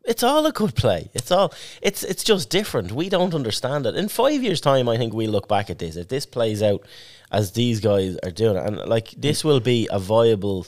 It's 0.08 0.22
all 0.22 0.46
a 0.46 0.52
good 0.52 0.74
play. 0.74 1.10
It's 1.12 1.30
all. 1.30 1.52
It's 1.82 2.02
it's 2.02 2.24
just 2.24 2.48
different. 2.50 2.92
We 2.92 3.08
don't 3.08 3.34
understand 3.34 3.86
it. 3.86 3.94
In 3.94 4.08
five 4.08 4.42
years' 4.42 4.60
time, 4.60 4.88
I 4.88 4.96
think 4.96 5.12
we 5.12 5.26
look 5.26 5.48
back 5.48 5.68
at 5.70 5.78
this. 5.78 5.96
If 5.96 6.08
this 6.08 6.24
plays 6.26 6.62
out 6.62 6.82
as 7.30 7.52
these 7.52 7.80
guys 7.80 8.16
are 8.22 8.30
doing 8.30 8.56
it, 8.56 8.66
and 8.66 8.76
like 8.88 9.10
this 9.10 9.44
will 9.44 9.60
be 9.60 9.86
a 9.90 9.98
viable 9.98 10.66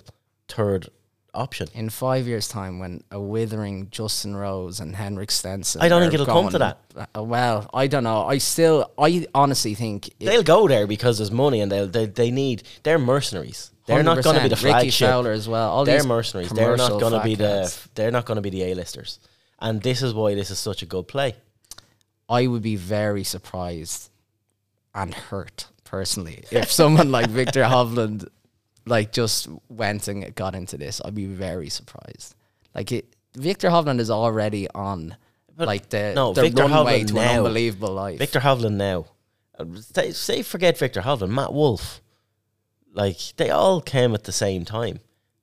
third 0.49 0.91
option. 1.33 1.69
In 1.75 1.89
five 1.91 2.27
years' 2.27 2.49
time, 2.49 2.79
when 2.81 3.03
a 3.11 3.21
withering 3.21 3.89
Justin 3.91 4.37
Rose 4.37 4.79
and 4.81 4.95
Henrik 4.95 5.31
Stenson, 5.31 5.81
I 5.81 5.89
don't 5.89 6.03
think 6.03 6.15
it'll 6.15 6.27
come 6.27 6.51
to 6.51 6.59
that. 6.59 6.79
Uh, 7.17 7.23
well, 7.23 7.71
I 7.73 7.87
don't 7.87 8.05
know. 8.05 8.27
I 8.27 8.39
still, 8.39 8.91
I 8.99 9.27
honestly 9.35 9.75
think 9.75 10.11
They'll 10.19 10.43
go 10.43 10.69
there 10.69 10.87
because 10.87 11.19
there's 11.19 11.31
money, 11.31 11.61
and 11.61 11.73
they'll 11.73 11.87
they, 11.87 12.07
they 12.07 12.31
need. 12.31 12.65
They're 12.83 12.99
mercenaries. 12.99 13.71
They're 13.87 14.03
not 14.03 14.23
going 14.23 14.37
to 14.37 14.43
be 14.43 14.49
the 14.49 14.55
100%. 14.55 14.63
Rickie 14.65 14.71
flagship. 14.71 15.09
Fowler 15.09 15.33
as 15.33 15.49
well. 15.49 15.71
All 15.71 15.85
they're 15.85 16.05
mercenaries. 16.05 16.51
They're 16.51 16.77
not 16.77 17.01
going 17.01 17.13
to 17.13 17.23
be 17.23 17.35
the. 17.35 17.75
They're 17.95 18.11
not 18.11 18.25
going 18.25 18.37
to 18.37 18.43
be 18.43 18.51
the 18.51 18.63
A-listers. 18.65 19.19
And 19.61 19.83
this 19.83 20.03
is 20.03 20.15
why 20.15 20.35
this 20.35 20.51
is 20.51 20.59
such 20.59 20.83
a 20.83 20.87
good 20.87 21.07
play. 21.09 21.37
I 22.29 22.47
would 22.47 22.63
be 22.63 22.77
very 22.77 23.25
surprised 23.25 24.11
and 24.95 25.13
hurt 25.15 25.67
personally 25.85 26.45
if 26.51 26.71
someone 26.81 27.11
like 27.11 27.29
Viktor 27.29 27.63
Hovland 27.63 28.29
like 28.87 29.13
just 29.13 29.49
went 29.69 30.09
and 30.09 30.35
got 30.35 30.55
into 30.55 30.79
this. 30.79 31.01
I'd 31.05 31.15
be 31.15 31.27
very 31.27 31.69
surprised. 31.69 32.35
Like 32.75 32.93
it, 32.93 33.15
Viktor 33.35 33.69
Hovland 33.69 34.01
is 34.01 34.11
already 34.11 34.69
on 34.71 35.17
like 35.57 35.91
the 35.91 36.13
no, 36.15 36.33
the 36.33 36.43
Viktor 36.43 36.63
runway 36.63 37.03
Hovland 37.03 37.09
to 37.09 37.15
now- 37.15 37.21
an 37.21 37.37
unbelievable 37.39 37.93
life. 37.93 38.19
Viktor 38.19 38.41
Hovland 38.41 38.75
now. 38.75 39.07
Say, 39.95 40.13
say 40.13 40.43
forget 40.43 40.79
Viktor 40.79 41.03
Hovland, 41.03 41.31
Matt 41.31 41.53
Wolff. 41.53 42.01
Like 42.95 43.19
they 43.37 43.51
all 43.51 43.81
came 43.81 44.15
at 44.15 44.25
the 44.25 44.33
same 44.33 44.65
time. 44.65 45.01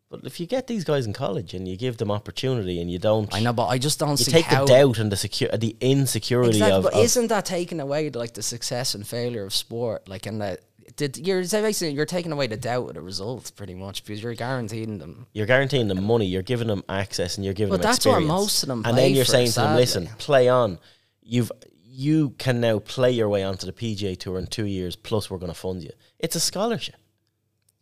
But 0.10 0.22
if 0.24 0.40
you 0.40 0.46
get 0.48 0.68
these 0.68 0.86
guys 0.86 1.06
in 1.06 1.12
college 1.12 1.54
and 1.54 1.68
you 1.68 1.76
give 1.76 1.98
them 1.98 2.12
opportunity 2.12 2.80
and 2.80 2.90
you 2.90 2.98
don't, 2.98 3.34
I 3.34 3.42
know, 3.42 3.52
but 3.52 3.68
I 3.68 3.78
just 3.78 4.00
don't 4.00 4.18
you 4.20 4.26
take 4.26 4.50
the 4.50 4.66
doubt 4.66 5.00
and 5.00 5.12
the 5.12 5.18
secure, 5.18 5.50
the 5.50 5.76
insecurity 5.82 6.52
Exactly, 6.52 6.78
of, 6.78 6.84
but 6.84 6.94
of 6.94 7.04
isn't 7.04 7.28
that 7.28 7.44
taking 7.46 7.82
away 7.82 8.10
like 8.10 8.34
the 8.34 8.42
success 8.42 8.96
and 8.96 9.06
failure 9.06 9.44
of 9.44 9.54
sport? 9.54 10.08
Like, 10.08 10.26
and 10.26 10.42
that 10.42 10.62
did 10.96 11.18
you're 11.18 11.42
basically 11.42 11.94
you're 11.94 12.06
taking 12.06 12.32
away 12.32 12.48
the 12.48 12.56
doubt 12.56 12.88
of 12.88 12.94
the 12.96 13.02
results 13.02 13.52
pretty 13.52 13.76
much 13.76 14.04
because 14.06 14.24
you're 14.24 14.34
guaranteeing 14.34 14.98
them. 14.98 15.28
you're 15.34 15.46
guaranteeing 15.46 15.90
them 15.90 16.02
money, 16.06 16.26
you're 16.26 16.42
giving 16.42 16.68
them 16.70 16.84
access, 16.88 17.36
and 17.36 17.44
you're 17.44 17.54
giving 17.54 17.72
But 17.72 17.82
them 17.82 17.92
that's 17.92 18.06
what 18.06 18.14
experience. 18.14 18.30
most 18.30 18.64
of 18.64 18.70
them 18.70 18.84
and 18.86 18.98
then 18.98 19.14
you're 19.14 19.26
saying 19.26 19.50
to 19.50 19.60
them, 19.60 19.76
"Listen, 19.76 20.08
play 20.20 20.48
on. 20.48 20.80
You've 21.22 21.52
you 21.84 22.30
can 22.38 22.62
now 22.62 22.78
play 22.80 23.12
your 23.12 23.28
way 23.28 23.44
onto 23.44 23.66
the 23.66 23.74
PGA 23.74 24.16
Tour 24.18 24.38
in 24.38 24.46
two 24.48 24.66
years. 24.66 24.96
Plus, 24.96 25.30
we're 25.32 25.40
going 25.40 25.52
to 25.52 25.58
fund 25.58 25.84
you. 25.84 25.90
It's 26.20 26.36
a 26.36 26.40
scholarship. 26.40 26.96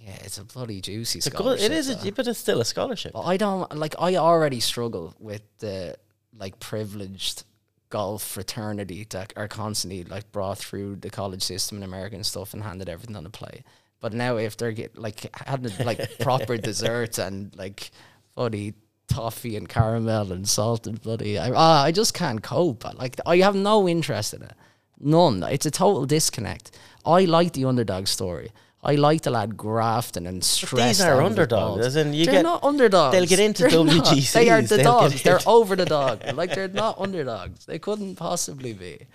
Yeah, 0.05 0.17
it's 0.21 0.37
a 0.37 0.43
bloody 0.43 0.81
juicy 0.81 1.17
It's 1.17 1.25
a 1.25 1.31
good, 1.31 1.37
scholarship. 1.37 1.71
it 1.71 1.75
is, 1.75 2.05
a, 2.05 2.11
but 2.11 2.27
it's 2.27 2.37
still 2.37 2.61
a 2.61 2.65
scholarship. 2.65 3.13
But 3.13 3.23
I 3.23 3.37
don't 3.37 3.75
like. 3.75 3.95
I 3.97 4.17
already 4.17 4.59
struggle 4.59 5.15
with 5.19 5.41
the 5.57 5.95
like 6.37 6.59
privileged 6.59 7.43
golf 7.89 8.21
fraternity 8.21 9.07
that 9.09 9.33
are 9.35 9.47
constantly 9.47 10.03
like 10.03 10.31
brought 10.31 10.59
through 10.59 10.97
the 10.97 11.09
college 11.09 11.41
system 11.41 11.77
in 11.77 11.83
America 11.83 12.15
and 12.15 12.25
stuff 12.25 12.53
and 12.53 12.61
handed 12.61 12.87
everything 12.87 13.15
on 13.15 13.23
the 13.23 13.31
plate. 13.31 13.63
But 13.99 14.13
now 14.13 14.37
if 14.37 14.57
they're 14.57 14.73
get 14.73 14.95
like 14.95 15.35
having 15.35 15.71
like 15.83 16.19
proper 16.19 16.57
desserts 16.57 17.17
and 17.17 17.55
like 17.55 17.89
bloody 18.35 18.75
toffee 19.07 19.55
and 19.55 19.67
caramel 19.67 20.31
and 20.31 20.47
salted 20.47 21.01
bloody, 21.01 21.39
I, 21.39 21.49
ah, 21.51 21.83
I 21.83 21.91
just 21.91 22.13
can't 22.13 22.43
cope. 22.43 22.83
Like 22.95 23.19
I 23.25 23.37
have 23.37 23.55
no 23.55 23.89
interest 23.89 24.35
in 24.35 24.43
it, 24.43 24.53
none. 24.99 25.41
It's 25.43 25.65
a 25.65 25.71
total 25.71 26.05
disconnect. 26.05 26.77
I 27.03 27.25
like 27.25 27.53
the 27.53 27.65
underdog 27.65 28.05
story. 28.05 28.51
I 28.85 28.95
like 28.95 29.21
the 29.23 29.31
lad 29.31 29.57
grafting 29.57 30.27
and 30.27 30.43
stressed. 30.43 30.99
These 30.99 31.01
are 31.01 31.13
out 31.13 31.17
of 31.19 31.23
his 31.23 31.31
underdogs. 31.31 31.75
balls. 31.77 31.85
As 31.87 31.95
in, 31.95 32.13
you 32.13 32.25
They're 32.25 32.35
get 32.35 32.41
not 32.43 32.63
underdogs. 32.63 33.13
They'll 33.15 33.25
get 33.25 33.39
into 33.39 33.63
They're 33.63 33.83
not. 33.83 34.05
WGCs. 34.05 34.31
They 34.33 34.49
are 34.49 34.61
the 34.61 34.83
dogs. 34.83 35.23
They're 35.23 35.39
over 35.47 35.75
the 35.75 35.85
dog. 35.99 36.21
Like 36.35 36.53
they're 36.53 36.67
not 36.67 36.99
underdogs. 36.99 37.65
They 37.65 37.79
couldn't 37.79 38.15
possibly 38.15 38.73
be. 38.73 39.07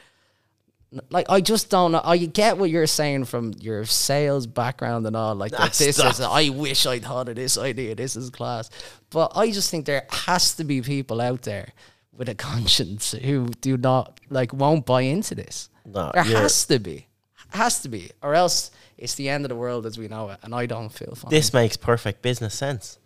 Like 1.08 1.26
I 1.30 1.40
just 1.40 1.70
don't 1.70 1.92
know. 1.92 2.00
I 2.02 2.16
get 2.18 2.58
what 2.58 2.68
you're 2.68 2.88
saying 2.88 3.26
from 3.26 3.52
your 3.60 3.84
sales 3.84 4.48
background 4.48 5.06
and 5.06 5.14
all. 5.14 5.36
Like 5.36 5.52
that 5.52 5.72
this 5.74 6.00
is. 6.00 6.20
I 6.20 6.48
wish 6.48 6.84
I 6.84 6.98
thought 6.98 7.28
of 7.28 7.36
this 7.36 7.56
idea. 7.56 7.94
This 7.94 8.16
is 8.16 8.28
class. 8.28 8.70
But 9.10 9.30
I 9.36 9.52
just 9.52 9.70
think 9.70 9.86
there 9.86 10.06
has 10.10 10.54
to 10.56 10.64
be 10.64 10.82
people 10.82 11.20
out 11.20 11.42
there 11.42 11.68
with 12.12 12.28
a 12.28 12.34
conscience 12.34 13.12
who 13.12 13.46
do 13.60 13.76
not 13.76 14.18
like 14.30 14.52
won't 14.52 14.84
buy 14.84 15.02
into 15.02 15.36
this. 15.36 15.68
No, 15.86 16.10
there 16.12 16.24
you're- 16.26 16.40
has 16.40 16.66
to 16.66 16.80
be, 16.80 17.06
has 17.50 17.80
to 17.82 17.88
be, 17.88 18.10
or 18.20 18.34
else 18.34 18.72
it's 19.00 19.14
the 19.14 19.28
end 19.28 19.44
of 19.44 19.48
the 19.48 19.56
world 19.56 19.86
as 19.86 19.98
we 19.98 20.08
know 20.08 20.28
it, 20.28 20.38
and 20.42 20.54
I 20.54 20.66
don't 20.66 20.90
feel 20.90 21.14
fine. 21.14 21.30
This 21.30 21.52
makes 21.52 21.76
perfect 21.76 22.22
business 22.22 22.54
sense. 22.54 22.98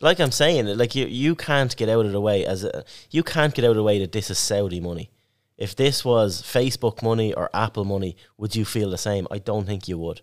Like 0.00 0.20
I'm 0.20 0.30
saying, 0.30 0.66
like 0.78 0.94
you, 0.94 1.06
you 1.06 1.34
can't 1.34 1.76
get 1.76 1.88
out 1.90 2.06
of 2.06 2.12
the 2.12 2.20
way 2.20 2.46
as 2.46 2.64
a, 2.64 2.84
you 3.10 3.22
can't 3.22 3.54
get 3.54 3.64
out 3.64 3.72
of 3.72 3.76
the 3.76 3.82
way 3.82 3.98
that 3.98 4.12
this 4.12 4.30
is 4.30 4.38
Saudi 4.38 4.80
money. 4.80 5.10
If 5.58 5.76
this 5.76 6.04
was 6.04 6.40
Facebook 6.40 7.02
money 7.02 7.34
or 7.34 7.50
Apple 7.52 7.84
money, 7.84 8.16
would 8.38 8.56
you 8.56 8.64
feel 8.64 8.88
the 8.88 8.96
same? 8.96 9.26
I 9.30 9.38
don't 9.38 9.66
think 9.66 9.88
you 9.88 9.98
would. 9.98 10.22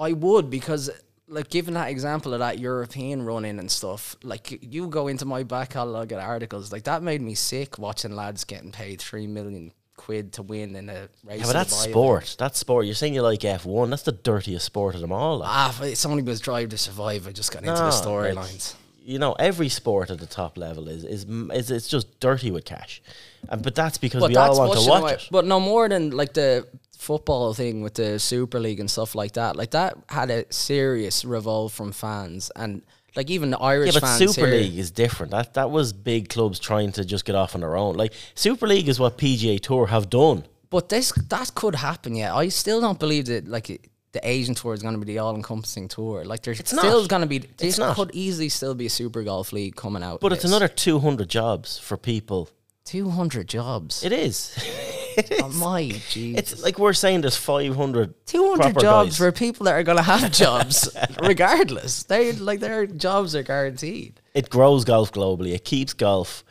I 0.00 0.12
would 0.12 0.48
because 0.48 0.88
like 1.26 1.50
given 1.50 1.74
that 1.74 1.90
example 1.90 2.32
of 2.32 2.38
that 2.38 2.58
European 2.58 3.22
running 3.22 3.58
and 3.58 3.70
stuff, 3.70 4.16
like 4.22 4.58
you 4.62 4.86
go 4.86 5.08
into 5.08 5.26
my 5.26 5.42
back 5.42 5.70
catalogue 5.70 6.12
of 6.12 6.20
articles, 6.20 6.72
like 6.72 6.84
that 6.84 7.02
made 7.02 7.20
me 7.20 7.34
sick 7.34 7.78
watching 7.78 8.16
lads 8.16 8.44
getting 8.44 8.72
paid 8.72 9.02
three 9.02 9.26
million 9.26 9.72
quid 9.98 10.32
to 10.34 10.42
win 10.42 10.74
in 10.74 10.88
a 10.88 11.08
race. 11.24 11.40
Yeah, 11.40 11.46
but 11.46 11.52
that's 11.52 11.76
sport. 11.76 12.36
That's 12.38 12.58
sport. 12.58 12.86
You're 12.86 12.94
saying 12.94 13.12
you 13.12 13.20
like 13.20 13.40
F1. 13.40 13.90
That's 13.90 14.04
the 14.04 14.12
dirtiest 14.12 14.64
sport 14.64 14.94
of 14.94 15.02
them 15.02 15.12
all. 15.12 15.38
like. 15.40 15.50
Ah, 15.50 15.82
if 15.82 15.98
somebody 15.98 16.22
was 16.22 16.40
Drive 16.40 16.70
to 16.70 16.78
Survive. 16.78 17.28
I 17.28 17.32
just 17.32 17.52
got 17.52 17.62
into 17.62 17.74
the 17.74 17.90
storylines. 17.90 18.74
you 19.02 19.18
know, 19.18 19.32
every 19.34 19.68
sport 19.68 20.10
at 20.10 20.18
the 20.18 20.26
top 20.26 20.56
level 20.56 20.88
is 20.88 21.04
is, 21.04 21.24
is 21.52 21.70
it's 21.70 21.88
just 21.88 22.18
dirty 22.20 22.50
with 22.50 22.64
cash, 22.64 23.02
and 23.50 23.62
but 23.62 23.74
that's 23.74 23.98
because 23.98 24.22
But 24.22 24.30
we 24.30 24.36
all 24.36 24.56
want 24.58 24.80
to 24.80 24.88
watch 24.88 25.24
it. 25.24 25.28
But 25.30 25.44
no 25.44 25.60
more 25.60 25.88
than 25.88 26.10
like 26.10 26.32
the 26.32 26.66
football 26.96 27.54
thing 27.54 27.82
with 27.82 27.94
the 27.94 28.18
Super 28.18 28.60
League 28.60 28.80
and 28.80 28.90
stuff 28.90 29.14
like 29.14 29.32
that. 29.32 29.56
Like 29.56 29.70
that 29.70 29.96
had 30.08 30.30
a 30.30 30.44
serious 30.52 31.24
revolt 31.24 31.72
from 31.72 31.92
fans 31.92 32.50
and 32.56 32.82
like 33.16 33.30
even 33.30 33.50
the 33.50 33.58
Irish 33.58 33.94
Yeah, 33.94 34.00
but 34.00 34.06
fans 34.08 34.34
Super 34.34 34.46
here- 34.48 34.60
League 34.60 34.78
is 34.78 34.90
different. 34.90 35.32
That 35.32 35.54
that 35.54 35.70
was 35.70 35.92
big 35.92 36.28
clubs 36.28 36.58
trying 36.58 36.92
to 36.92 37.04
just 37.04 37.24
get 37.24 37.34
off 37.34 37.54
on 37.54 37.60
their 37.62 37.76
own. 37.76 37.94
Like 37.96 38.12
Super 38.34 38.66
League 38.66 38.88
is 38.88 38.98
what 39.00 39.18
PGA 39.18 39.58
Tour 39.60 39.86
have 39.88 40.08
done. 40.10 40.44
But 40.70 40.88
this 40.88 41.12
that 41.28 41.54
could 41.54 41.74
happen. 41.74 42.14
Yeah, 42.14 42.34
I 42.34 42.48
still 42.48 42.80
don't 42.80 42.98
believe 42.98 43.26
that 43.26 43.48
like 43.48 43.70
it, 43.70 43.88
the 44.12 44.20
Asian 44.26 44.54
tour 44.54 44.74
is 44.74 44.82
going 44.82 44.94
to 44.94 44.98
be 45.04 45.06
the 45.12 45.18
all-encompassing 45.18 45.88
tour. 45.88 46.24
Like 46.24 46.42
there's 46.42 46.60
It's 46.60 46.70
still 46.70 47.06
going 47.06 47.22
to 47.22 47.28
be. 47.28 47.38
This 47.38 47.78
not. 47.78 47.94
could 47.96 48.10
easily 48.14 48.48
still 48.48 48.74
be 48.74 48.86
a 48.86 48.90
Super 48.90 49.22
Golf 49.22 49.52
League 49.52 49.76
coming 49.76 50.02
out. 50.02 50.20
But 50.20 50.32
it's 50.32 50.44
another 50.44 50.68
two 50.68 50.98
hundred 50.98 51.28
jobs 51.28 51.78
for 51.78 51.96
people. 51.96 52.48
two 52.84 53.10
hundred 53.10 53.48
jobs. 53.48 54.02
It 54.04 54.12
is. 54.12 54.54
oh 55.42 55.48
my 55.50 55.84
Jesus. 56.10 56.52
it's 56.52 56.62
like 56.62 56.78
we're 56.78 56.92
saying 56.92 57.22
there's 57.22 57.36
five 57.36 57.74
hundred. 57.76 58.14
200 58.26 58.78
jobs 58.78 59.16
for 59.18 59.32
people 59.32 59.64
that 59.64 59.72
are 59.72 59.82
going 59.82 59.96
to 59.96 60.02
have 60.02 60.30
jobs 60.44 60.88
regardless. 61.22 62.04
They 62.04 62.32
like 62.32 62.60
their 62.60 62.86
jobs 62.86 63.34
are 63.34 63.42
guaranteed. 63.42 64.20
It 64.34 64.50
grows 64.50 64.84
golf 64.84 65.12
globally. 65.12 65.54
It 65.54 65.64
keeps 65.64 65.92
golf. 65.92 66.44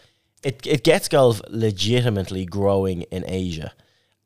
It 0.43 0.65
it 0.65 0.83
gets 0.83 1.07
golf 1.07 1.41
legitimately 1.49 2.45
growing 2.45 3.03
in 3.03 3.23
Asia, 3.27 3.73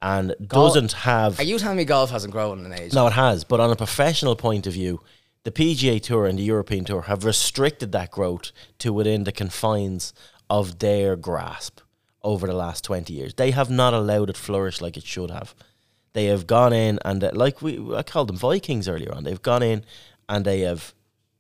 and 0.01 0.35
doesn't 0.45 0.93
have. 0.93 1.39
Are 1.39 1.43
you 1.43 1.59
telling 1.59 1.77
me 1.77 1.85
golf 1.85 2.11
hasn't 2.11 2.33
grown 2.33 2.65
in 2.65 2.73
Asia? 2.73 2.95
No, 2.95 3.07
it 3.07 3.13
has. 3.13 3.43
But 3.43 3.59
on 3.59 3.71
a 3.71 3.75
professional 3.75 4.35
point 4.35 4.67
of 4.67 4.73
view, 4.73 5.01
the 5.43 5.51
PGA 5.51 6.01
Tour 6.01 6.25
and 6.25 6.37
the 6.37 6.43
European 6.43 6.85
Tour 6.85 7.03
have 7.03 7.25
restricted 7.25 7.91
that 7.91 8.11
growth 8.11 8.51
to 8.79 8.93
within 8.93 9.23
the 9.23 9.31
confines 9.31 10.13
of 10.49 10.79
their 10.79 11.15
grasp 11.15 11.81
over 12.23 12.47
the 12.47 12.53
last 12.53 12.83
20 12.83 13.13
years. 13.13 13.33
They 13.33 13.51
have 13.51 13.69
not 13.69 13.93
allowed 13.93 14.29
it 14.29 14.37
flourish 14.37 14.81
like 14.81 14.97
it 14.97 15.05
should 15.05 15.31
have. 15.31 15.55
They 16.13 16.25
have 16.25 16.45
gone 16.45 16.73
in 16.73 16.99
and, 17.05 17.23
uh, 17.23 17.31
like 17.33 17.61
we, 17.61 17.95
I 17.95 18.03
called 18.03 18.27
them 18.27 18.37
Vikings 18.37 18.87
earlier 18.87 19.13
on, 19.13 19.23
they've 19.23 19.41
gone 19.41 19.63
in 19.63 19.85
and 20.27 20.45
they 20.45 20.61
have 20.61 20.93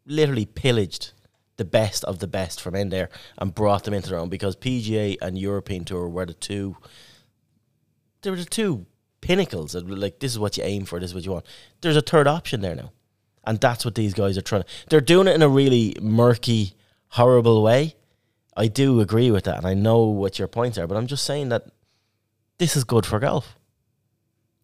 literally 0.05 0.45
pillaged 0.45 1.11
the 1.57 1.65
best 1.65 2.03
of 2.05 2.19
the 2.19 2.27
best 2.27 2.61
from 2.61 2.75
in 2.75 2.89
there 2.89 3.09
and 3.37 3.53
brought 3.53 3.83
them 3.83 3.93
into 3.93 4.09
their 4.09 4.17
own 4.17 4.29
because 4.29 4.55
PGA 4.55 5.17
and 5.21 5.37
European 5.37 5.85
Tour 5.85 6.07
were 6.07 6.25
the 6.25 6.33
two 6.33 6.77
they 8.21 8.29
were 8.29 8.37
the 8.37 8.45
two 8.45 8.85
pinnacles. 9.21 9.75
Of, 9.75 9.89
like 9.89 10.19
this 10.19 10.31
is 10.31 10.39
what 10.39 10.57
you 10.57 10.63
aim 10.63 10.85
for. 10.85 10.99
This 10.99 11.11
is 11.11 11.15
what 11.15 11.25
you 11.25 11.31
want. 11.31 11.45
There's 11.81 11.95
a 11.95 12.01
third 12.01 12.27
option 12.27 12.61
there 12.61 12.75
now, 12.75 12.91
and 13.45 13.59
that's 13.59 13.85
what 13.85 13.95
these 13.95 14.13
guys 14.13 14.37
are 14.37 14.41
trying. 14.41 14.63
to... 14.63 14.69
They're 14.89 15.01
doing 15.01 15.27
it 15.27 15.35
in 15.35 15.41
a 15.41 15.49
really 15.49 15.95
murky, 16.01 16.73
horrible 17.09 17.63
way. 17.63 17.95
I 18.55 18.67
do 18.67 18.99
agree 18.99 19.31
with 19.31 19.45
that, 19.45 19.57
and 19.57 19.65
I 19.65 19.73
know 19.73 20.03
what 20.05 20.37
your 20.39 20.47
points 20.47 20.77
are. 20.77 20.87
But 20.87 20.97
I'm 20.97 21.07
just 21.07 21.23
saying 21.23 21.49
that 21.49 21.67
this 22.57 22.75
is 22.75 22.83
good 22.83 23.05
for 23.05 23.19
golf. 23.19 23.55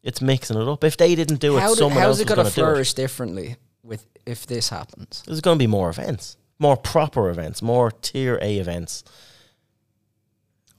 It's 0.04 0.22
mixing 0.22 0.58
it 0.58 0.68
up. 0.68 0.84
If 0.84 0.98
they 0.98 1.16
didn't 1.16 1.40
do 1.40 1.58
it, 1.58 1.62
How 1.62 1.70
do- 1.70 1.76
someone 1.76 2.02
how's 2.02 2.20
else 2.20 2.20
it 2.22 2.28
going 2.28 2.42
to 2.42 2.48
it. 2.48 2.54
flourish 2.54 2.94
differently 2.94 3.56
with 3.84 4.06
if 4.26 4.46
this 4.46 4.70
happens? 4.70 5.24
There's 5.26 5.42
going 5.42 5.58
to 5.58 5.64
be 5.64 5.68
more 5.68 5.90
events, 5.90 6.38
more 6.60 6.78
proper 6.78 7.30
events, 7.30 7.62
more 7.62 7.92
tier 7.92 8.38
A 8.42 8.58
events. 8.58 9.04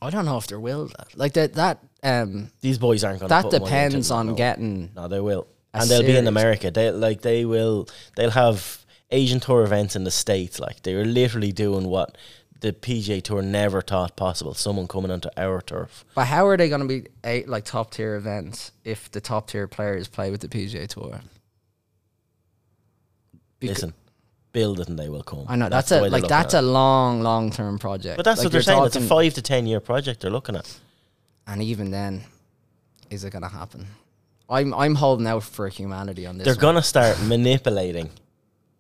I 0.01 0.11
don't 0.11 0.25
know 0.25 0.39
if 0.39 0.47
there 0.47 0.61
will. 0.61 0.91
Like 1.15 1.33
that. 1.35 1.55
That 1.55 1.79
um. 2.03 2.51
These 2.61 2.79
boys 2.79 3.05
aren't 3.05 3.21
going. 3.21 3.29
That 3.29 3.43
to 3.43 3.51
put 3.59 3.65
depends 3.65 4.11
on 4.11 4.29
no. 4.29 4.35
getting. 4.35 4.91
No, 4.95 5.09
they 5.09 5.21
will, 5.21 5.49
and 5.75 5.91
they'll 5.91 6.03
be 6.03 6.17
in. 6.17 6.27
America. 6.27 6.71
They 6.71 6.91
like 6.91 7.23
they 7.23 7.45
will. 7.45 7.89
They'll 8.17 8.31
have 8.31 8.87
Asian 9.11 9.41
tour 9.41 9.65
events 9.65 9.97
in 9.97 10.05
the 10.05 10.11
states. 10.11 10.61
Like 10.61 10.83
they're 10.83 11.05
literally 11.05 11.51
doing 11.53 11.89
what 11.89 12.17
the 12.61 12.73
PGA 12.73 13.23
Tour 13.23 13.43
never 13.43 13.81
thought 13.81 14.17
possible. 14.17 14.55
Someone 14.55 14.89
coming 14.89 15.11
onto 15.11 15.29
our 15.37 15.61
turf. 15.61 16.05
But 16.15 16.27
how 16.27 16.47
are 16.47 16.57
they 16.57 16.69
going 16.69 16.81
to 16.81 16.89
be 16.89 17.07
a, 17.25 17.45
like 17.45 17.65
top 17.65 17.93
tier 17.93 18.17
events 18.17 18.73
if 18.85 19.11
the 19.11 19.21
top 19.21 19.49
tier 19.49 19.69
players 19.69 20.09
play 20.09 20.31
with 20.31 20.41
the 20.41 20.49
PGA 20.49 20.89
Tour? 20.89 21.21
Becau- 23.61 23.69
Listen, 23.69 23.95
build 24.53 24.81
it 24.81 24.89
and 24.89 24.99
they 24.99 25.09
will 25.09 25.23
come. 25.23 25.45
I 25.49 25.57
know 25.57 25.69
that's, 25.69 25.89
the 25.91 26.05
a 26.05 26.09
like 26.09 26.27
that's 26.29 26.55
a 26.55 26.63
long 26.63 27.23
long 27.23 27.51
term 27.51 27.79
project. 27.79 28.17
But 28.17 28.25
that's 28.25 28.39
Like, 28.39 28.47
what 28.47 28.53
they're 28.53 28.63
saying. 28.63 28.85
It's 28.85 28.97
a 28.97 29.01
five 29.01 29.35
to 29.35 29.43
ten 29.43 29.67
year 29.67 29.81
project 29.81 30.21
they're 30.21 30.31
looking 30.31 30.57
at. 30.57 30.79
And 31.47 31.63
even 31.63 31.91
then, 31.91 32.25
is 33.11 33.25
it 33.25 33.31
going 33.31 33.43
to 33.43 33.49
happen? 33.49 33.87
I'm 34.51 34.73
I'm 34.75 34.95
holding 34.95 35.27
out 35.27 35.43
for 35.43 35.69
humanity 35.69 36.27
on 36.27 36.39
this. 36.39 36.45
They're 36.45 36.55
one. 36.55 36.75
gonna 36.75 36.83
start 36.83 37.21
manipulating 37.25 38.11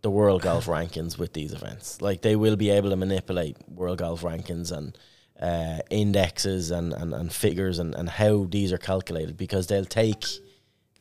the 0.02 0.10
world 0.10 0.42
golf 0.42 0.66
rankings 0.66 1.18
with 1.18 1.32
these 1.32 1.52
events. 1.52 2.00
Like 2.00 2.22
they 2.22 2.36
will 2.36 2.56
be 2.56 2.70
able 2.70 2.90
to 2.90 2.96
manipulate 2.96 3.56
world 3.68 3.98
golf 3.98 4.22
rankings 4.22 4.70
and 4.70 4.96
uh, 5.40 5.80
indexes 5.90 6.70
and, 6.70 6.92
and, 6.92 7.12
and 7.14 7.32
figures 7.32 7.78
and, 7.78 7.94
and 7.94 8.08
how 8.08 8.44
these 8.44 8.72
are 8.72 8.78
calculated 8.78 9.36
because 9.36 9.66
they'll 9.66 9.84
take 9.84 10.24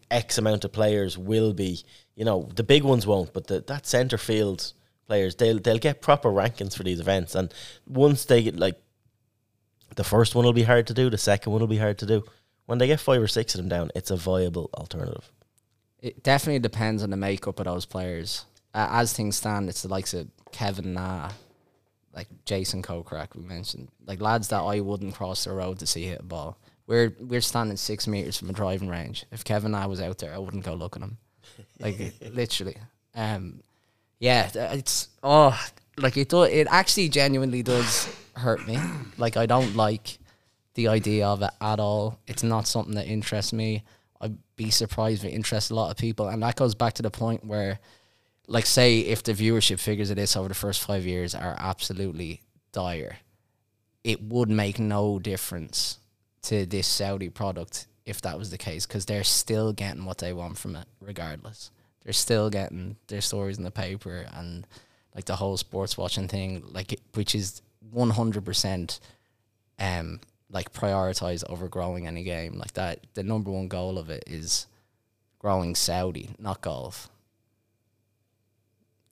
X 0.10 0.38
amount 0.38 0.64
of 0.64 0.72
players 0.72 1.18
will 1.18 1.54
be, 1.54 1.84
you 2.16 2.26
know, 2.26 2.50
the 2.56 2.64
big 2.64 2.84
ones 2.84 3.06
won't, 3.06 3.34
but 3.34 3.48
the, 3.48 3.62
that 3.62 3.86
center 3.86 4.18
field 4.18 4.74
players 5.06 5.36
they'll 5.36 5.60
they'll 5.60 5.78
get 5.78 6.02
proper 6.02 6.30
rankings 6.30 6.76
for 6.76 6.84
these 6.84 7.00
events 7.00 7.34
and 7.34 7.54
once 7.86 8.26
they 8.26 8.44
get 8.44 8.60
like 8.60 8.76
the 9.96 10.04
first 10.04 10.36
one 10.36 10.44
will 10.44 10.54
be 10.54 10.64
hard 10.64 10.86
to 10.88 10.94
do, 10.94 11.10
the 11.10 11.18
second 11.18 11.52
one 11.52 11.62
will 11.62 11.68
be 11.68 11.78
hard 11.78 11.98
to 12.00 12.06
do. 12.06 12.24
When 12.66 12.78
they 12.78 12.88
get 12.88 13.00
five 13.00 13.22
or 13.22 13.28
six 13.28 13.56
of 13.56 13.60
them 13.60 13.70
down, 13.70 13.92
it's 13.96 14.12
a 14.12 14.18
viable 14.18 14.70
alternative. 14.74 15.32
It 16.00 16.24
definitely 16.24 16.60
depends 16.60 17.04
on 17.04 17.10
the 17.10 17.18
makeup 17.18 17.60
of 17.60 17.66
those 17.66 17.86
players. 17.86 18.46
Uh, 18.78 18.88
as 18.92 19.12
things 19.12 19.36
stand, 19.36 19.70
it's 19.70 19.82
the 19.82 19.88
likes 19.88 20.14
of 20.14 20.28
Kevin 20.52 20.94
Na, 20.94 21.32
like 22.14 22.28
Jason 22.46 22.84
Kokrak 22.84 23.36
we 23.36 23.42
mentioned, 23.42 23.88
like 24.06 24.22
lads 24.22 24.50
that 24.50 24.62
I 24.62 24.82
wouldn't 24.82 25.16
cross 25.16 25.46
the 25.46 25.52
road 25.54 25.80
to 25.80 25.88
see 25.88 26.04
hit 26.04 26.20
a 26.20 26.24
ball. 26.24 26.60
We're 26.86 27.12
we're 27.20 27.42
standing 27.42 27.76
six 27.78 28.06
meters 28.06 28.38
from 28.38 28.52
a 28.52 28.54
driving 28.54 28.88
range. 28.88 29.26
If 29.32 29.44
Kevin 29.44 29.72
Na 29.72 29.88
was 29.88 30.00
out 30.00 30.20
there, 30.20 30.32
I 30.32 30.38
wouldn't 30.38 30.64
go 30.64 30.76
look 30.76 30.96
at 30.96 31.02
him. 31.02 31.18
Like 31.80 32.14
literally, 32.32 32.78
um, 33.16 33.62
yeah, 34.20 34.52
it's 34.54 35.08
oh, 35.24 35.60
like 35.98 36.16
it. 36.16 36.30
Do, 36.30 36.44
it 36.44 36.68
actually 36.70 37.10
genuinely 37.10 37.64
does 37.64 38.08
hurt 38.36 38.68
me. 38.68 38.78
Like 39.18 39.38
I 39.38 39.48
don't 39.48 39.76
like 39.76 40.20
the 40.76 40.88
idea 40.90 41.28
of 41.28 41.42
it 41.42 41.52
at 41.60 41.80
all. 41.80 42.20
It's 42.28 42.44
not 42.44 42.68
something 42.68 42.94
that 42.94 43.08
interests 43.08 43.54
me. 43.54 43.84
I'd 44.22 44.38
be 44.56 44.70
surprised 44.70 45.24
if 45.24 45.32
it 45.32 45.36
interests 45.36 45.72
a 45.72 45.76
lot 45.76 45.90
of 45.90 45.98
people. 45.98 46.28
And 46.28 46.44
that 46.44 46.56
goes 46.56 46.76
back 46.76 46.94
to 46.94 47.02
the 47.02 47.10
point 47.10 47.44
where, 47.44 47.80
like, 48.48 48.66
say 48.66 49.00
if 49.00 49.24
the 49.24 49.34
viewership 49.34 49.80
figures 49.80 50.10
of 50.10 50.16
this 50.16 50.36
over 50.36 50.48
the 50.48 50.56
first 50.56 50.82
five 50.82 51.06
years 51.06 51.36
are 51.36 51.56
absolutely 51.60 52.42
dire, 52.72 53.18
it 54.04 54.22
would 54.22 54.50
make 54.50 54.80
no 54.80 55.20
difference 55.20 56.00
to 56.44 56.66
this 56.66 56.88
Saudi 56.88 57.30
product 57.30 57.88
if 58.06 58.22
that 58.22 58.38
was 58.40 58.50
the 58.50 58.58
case 58.58 58.86
because 58.86 59.06
they're 59.06 59.24
still 59.24 59.74
getting 59.74 60.06
what 60.06 60.20
they 60.20 60.32
want 60.32 60.58
from 60.58 60.76
it 60.76 60.88
regardless. 61.02 61.72
They're 62.04 62.14
still 62.14 62.50
getting 62.50 62.96
their 63.08 63.20
stories 63.20 63.58
in 63.58 63.66
the 63.66 63.72
paper 63.72 64.26
and 64.34 64.66
like 65.14 65.26
the 65.26 65.36
whole 65.36 65.58
sports 65.58 65.98
watching 65.98 66.30
thing, 66.30 66.64
like 66.72 66.94
it, 66.94 67.02
which 67.16 67.36
is 67.36 67.62
one 67.92 68.12
hundred 68.12 68.46
percent 68.46 69.00
um 69.80 70.20
like 70.50 70.72
prioritize 70.74 71.44
over 71.50 71.68
growing 71.68 72.08
any 72.08 72.24
game 72.24 72.58
like 72.58 72.74
that 72.74 73.06
the 73.14 73.24
number 73.24 73.52
one 73.52 73.68
goal 73.68 73.98
of 73.98 74.10
it 74.10 74.24
is 74.28 74.68
growing 75.40 75.76
saudi 75.76 76.30
not 76.40 76.62
golf 76.62 77.10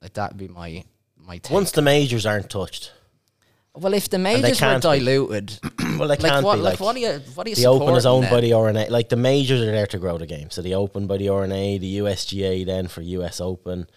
like 0.02 0.12
that'd 0.14 0.36
be 0.36 0.48
my 0.48 0.84
my 1.16 1.38
take. 1.38 1.52
Once 1.52 1.70
the 1.72 1.82
majors 1.82 2.26
aren't 2.26 2.50
touched, 2.50 2.92
well 3.74 3.94
if 3.94 4.08
the 4.08 4.18
majors 4.18 4.60
were 4.60 4.78
diluted 4.90 5.58
well, 5.98 5.98
they 6.00 6.06
like 6.06 6.20
can't 6.20 6.44
what 6.44 6.56
be 6.56 6.62
like, 6.62 6.72
like, 6.74 6.80
what 6.80 6.94
do 6.94 7.00
you 7.00 7.20
what 7.34 7.44
do 7.44 7.50
you 7.50 7.56
the 7.56 7.66
Open 7.66 7.94
is 7.96 8.06
owned 8.06 8.24
by 8.30 8.36
then? 8.40 8.44
the 8.44 8.52
R&A. 8.52 8.88
Like 8.90 9.08
the 9.08 9.16
majors 9.16 9.60
are 9.62 9.66
there 9.72 9.86
to 9.88 9.98
grow 9.98 10.18
the 10.18 10.26
game. 10.26 10.50
So 10.50 10.62
the 10.62 10.74
Open 10.74 11.06
by 11.06 11.16
the 11.16 11.28
R&A, 11.28 11.78
the 11.78 11.98
USGA 11.98 12.64
then 12.66 12.86
for 12.88 13.00
US 13.02 13.40
Open, 13.40 13.88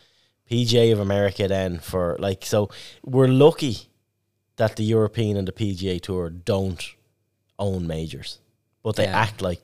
PGA 0.49 0.91
of 0.93 0.99
America 0.99 1.47
then 1.47 1.79
for 1.79 2.15
like. 2.19 2.45
So 2.45 2.69
we're 3.05 3.27
lucky 3.27 3.77
that 4.55 4.75
the 4.75 4.83
European 4.83 5.37
and 5.37 5.47
the 5.47 5.51
PGA 5.53 6.01
Tour 6.01 6.29
don't 6.29 6.83
own 7.57 7.87
majors, 7.87 8.39
but 8.83 8.95
they 8.95 9.03
Yeah. 9.05 9.17
act 9.21 9.41
like 9.41 9.61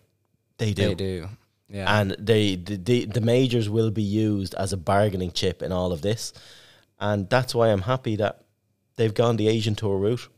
they 0.57 0.73
do. 0.73 0.87
they 0.89 0.95
do 0.95 1.29
Yeah. 1.69 1.99
and 1.99 2.11
they 2.19 2.55
the, 2.55 2.75
the 2.77 3.05
the 3.05 3.21
majors 3.21 3.69
will 3.69 3.89
be 3.91 4.03
used 4.03 4.53
as 4.55 4.71
a 4.73 4.77
bargaining 4.77 5.31
chip 5.31 5.61
in 5.63 5.71
all 5.71 5.91
of 5.91 6.01
this, 6.01 6.31
and 6.99 7.27
that's 7.29 7.55
why 7.55 7.69
I'm 7.69 7.81
happy 7.81 8.15
that 8.17 8.43
they've 8.97 9.13
gone 9.13 9.37
the 9.37 9.47
Asian 9.47 9.73
tour 9.75 9.97
route, 9.97 10.29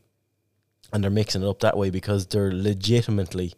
and 0.92 1.02
they're 1.04 1.10
mixing 1.10 1.42
it 1.42 1.48
up 1.48 1.60
that 1.60 1.76
way 1.76 1.90
because 1.90 2.26
they're 2.26 2.52
legitimately 2.52 3.52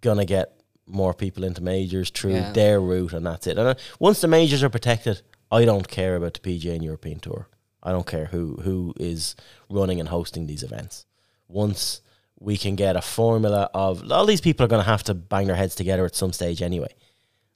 gonna 0.00 0.24
get 0.24 0.60
more 0.86 1.14
people 1.14 1.44
into 1.44 1.62
majors 1.62 2.10
through 2.10 2.34
Yeah. 2.34 2.52
their 2.52 2.80
route, 2.80 3.12
and 3.12 3.24
that's 3.24 3.46
it. 3.46 3.56
And 3.58 3.68
uh, 3.68 3.74
once 4.00 4.20
the 4.20 4.26
majors 4.28 4.62
are 4.64 4.68
protected, 4.68 5.22
I 5.52 5.64
don't 5.64 5.86
care 5.86 6.16
about 6.16 6.34
the 6.34 6.40
PGA 6.40 6.74
and 6.74 6.82
European 6.84 7.20
Tour. 7.20 7.48
I 7.82 7.92
don't 7.92 8.06
care 8.06 8.26
who 8.26 8.56
who 8.62 8.92
is 8.98 9.36
running 9.70 10.00
and 10.00 10.08
hosting 10.08 10.46
these 10.48 10.62
events. 10.64 11.06
Once 11.48 12.00
we 12.42 12.56
can 12.56 12.76
get 12.76 12.96
a 12.96 13.02
formula 13.02 13.70
of 13.74 14.10
all 14.10 14.26
these 14.26 14.40
people 14.40 14.64
are 14.64 14.68
going 14.68 14.82
to 14.84 14.90
have 14.90 15.02
to 15.04 15.14
bang 15.14 15.46
their 15.46 15.56
heads 15.56 15.74
together 15.74 16.04
at 16.04 16.14
some 16.14 16.32
stage 16.32 16.62
anyway. 16.62 16.92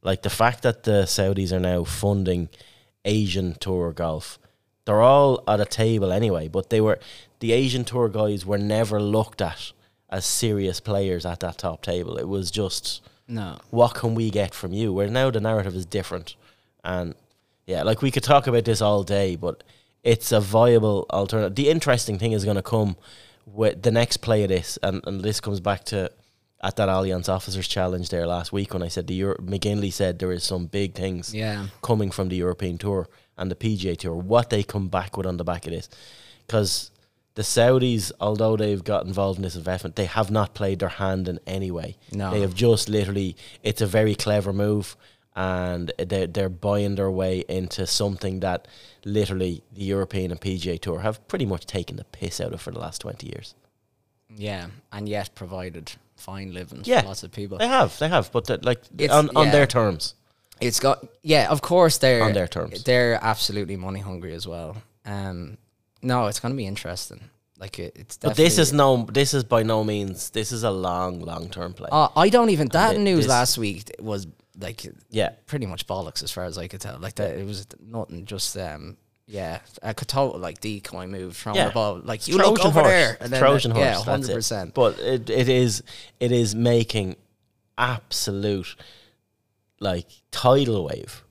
Like 0.02 0.22
the 0.22 0.30
fact 0.30 0.62
that 0.62 0.84
the 0.84 1.02
Saudis 1.02 1.52
are 1.52 1.60
now 1.60 1.84
funding 1.84 2.48
Asian 3.04 3.54
tour 3.54 3.92
golf, 3.92 4.38
they're 4.84 5.02
all 5.02 5.42
at 5.48 5.60
a 5.60 5.64
table 5.64 6.12
anyway. 6.12 6.48
But 6.48 6.70
they 6.70 6.80
were 6.80 6.98
the 7.40 7.52
Asian 7.52 7.84
tour 7.84 8.08
guys 8.08 8.46
were 8.46 8.58
never 8.58 9.00
looked 9.00 9.40
at 9.42 9.72
as 10.08 10.24
serious 10.24 10.78
players 10.80 11.26
at 11.26 11.40
that 11.40 11.58
top 11.58 11.82
table. 11.82 12.16
It 12.16 12.28
was 12.28 12.50
just 12.50 13.02
No. 13.26 13.58
what 13.70 13.94
can 13.94 14.14
we 14.14 14.30
get 14.30 14.54
from 14.54 14.72
you? 14.72 14.92
Where 14.92 15.08
now 15.08 15.30
the 15.30 15.40
narrative 15.40 15.74
is 15.74 15.86
different, 15.86 16.36
and 16.84 17.14
yeah, 17.66 17.82
like 17.82 18.00
we 18.02 18.12
could 18.12 18.22
talk 18.22 18.46
about 18.46 18.64
this 18.64 18.80
all 18.80 19.02
day, 19.02 19.34
but 19.34 19.64
it's 20.04 20.30
a 20.30 20.40
viable 20.40 21.06
alternative. 21.10 21.56
The 21.56 21.68
interesting 21.68 22.16
thing 22.18 22.30
is 22.30 22.44
going 22.44 22.56
to 22.56 22.62
come 22.62 22.96
the 23.46 23.90
next 23.90 24.18
play 24.18 24.42
of 24.42 24.48
this, 24.48 24.78
and, 24.82 25.00
and 25.06 25.20
this 25.22 25.40
comes 25.40 25.60
back 25.60 25.84
to 25.86 26.10
at 26.62 26.76
that 26.76 26.88
Alliance 26.88 27.28
Officers 27.28 27.68
Challenge 27.68 28.08
there 28.08 28.26
last 28.26 28.52
week 28.52 28.72
when 28.72 28.82
I 28.82 28.88
said 28.88 29.06
the 29.06 29.14
Euro- 29.14 29.36
McGinley 29.38 29.92
said 29.92 30.18
there 30.18 30.32
is 30.32 30.42
some 30.42 30.66
big 30.66 30.94
things 30.94 31.34
Yeah. 31.34 31.66
coming 31.82 32.10
from 32.10 32.28
the 32.28 32.36
European 32.36 32.78
Tour 32.78 33.08
and 33.36 33.50
the 33.50 33.54
PGA 33.54 33.96
Tour. 33.96 34.14
What 34.16 34.50
they 34.50 34.62
come 34.62 34.88
back 34.88 35.16
with 35.16 35.26
on 35.26 35.36
the 35.36 35.44
back 35.44 35.66
of 35.66 35.72
this, 35.72 35.88
because 36.46 36.90
the 37.34 37.42
Saudis, 37.42 38.10
although 38.20 38.56
they've 38.56 38.82
got 38.82 39.04
involved 39.04 39.38
in 39.38 39.42
this 39.42 39.54
investment, 39.54 39.96
they 39.96 40.06
have 40.06 40.30
not 40.30 40.54
played 40.54 40.78
their 40.78 40.88
hand 40.88 41.28
in 41.28 41.38
any 41.46 41.70
way. 41.70 41.98
No. 42.10 42.30
They 42.30 42.40
have 42.40 42.54
just 42.54 42.88
literally. 42.88 43.36
It's 43.62 43.82
a 43.82 43.86
very 43.86 44.14
clever 44.14 44.54
move, 44.54 44.96
and 45.36 45.92
they're 45.98 46.26
they're 46.26 46.48
buying 46.48 46.94
their 46.96 47.10
way 47.10 47.44
into 47.48 47.86
something 47.86 48.40
that 48.40 48.66
literally 49.04 49.62
the 49.72 49.84
European 49.84 50.30
and 50.32 50.40
PGA 50.40 50.80
Tour 50.80 51.00
have 51.00 51.26
pretty 51.28 51.44
much 51.46 51.66
taken 51.66 51.96
the 51.96 52.04
piss 52.04 52.40
out 52.40 52.52
of 52.54 52.60
for 52.60 52.72
the 52.72 52.80
last 52.80 53.02
twenty 53.02 53.26
years. 53.28 53.54
Yeah. 54.34 54.66
And 54.90 55.08
yet 55.08 55.30
provided 55.34 55.92
fine 56.16 56.52
living 56.52 56.80
Yeah. 56.84 57.02
for 57.02 57.08
lots 57.08 57.22
of 57.22 57.30
people. 57.32 57.58
They 57.58 57.68
have, 57.68 57.96
they 57.98 58.08
have, 58.08 58.32
but 58.32 58.48
like 58.64 58.80
It's- 58.98 59.10
on, 59.16 59.30
on 59.36 59.46
yeah. 59.46 59.52
their 59.52 59.66
terms. 59.66 60.14
It's 60.60 60.80
got 60.80 61.06
yeah, 61.22 61.50
of 61.50 61.60
course 61.60 61.98
they're 61.98 62.22
On 62.24 62.32
their 62.32 62.48
terms. 62.48 62.82
They're 62.82 63.18
absolutely 63.22 63.76
money 63.76 64.00
hungry 64.00 64.32
as 64.34 64.46
well. 64.48 64.78
Um, 65.04 65.58
no, 66.02 66.26
it's 66.28 66.40
gonna 66.40 66.54
be 66.54 66.66
interesting. 66.66 67.20
Like 67.58 67.78
it, 67.78 67.92
it's. 67.94 68.16
But 68.16 68.36
this 68.36 68.58
is 68.58 68.72
no, 68.72 69.06
this 69.12 69.34
is 69.34 69.44
by 69.44 69.62
no 69.62 69.84
means. 69.84 70.30
This 70.30 70.52
is 70.52 70.62
a 70.62 70.70
long, 70.70 71.20
long 71.20 71.50
term 71.50 71.74
play. 71.74 71.88
Uh, 71.92 72.08
I 72.16 72.30
don't 72.30 72.48
even. 72.50 72.68
That 72.68 72.98
news 72.98 73.24
this- 73.24 73.28
last 73.28 73.58
week 73.58 73.94
was 73.98 74.26
like 74.58 74.84
yeah, 75.10 75.30
pretty 75.46 75.66
much 75.66 75.86
bollocks 75.86 76.22
as 76.22 76.30
far 76.30 76.44
as 76.44 76.56
I 76.58 76.66
could 76.68 76.80
tell. 76.80 76.98
Like 76.98 77.14
that, 77.16 77.36
it 77.38 77.46
was 77.46 77.66
nothing. 77.80 78.24
Just 78.24 78.56
um, 78.56 78.96
yeah, 79.26 79.60
a 79.82 79.92
total 79.94 80.38
like 80.40 80.60
decoy 80.60 81.06
move 81.06 81.36
from 81.36 81.56
Yeah. 81.56 81.66
the 81.68 81.72
ball. 81.72 82.00
Like 82.02 82.26
you 82.28 82.36
look 82.38 82.60
over 82.64 82.80
horse. 82.80 82.86
there, 82.88 83.16
It's 83.20 83.30
then, 83.30 83.40
Trojan 83.40 83.70
horse. 83.72 83.84
Yeah, 83.84 84.02
hundred 84.02 84.34
percent. 84.34 84.74
But 84.74 84.98
it, 85.00 85.28
it 85.30 85.48
is 85.48 85.82
it 86.20 86.32
is 86.32 86.54
making 86.54 87.16
absolute 87.78 88.74
like 89.80 90.06
tidal 90.30 90.84
wave 90.86 91.22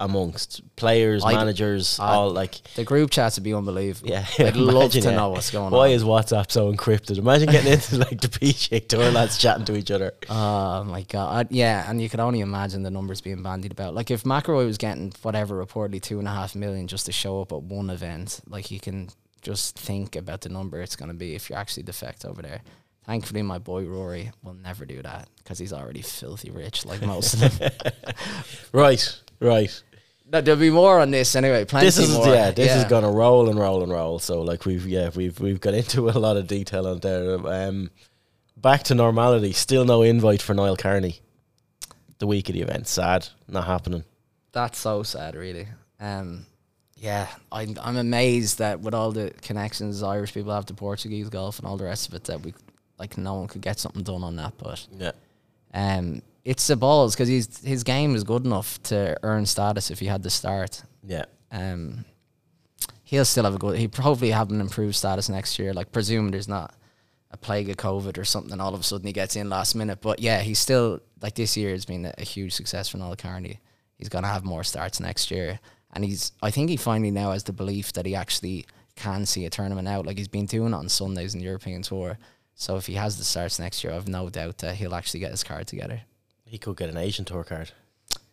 amongst 0.00 0.60
players, 0.76 1.24
I- 1.24 1.32
managers, 1.34 1.98
I- 2.00 2.14
all 2.14 2.30
like 2.30 2.60
The 2.74 2.84
group 2.84 3.10
chats 3.10 3.36
would 3.36 3.44
be 3.44 3.54
unbelievable. 3.54 4.10
yeah. 4.10 4.26
I'd 4.38 4.56
love 4.56 4.92
to 4.92 5.12
know 5.12 5.30
what's 5.30 5.50
going 5.50 5.70
Why 5.70 5.78
on. 5.78 5.78
Why 5.78 5.88
is 5.94 6.04
WhatsApp 6.04 6.50
so 6.50 6.72
encrypted? 6.72 7.18
Imagine 7.18 7.48
getting 7.50 7.72
into 7.72 7.96
like 8.06 8.20
the 8.20 8.28
PGA 8.28 8.86
Tour 8.88 9.10
lads 9.10 9.38
chatting 9.38 9.64
to 9.66 9.76
each 9.76 9.90
other. 9.90 10.12
Oh 10.28 10.84
my 10.84 11.02
god! 11.02 11.46
I- 11.46 11.54
yeah, 11.54 11.88
and 11.88 12.02
you 12.02 12.08
could 12.08 12.20
only 12.20 12.40
imagine 12.40 12.82
the 12.82 12.90
numbers 12.90 13.20
being 13.20 13.42
bandied 13.42 13.72
about. 13.72 13.94
Like 13.94 14.10
if 14.10 14.24
McIlroy 14.24 14.66
was 14.66 14.78
getting 14.78 15.12
whatever 15.22 15.64
reportedly 15.64 16.02
two 16.02 16.18
and 16.18 16.26
a 16.28 16.32
half 16.32 16.54
million 16.54 16.86
just 16.88 17.06
to 17.06 17.12
show 17.12 17.40
up 17.40 17.52
at 17.52 17.62
one 17.62 17.88
event, 17.90 18.40
like 18.48 18.70
you 18.70 18.80
can 18.80 19.08
just 19.42 19.78
think 19.78 20.16
about 20.16 20.40
the 20.40 20.48
number 20.48 20.80
it's 20.80 20.96
going 20.96 21.10
to 21.10 21.14
be 21.14 21.34
if 21.34 21.48
you're 21.50 21.58
actually 21.58 21.82
defect 21.84 22.24
over 22.24 22.42
there. 22.42 22.62
Thankfully, 23.06 23.42
my 23.42 23.58
boy 23.58 23.84
Rory 23.84 24.32
will 24.42 24.54
never 24.54 24.86
do 24.86 25.02
that 25.02 25.28
because 25.36 25.58
he's 25.58 25.74
already 25.74 26.00
filthy 26.00 26.50
rich, 26.50 26.86
like 26.86 27.02
most 27.02 27.34
of 27.34 27.58
them. 27.58 27.70
Right, 28.72 29.20
right. 29.44 29.82
No, 30.30 30.40
there'll 30.40 30.58
be 30.58 30.70
more 30.70 31.00
on 31.00 31.10
this 31.10 31.36
anyway. 31.36 31.64
Plenty 31.64 31.86
This 31.86 31.98
is 31.98 32.12
more. 32.14 32.26
yeah. 32.28 32.50
This 32.50 32.74
is 32.74 32.84
gonna 32.84 33.10
roll 33.10 33.48
and 33.50 33.58
roll 33.58 33.82
and 33.82 33.92
roll. 33.92 34.18
So 34.18 34.40
like 34.42 34.64
we've 34.64 34.86
yeah 34.86 35.10
we've 35.14 35.38
we've 35.38 35.60
got 35.60 35.74
into 35.74 36.08
a 36.08 36.16
lot 36.18 36.36
of 36.36 36.46
detail 36.46 36.86
on 36.86 36.98
there. 37.00 37.38
Um, 37.46 37.90
back 38.56 38.84
to 38.84 38.94
normality. 38.94 39.52
Still 39.52 39.84
no 39.84 40.02
invite 40.02 40.40
for 40.42 40.54
Niall 40.54 40.76
Kearney. 40.76 41.20
The 42.18 42.26
week 42.26 42.48
of 42.48 42.54
the 42.54 42.62
event. 42.62 42.86
Sad. 42.88 43.28
Not 43.48 43.66
happening. 43.66 44.04
That's 44.52 44.78
so 44.78 45.02
sad, 45.02 45.34
really. 45.34 45.66
Um, 46.00 46.46
yeah, 46.96 47.26
I'm 47.52 47.76
I'm 47.82 47.96
amazed 47.98 48.58
that 48.58 48.80
with 48.80 48.94
all 48.94 49.12
the 49.12 49.30
connections 49.42 50.02
Irish 50.02 50.32
people 50.32 50.54
have 50.54 50.66
to 50.66 50.74
Portuguese 50.74 51.28
golf 51.28 51.58
and 51.58 51.66
all 51.68 51.76
the 51.76 51.84
rest 51.84 52.08
of 52.08 52.14
it, 52.14 52.24
that 52.24 52.40
we 52.40 52.54
like 52.98 53.18
no 53.18 53.34
one 53.34 53.48
could 53.48 53.60
get 53.62 53.78
something 53.78 54.02
done 54.02 54.22
on 54.24 54.36
that. 54.36 54.54
But 54.56 54.86
Yeah. 54.96 55.12
um, 55.74 56.22
it's 56.44 56.66
the 56.66 56.76
balls 56.76 57.14
because 57.14 57.28
he's 57.28 57.64
his 57.64 57.82
game 57.82 58.14
is 58.14 58.22
good 58.24 58.44
enough 58.44 58.82
to 58.84 59.16
earn 59.22 59.46
status 59.46 59.90
if 59.90 59.98
he 59.98 60.06
had 60.06 60.22
the 60.22 60.30
start. 60.30 60.82
Yeah. 61.02 61.24
Um, 61.50 62.04
he'll 63.04 63.24
still 63.24 63.44
have 63.44 63.54
a 63.54 63.58
good. 63.58 63.78
He 63.78 63.88
probably 63.88 64.30
have 64.30 64.50
an 64.50 64.60
improved 64.60 64.94
status 64.94 65.28
next 65.28 65.58
year. 65.58 65.72
Like 65.72 65.92
presume 65.92 66.30
there's 66.30 66.48
not 66.48 66.74
a 67.30 67.36
plague 67.36 67.70
of 67.70 67.76
COVID 67.76 68.18
or 68.18 68.24
something. 68.24 68.60
All 68.60 68.74
of 68.74 68.80
a 68.80 68.84
sudden 68.84 69.06
he 69.06 69.12
gets 69.12 69.36
in 69.36 69.48
last 69.48 69.74
minute. 69.74 70.00
But 70.00 70.20
yeah, 70.20 70.40
he's 70.40 70.58
still 70.58 71.00
like 71.22 71.34
this 71.34 71.56
year 71.56 71.70
has 71.70 71.86
been 71.86 72.06
a, 72.06 72.14
a 72.18 72.24
huge 72.24 72.52
success 72.52 72.88
for 72.88 72.98
Niall 72.98 73.16
Kearney. 73.16 73.60
He's 73.96 74.08
gonna 74.08 74.28
have 74.28 74.44
more 74.44 74.64
starts 74.64 75.00
next 75.00 75.30
year, 75.30 75.60
and 75.92 76.04
he's. 76.04 76.32
I 76.42 76.50
think 76.50 76.68
he 76.68 76.76
finally 76.76 77.10
now 77.10 77.32
has 77.32 77.44
the 77.44 77.52
belief 77.52 77.92
that 77.94 78.04
he 78.04 78.14
actually 78.14 78.66
can 78.96 79.24
see 79.24 79.46
a 79.46 79.50
tournament 79.50 79.88
out. 79.88 80.04
Like 80.04 80.18
he's 80.18 80.28
been 80.28 80.46
doing 80.46 80.72
it 80.72 80.76
on 80.76 80.88
Sundays 80.88 81.32
in 81.32 81.40
the 81.40 81.46
European 81.46 81.82
Tour. 81.82 82.18
So 82.54 82.76
if 82.76 82.86
he 82.86 82.94
has 82.94 83.16
the 83.16 83.24
starts 83.24 83.58
next 83.58 83.82
year, 83.82 83.92
I've 83.92 84.06
no 84.06 84.28
doubt 84.28 84.58
that 84.58 84.76
he'll 84.76 84.94
actually 84.94 85.20
get 85.20 85.32
his 85.32 85.42
card 85.42 85.66
together. 85.66 86.02
He 86.54 86.58
could 86.58 86.76
get 86.76 86.88
an 86.88 86.96
Asian 86.96 87.24
tour 87.24 87.42
card. 87.42 87.72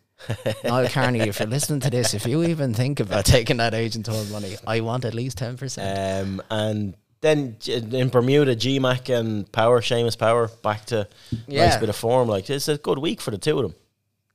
Niall 0.64 0.86
Kearney, 0.86 1.18
if 1.18 1.40
you're 1.40 1.48
listening 1.48 1.80
to 1.80 1.90
this, 1.90 2.14
if 2.14 2.24
you 2.24 2.44
even 2.44 2.72
think 2.72 3.00
about 3.00 3.24
taking 3.24 3.56
that 3.56 3.74
Asian 3.74 4.04
tour 4.04 4.24
money, 4.26 4.54
I 4.64 4.78
want 4.78 5.04
at 5.04 5.12
least 5.12 5.38
ten 5.38 5.56
percent. 5.56 6.28
Um, 6.28 6.42
and 6.48 6.94
then 7.20 7.56
in 7.66 8.10
Bermuda, 8.10 8.54
GMAC 8.54 9.12
and 9.18 9.50
Power, 9.50 9.80
Seamus 9.80 10.16
Power, 10.16 10.46
back 10.62 10.84
to 10.86 11.08
nice 11.48 11.76
bit 11.78 11.88
of 11.88 11.96
form. 11.96 12.28
Like 12.28 12.48
it's 12.48 12.68
a 12.68 12.78
good 12.78 12.98
week 12.98 13.20
for 13.20 13.32
the 13.32 13.38
two 13.38 13.58
of 13.58 13.62
them. 13.64 13.74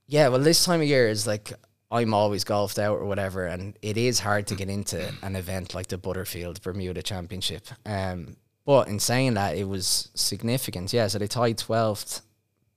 Yeah, 0.06 0.28
well, 0.28 0.40
this 0.40 0.62
time 0.62 0.82
of 0.82 0.86
year 0.86 1.08
is 1.08 1.26
like 1.26 1.54
I'm 1.90 2.12
always 2.12 2.44
golfed 2.44 2.78
out 2.78 2.98
or 2.98 3.06
whatever, 3.06 3.46
and 3.46 3.74
it 3.80 3.96
is 3.96 4.20
hard 4.20 4.48
to 4.48 4.54
get 4.54 4.68
into 4.68 5.10
an 5.22 5.34
event 5.34 5.74
like 5.74 5.86
the 5.86 5.96
Butterfield 5.96 6.60
Bermuda 6.60 7.02
Championship. 7.02 7.66
Um, 7.86 8.36
but 8.66 8.88
in 8.88 8.98
saying 8.98 9.32
that, 9.32 9.56
it 9.56 9.66
was 9.66 10.10
significant. 10.12 10.92
Yeah, 10.92 11.06
so 11.06 11.18
they 11.18 11.26
tied 11.26 11.56
twelfth, 11.56 12.20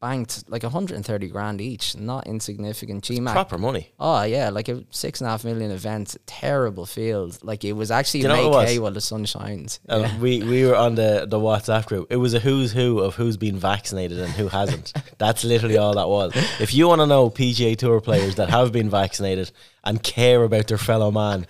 banked 0.02 0.44
like 0.50 0.64
130 0.64 1.28
grand 1.30 1.62
each, 1.62 1.96
not 1.96 2.28
insignificant. 2.28 3.04
GMAC. 3.06 3.32
Proper 3.32 3.58
money. 3.58 3.92
Oh 4.00 4.24
yeah, 4.24 4.50
like 4.50 4.68
a 4.68 4.84
six 4.90 5.22
and 5.22 5.28
a 5.28 5.32
half 5.32 5.46
million 5.46 5.72
event, 5.72 6.18
terrible 6.26 6.86
field. 6.86 7.38
Like 7.44 7.64
it 7.64 7.74
was 7.74 7.92
actually 7.92 8.22
you 8.22 8.28
know 8.28 8.36
make 8.36 8.44
what 8.46 8.54
it 8.54 8.58
was? 8.58 8.70
hay 8.70 8.80
while 8.80 8.92
the 8.92 9.02
sun 9.02 9.26
shines. 9.26 9.80
Uh, 9.88 10.00
yeah. 10.00 10.20
we 10.20 10.44
we 10.44 10.66
were 10.66 10.76
on 10.76 10.96
the 10.96 11.26
the 11.30 11.40
WhatsApp 11.40 11.86
group. 11.86 12.08
It 12.10 12.18
was 12.18 12.34
a 12.34 12.40
who's 12.40 12.74
who 12.74 13.00
of 13.00 13.16
who's 13.16 13.38
been 13.38 13.58
vaccinated 13.58 14.20
and 14.20 14.32
who 14.32 14.50
hasn't. 14.50 14.92
That's 15.20 15.44
literally 15.44 15.78
all 15.78 15.94
that 15.96 16.10
was. 16.10 16.34
If 16.60 16.74
you 16.74 16.88
want 16.88 17.02
to 17.02 17.08
know 17.08 17.30
PGA 17.30 17.78
Tour 17.78 18.02
players 18.02 18.36
that 18.36 18.50
have 18.50 18.72
been 18.72 18.90
vaccinated 18.90 19.52
and 19.84 20.04
care 20.04 20.44
about 20.44 20.68
their 20.68 20.78
fellow 20.78 21.12
man, 21.12 21.46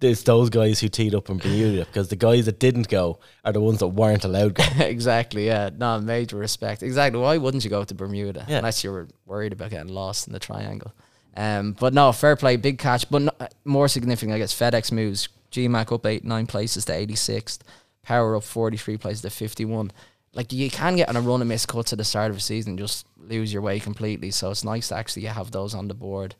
it's 0.00 0.22
those 0.24 0.50
guys 0.50 0.80
who 0.80 0.88
teed 0.88 1.14
up 1.14 1.30
in 1.30 1.38
Bermuda 1.38 1.84
because 1.86 2.08
the 2.08 2.16
guys 2.16 2.46
that 2.46 2.58
didn't 2.58 2.88
go 2.88 3.18
are 3.44 3.52
the 3.52 3.60
ones 3.60 3.78
that 3.80 3.88
weren't 3.88 4.24
allowed 4.24 4.54
go. 4.54 4.64
exactly. 4.78 5.46
Yeah. 5.46 5.70
No, 5.76 6.00
major 6.00 6.36
respect. 6.36 6.82
Exactly. 6.82 7.20
Why 7.20 7.38
wouldn't 7.38 7.64
you 7.64 7.70
go 7.70 7.84
to 7.84 7.94
Bermuda 7.94 8.44
Yeah. 8.48 8.58
unless 8.58 8.84
you 8.84 8.90
were 8.92 9.08
worried 9.24 9.52
about 9.52 9.70
getting 9.70 9.92
lost 9.92 10.26
in 10.26 10.32
the 10.32 10.38
triangle? 10.38 10.92
Um, 11.36 11.72
but 11.78 11.92
no, 11.94 12.12
fair 12.12 12.36
play, 12.36 12.56
big 12.56 12.78
catch. 12.78 13.08
But 13.10 13.22
no, 13.22 13.30
more 13.64 13.88
significant, 13.88 14.32
I 14.34 14.38
guess, 14.38 14.54
FedEx 14.58 14.90
moves 14.92 15.28
GMAC 15.50 15.92
up 15.92 16.06
eight 16.06 16.24
nine 16.24 16.46
places 16.46 16.84
to 16.86 16.92
86th, 16.92 17.58
Power 18.02 18.36
up 18.36 18.44
43 18.44 18.96
places 18.98 19.22
to 19.22 19.30
51. 19.30 19.92
Like 20.32 20.52
you 20.52 20.70
can 20.70 20.96
get 20.96 21.08
on 21.08 21.16
a 21.16 21.20
run 21.20 21.40
and 21.40 21.48
miss 21.48 21.66
cuts 21.66 21.92
at 21.92 21.98
the 21.98 22.04
start 22.04 22.30
of 22.30 22.36
a 22.36 22.40
season, 22.40 22.76
just 22.76 23.06
lose 23.18 23.52
your 23.52 23.62
way 23.62 23.80
completely. 23.80 24.30
So 24.30 24.50
it's 24.50 24.64
nice 24.64 24.88
to 24.88 24.96
actually 24.96 25.24
have 25.24 25.50
those 25.50 25.74
on 25.74 25.88
the 25.88 25.94
board. 25.94 26.34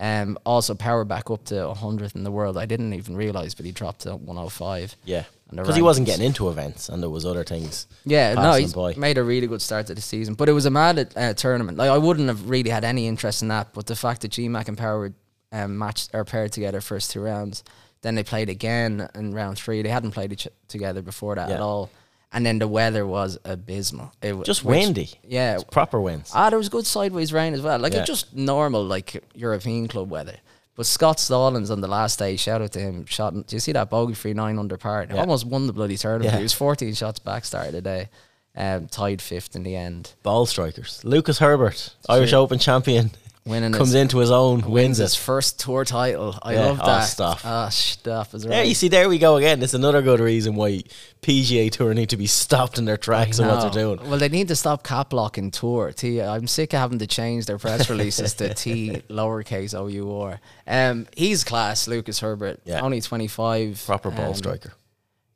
Um, 0.00 0.38
also, 0.46 0.74
Power 0.74 1.04
back 1.04 1.30
up 1.30 1.44
to 1.46 1.54
100th 1.54 2.16
in 2.16 2.24
the 2.24 2.30
world. 2.30 2.56
I 2.56 2.64
didn't 2.64 2.94
even 2.94 3.16
realize, 3.16 3.54
but 3.54 3.66
he 3.66 3.72
dropped 3.72 4.00
to 4.00 4.16
105. 4.16 4.96
Yeah, 5.04 5.24
because 5.50 5.76
he 5.76 5.82
wasn't 5.82 6.06
getting 6.06 6.24
into 6.24 6.48
events, 6.48 6.88
and 6.88 7.02
there 7.02 7.10
was 7.10 7.26
other 7.26 7.44
things. 7.44 7.86
Yeah, 8.06 8.32
no, 8.32 8.54
he's 8.54 8.72
by. 8.72 8.94
made 8.94 9.18
a 9.18 9.22
really 9.22 9.46
good 9.46 9.60
start 9.60 9.88
to 9.88 9.94
the 9.94 10.00
season. 10.00 10.34
But 10.34 10.48
it 10.48 10.52
was 10.52 10.64
a 10.64 10.70
mad 10.70 11.12
uh, 11.14 11.34
tournament. 11.34 11.76
Like 11.76 11.90
I 11.90 11.98
wouldn't 11.98 12.28
have 12.28 12.48
really 12.48 12.70
had 12.70 12.82
any 12.82 13.06
interest 13.06 13.42
in 13.42 13.48
that. 13.48 13.74
But 13.74 13.86
the 13.86 13.96
fact 13.96 14.22
that 14.22 14.32
GMAC 14.32 14.68
and 14.68 14.78
Power 14.78 14.98
were 14.98 15.12
um, 15.52 15.76
matched 15.76 16.10
or 16.14 16.24
paired 16.24 16.52
together 16.52 16.80
first 16.80 17.10
two 17.10 17.20
rounds, 17.20 17.62
then 18.00 18.14
they 18.14 18.22
played 18.22 18.48
again 18.48 19.06
in 19.14 19.32
round 19.32 19.58
three. 19.58 19.82
They 19.82 19.90
hadn't 19.90 20.12
played 20.12 20.32
each 20.32 20.48
together 20.68 21.02
before 21.02 21.34
that 21.34 21.50
at 21.50 21.60
all. 21.60 21.90
And 22.32 22.46
then 22.46 22.60
the 22.60 22.68
weather 22.68 23.04
was 23.06 23.38
abysmal. 23.44 24.12
It 24.22 24.40
Just 24.44 24.64
which- 24.64 24.78
windy. 24.78 25.10
Yeah, 25.26 25.54
It's 25.56 25.64
proper 25.64 26.00
winds. 26.00 26.30
Ah, 26.34 26.48
there 26.50 26.58
was 26.58 26.68
good 26.68 26.86
sideways 26.86 27.32
rain 27.32 27.54
as 27.54 27.60
well. 27.60 27.78
Like 27.78 27.92
Yeah. 27.92 28.00
it's 28.00 28.06
just 28.06 28.34
normal, 28.36 28.84
like 28.84 29.22
European 29.34 29.88
club 29.88 30.10
weather. 30.10 30.36
But 30.76 30.86
Scott 30.86 31.18
Stallings 31.18 31.70
on 31.70 31.80
the 31.80 31.88
last 31.88 32.18
day, 32.20 32.36
shout 32.36 32.62
out 32.62 32.72
to 32.72 32.78
him. 32.80 33.04
Shot. 33.06 33.34
Do 33.34 33.44
you 33.56 33.60
see 33.60 33.72
that 33.72 33.90
bogey 33.90 34.14
free 34.14 34.32
nine 34.32 34.58
under 34.58 34.76
par? 34.76 35.06
Yeah. 35.10 35.16
Almost 35.16 35.44
won 35.46 35.66
the 35.66 35.72
bloody 35.72 35.96
tournament. 35.96 36.30
Yeah. 36.32 36.36
He 36.38 36.42
was 36.44 36.52
fourteen 36.52 36.94
shots 36.94 37.18
back 37.18 37.44
start 37.44 37.66
of 37.66 37.72
the 37.72 37.82
day. 37.82 38.08
Um, 38.56 38.86
tied 38.86 39.20
fifth 39.20 39.54
in 39.56 39.62
the 39.64 39.76
end. 39.76 40.14
Ball 40.22 40.46
strikers. 40.46 41.00
Lucas 41.04 41.38
Herbert, 41.38 41.94
Irish 42.08 42.32
Open 42.32 42.58
champion, 42.58 43.10
Winning 43.50 43.72
comes 43.72 43.88
his, 43.90 43.94
into 43.96 44.18
his 44.18 44.30
own, 44.30 44.60
wins 44.62 44.98
his 44.98 45.14
it. 45.14 45.18
first 45.18 45.58
tour 45.60 45.84
title. 45.84 46.38
I 46.42 46.54
Yeah. 46.54 46.66
love 46.66 46.80
Oh, 46.82 46.86
that. 46.86 47.02
stuff. 47.04 47.42
Ah, 47.44 47.68
stuff 47.68 48.32
is 48.34 48.46
right. 48.46 48.50
There 48.50 48.64
you 48.64 48.74
see, 48.74 48.88
there 48.88 49.08
we 49.08 49.18
go 49.18 49.36
again. 49.36 49.62
It's 49.62 49.74
another 49.74 50.00
good 50.02 50.20
reason 50.20 50.54
why 50.54 50.82
PGA 51.22 51.70
Tour 51.70 51.92
need 51.92 52.08
to 52.10 52.16
be 52.16 52.26
stopped 52.26 52.78
in 52.78 52.84
their 52.86 52.96
tracks 52.96 53.38
and 53.38 53.48
what 53.48 53.60
they're 53.60 53.70
doing. 53.84 54.08
Well, 54.08 54.18
they 54.18 54.28
need 54.28 54.48
to 54.48 54.56
stop 54.56 54.82
cap 54.84 55.12
locking 55.12 55.50
tour. 55.50 55.92
T. 55.92 56.22
I'm 56.22 56.46
sick 56.46 56.72
of 56.72 56.80
having 56.80 56.98
to 57.00 57.06
change 57.06 57.46
their 57.46 57.58
press 57.58 57.90
releases 57.94 58.34
to 58.34 58.54
T 58.54 59.02
lowercase 59.10 59.74
O 59.74 59.86
U 59.88 60.16
R. 60.20 60.40
Um, 60.66 61.06
he's 61.16 61.44
class, 61.44 61.88
Lucas 61.88 62.20
Herbert. 62.20 62.60
Yeah. 62.64 62.80
Only 62.80 63.00
25. 63.00 63.82
Proper 63.84 64.10
ball 64.10 64.28
um, 64.28 64.34
striker. 64.34 64.72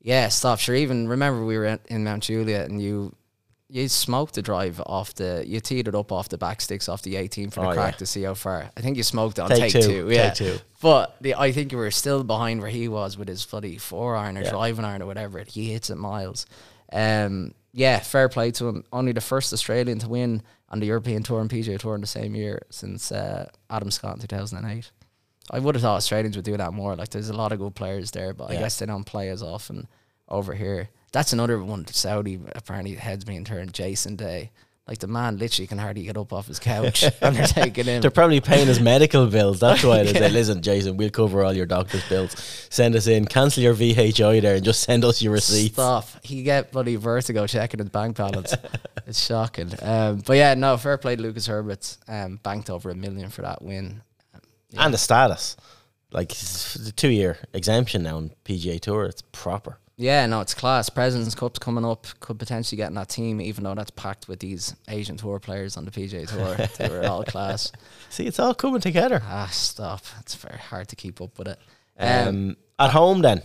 Yeah, 0.00 0.28
stop. 0.28 0.58
Sure. 0.58 0.74
Even 0.74 1.08
remember 1.08 1.44
we 1.44 1.56
were 1.58 1.78
in 1.86 2.04
Mount 2.04 2.22
Juliet 2.24 2.68
and 2.70 2.80
you 2.80 3.14
you 3.74 3.88
smoked 3.88 4.34
the 4.34 4.42
drive 4.42 4.80
off 4.86 5.14
the 5.14 5.42
you 5.46 5.58
teed 5.58 5.88
it 5.88 5.94
up 5.96 6.12
off 6.12 6.28
the 6.28 6.38
back 6.38 6.60
sticks 6.60 6.88
off 6.88 7.02
the 7.02 7.16
18 7.16 7.50
for 7.50 7.60
the 7.60 7.70
Oh, 7.70 7.72
crack 7.72 7.94
yeah. 7.94 7.98
to 7.98 8.06
see 8.06 8.22
how 8.22 8.34
far. 8.34 8.70
I 8.76 8.80
think 8.80 8.96
you 8.96 9.02
smoked 9.02 9.38
it 9.38 9.42
on 9.42 9.48
Take 9.50 9.72
take, 9.72 9.72
two, 9.72 9.80
two. 9.82 10.08
take 10.08 10.16
Yeah, 10.16 10.30
two. 10.30 10.58
But 10.80 11.16
the, 11.20 11.34
I 11.34 11.50
think 11.50 11.72
you 11.72 11.78
were 11.78 11.90
still 11.90 12.22
behind 12.22 12.60
where 12.60 12.70
he 12.70 12.86
was 12.88 13.18
with 13.18 13.26
his 13.26 13.44
bloody 13.44 13.76
four 13.78 14.14
iron 14.14 14.38
or 14.38 14.42
Yeah. 14.42 14.50
driving 14.50 14.84
iron 14.84 15.02
or 15.02 15.06
whatever. 15.06 15.42
He 15.46 15.72
hits 15.72 15.90
it 15.90 15.96
miles. 15.96 16.46
Um, 16.92 17.54
yeah, 17.72 17.98
fair 17.98 18.28
play 18.28 18.52
to 18.52 18.68
him. 18.68 18.84
Only 18.92 19.10
the 19.12 19.20
first 19.20 19.52
Australian 19.52 19.98
to 20.00 20.08
win 20.08 20.42
on 20.68 20.78
the 20.78 20.86
European 20.86 21.24
Tour 21.24 21.40
and 21.40 21.50
PGA 21.50 21.76
Tour 21.78 21.96
in 21.96 22.00
the 22.00 22.06
same 22.06 22.36
year 22.36 22.62
since 22.70 23.10
uh, 23.10 23.48
Adam 23.68 23.90
Scott 23.90 24.14
in 24.14 24.20
2008. 24.20 24.92
I 25.50 25.58
would 25.58 25.74
have 25.74 25.82
thought 25.82 25.96
Australians 25.96 26.36
would 26.36 26.44
do 26.44 26.56
that 26.56 26.72
more. 26.72 26.94
Like, 26.94 27.08
there's 27.10 27.28
a 27.28 27.36
lot 27.36 27.50
of 27.52 27.58
good 27.58 27.74
players 27.74 28.12
there, 28.12 28.32
but 28.32 28.50
I 28.50 28.54
guess 28.56 28.78
they 28.78 28.86
don't 28.86 29.04
play 29.04 29.28
as 29.30 29.42
often 29.42 29.88
over 30.28 30.54
here. 30.54 30.88
That's 31.14 31.32
another 31.32 31.62
one. 31.62 31.86
Saudi 31.86 32.40
apparently 32.56 32.96
heads 32.96 33.24
being 33.24 33.44
turned. 33.44 33.72
Jason 33.72 34.16
Day, 34.16 34.50
like 34.88 34.98
the 34.98 35.06
man, 35.06 35.38
literally 35.38 35.68
can 35.68 35.78
hardly 35.78 36.02
get 36.02 36.16
up 36.16 36.32
off 36.32 36.48
his 36.48 36.58
couch, 36.58 37.04
and 37.22 37.36
they're 37.36 37.46
taking 37.46 37.84
him. 37.84 38.00
They're 38.02 38.10
probably 38.10 38.40
paying 38.40 38.66
his 38.66 38.80
medical 38.80 39.28
bills. 39.28 39.60
That's 39.60 39.84
why 39.84 40.02
they 40.02 40.10
Yeah. 40.12 40.18
say, 40.18 40.28
listen, 40.30 40.60
Jason, 40.60 40.96
we'll 40.96 41.10
cover 41.10 41.44
all 41.44 41.52
your 41.52 41.66
doctor's 41.66 42.02
bills. 42.08 42.34
Send 42.68 42.96
us 42.96 43.06
in, 43.06 43.26
cancel 43.26 43.62
your 43.62 43.76
VHI 43.76 44.42
there, 44.42 44.56
and 44.56 44.64
just 44.64 44.82
send 44.82 45.04
us 45.04 45.22
your 45.22 45.32
receipt. 45.34 45.74
Stop. 45.74 46.08
He 46.24 46.42
get 46.42 46.72
bloody 46.72 46.96
vertigo 46.96 47.46
checking 47.46 47.78
his 47.78 47.90
bank 47.90 48.16
balance. 48.16 48.52
it's 49.06 49.24
shocking. 49.24 49.70
Um, 49.82 50.20
but 50.26 50.36
yeah, 50.36 50.54
no, 50.54 50.76
fair 50.76 50.98
play 50.98 51.14
to 51.14 51.22
Lucas 51.22 51.46
Herbert. 51.46 51.96
Um, 52.08 52.40
banked 52.42 52.70
over 52.70 52.90
a 52.90 52.94
million 52.96 53.30
for 53.30 53.42
that 53.42 53.62
win. 53.62 54.02
And 54.76 54.92
the 54.92 54.98
status. 54.98 55.56
Like, 56.10 56.32
a 56.32 56.90
two 56.90 57.08
year 57.10 57.38
exemption 57.52 58.02
now 58.02 58.16
on 58.16 58.32
PGA 58.44 58.80
Tour. 58.80 59.04
It's 59.04 59.22
proper. 59.30 59.78
Yeah, 59.96 60.26
no, 60.26 60.40
it's 60.40 60.54
class. 60.54 60.88
President's 60.88 61.36
Cup's 61.36 61.60
coming 61.60 61.84
up. 61.84 62.06
Could 62.18 62.38
potentially 62.38 62.76
get 62.76 62.88
in 62.88 62.94
that 62.94 63.08
team, 63.08 63.40
even 63.40 63.62
though 63.62 63.74
that's 63.74 63.92
packed 63.92 64.26
with 64.26 64.40
these 64.40 64.74
Asian 64.88 65.16
tour 65.16 65.38
players 65.38 65.76
on 65.76 65.84
the 65.84 65.90
PGA 65.92 66.26
Tour. 66.28 66.66
they 66.78 66.88
were 66.88 67.06
all 67.06 67.22
class. 67.24 67.70
See, 68.10 68.26
it's 68.26 68.40
all 68.40 68.54
coming 68.54 68.80
together. 68.80 69.22
Ah, 69.24 69.48
stop. 69.52 70.02
It's 70.20 70.34
very 70.34 70.58
hard 70.58 70.88
to 70.88 70.96
keep 70.96 71.20
up 71.20 71.38
with 71.38 71.46
it. 71.48 71.58
Um, 71.96 72.28
Um, 72.28 72.56
at 72.80 72.90
home, 72.90 73.22
then. 73.22 73.40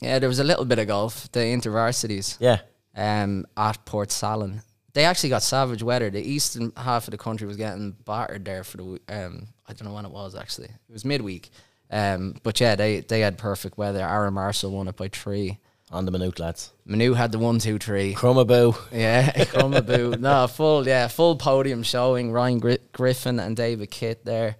yeah, 0.00 0.18
there 0.18 0.28
was 0.28 0.40
a 0.40 0.44
little 0.44 0.66
bit 0.66 0.78
of 0.78 0.88
golf. 0.88 1.32
The 1.32 1.40
intervarsities. 1.40 2.36
Yeah. 2.38 2.58
um, 2.94 3.46
at 3.56 3.82
Portsalon. 3.86 4.62
They 4.92 5.06
actually 5.06 5.30
got 5.30 5.42
savage 5.42 5.82
weather. 5.82 6.10
The 6.10 6.20
eastern 6.20 6.72
half 6.76 7.06
of 7.08 7.12
the 7.12 7.16
country 7.18 7.46
was 7.46 7.56
getting 7.56 7.92
battered 8.04 8.44
there 8.44 8.62
for 8.62 8.76
the 8.76 8.84
um. 9.08 9.46
I 9.66 9.72
don't 9.72 9.88
know 9.88 9.94
when 9.94 10.04
it 10.04 10.10
was 10.10 10.34
actually. 10.34 10.66
It 10.68 10.92
was 10.92 11.06
midweek. 11.06 11.48
Um, 11.92 12.34
but 12.42 12.58
yeah, 12.58 12.74
they 12.74 13.00
they 13.00 13.20
had 13.20 13.36
perfect 13.38 13.76
weather. 13.78 14.00
Aaron 14.00 14.34
Marshall 14.34 14.72
won 14.72 14.88
it 14.88 14.96
by 14.96 15.08
three. 15.08 15.58
On 15.90 16.06
the 16.06 16.10
minute, 16.10 16.38
lads. 16.38 16.72
Maynooth 16.86 17.18
had 17.18 17.32
the 17.32 17.38
one, 17.38 17.58
two, 17.58 17.78
three. 17.78 18.14
Crumaboo. 18.14 18.74
Yeah, 18.90 19.30
Crumaboo. 19.44 20.18
no, 20.18 20.46
full 20.46 20.86
yeah, 20.86 21.06
full 21.06 21.36
podium 21.36 21.82
showing. 21.82 22.32
Ryan 22.32 22.60
Gri- 22.60 22.78
Griffin 22.92 23.38
and 23.38 23.54
David 23.54 23.90
Kitt 23.90 24.24
there, 24.24 24.56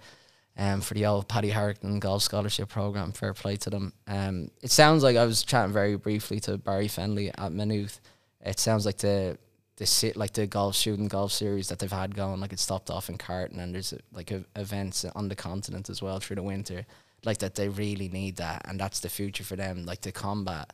um, 0.59 0.83
for 0.83 0.93
the 0.93 1.07
old 1.07 1.29
Paddy 1.29 1.49
Harrington 1.49 2.01
Golf 2.01 2.23
Scholarship 2.23 2.69
Program. 2.69 3.13
Fair 3.13 3.33
play 3.33 3.57
to 3.57 3.71
them. 3.71 3.95
Um, 4.07 4.51
it 4.61 4.71
sounds 4.71 5.03
like 5.03 5.17
I 5.17 5.25
was 5.25 5.43
chatting 5.43 5.73
very 5.73 5.97
briefly 5.97 6.39
to 6.41 6.59
Barry 6.59 6.89
Fenley 6.89 7.31
at 7.39 7.51
Maynooth. 7.51 7.99
It 8.45 8.59
sounds 8.59 8.85
like 8.85 8.99
the 8.99 9.39
the 9.77 9.87
sit 9.87 10.19
like 10.19 10.35
the 10.35 10.47
golf 10.47 10.77
shooting 10.77 11.09
golf 11.09 11.33
series 11.33 11.69
that 11.69 11.79
they've 11.79 11.91
had 11.91 12.15
going. 12.15 12.41
Like 12.41 12.53
it 12.53 12.61
stopped 12.61 12.91
off 12.91 13.09
in 13.09 13.17
Carton, 13.17 13.59
and 13.59 13.75
there's 13.75 13.95
like 14.13 14.31
a, 14.33 14.45
events 14.55 15.07
on 15.15 15.29
the 15.29 15.35
continent 15.35 15.89
as 15.89 16.03
well 16.03 16.21
through 16.21 16.37
the 16.37 16.43
winter. 16.43 16.85
Like 17.25 17.39
that, 17.39 17.55
they 17.55 17.69
really 17.69 18.09
need 18.09 18.37
that, 18.37 18.63
and 18.67 18.81
that's 18.81 19.01
the 19.01 19.09
future 19.09 19.45
for 19.45 19.57
them. 19.57 19.87
Like 19.87 20.01
to 20.03 20.13
combat 20.13 20.73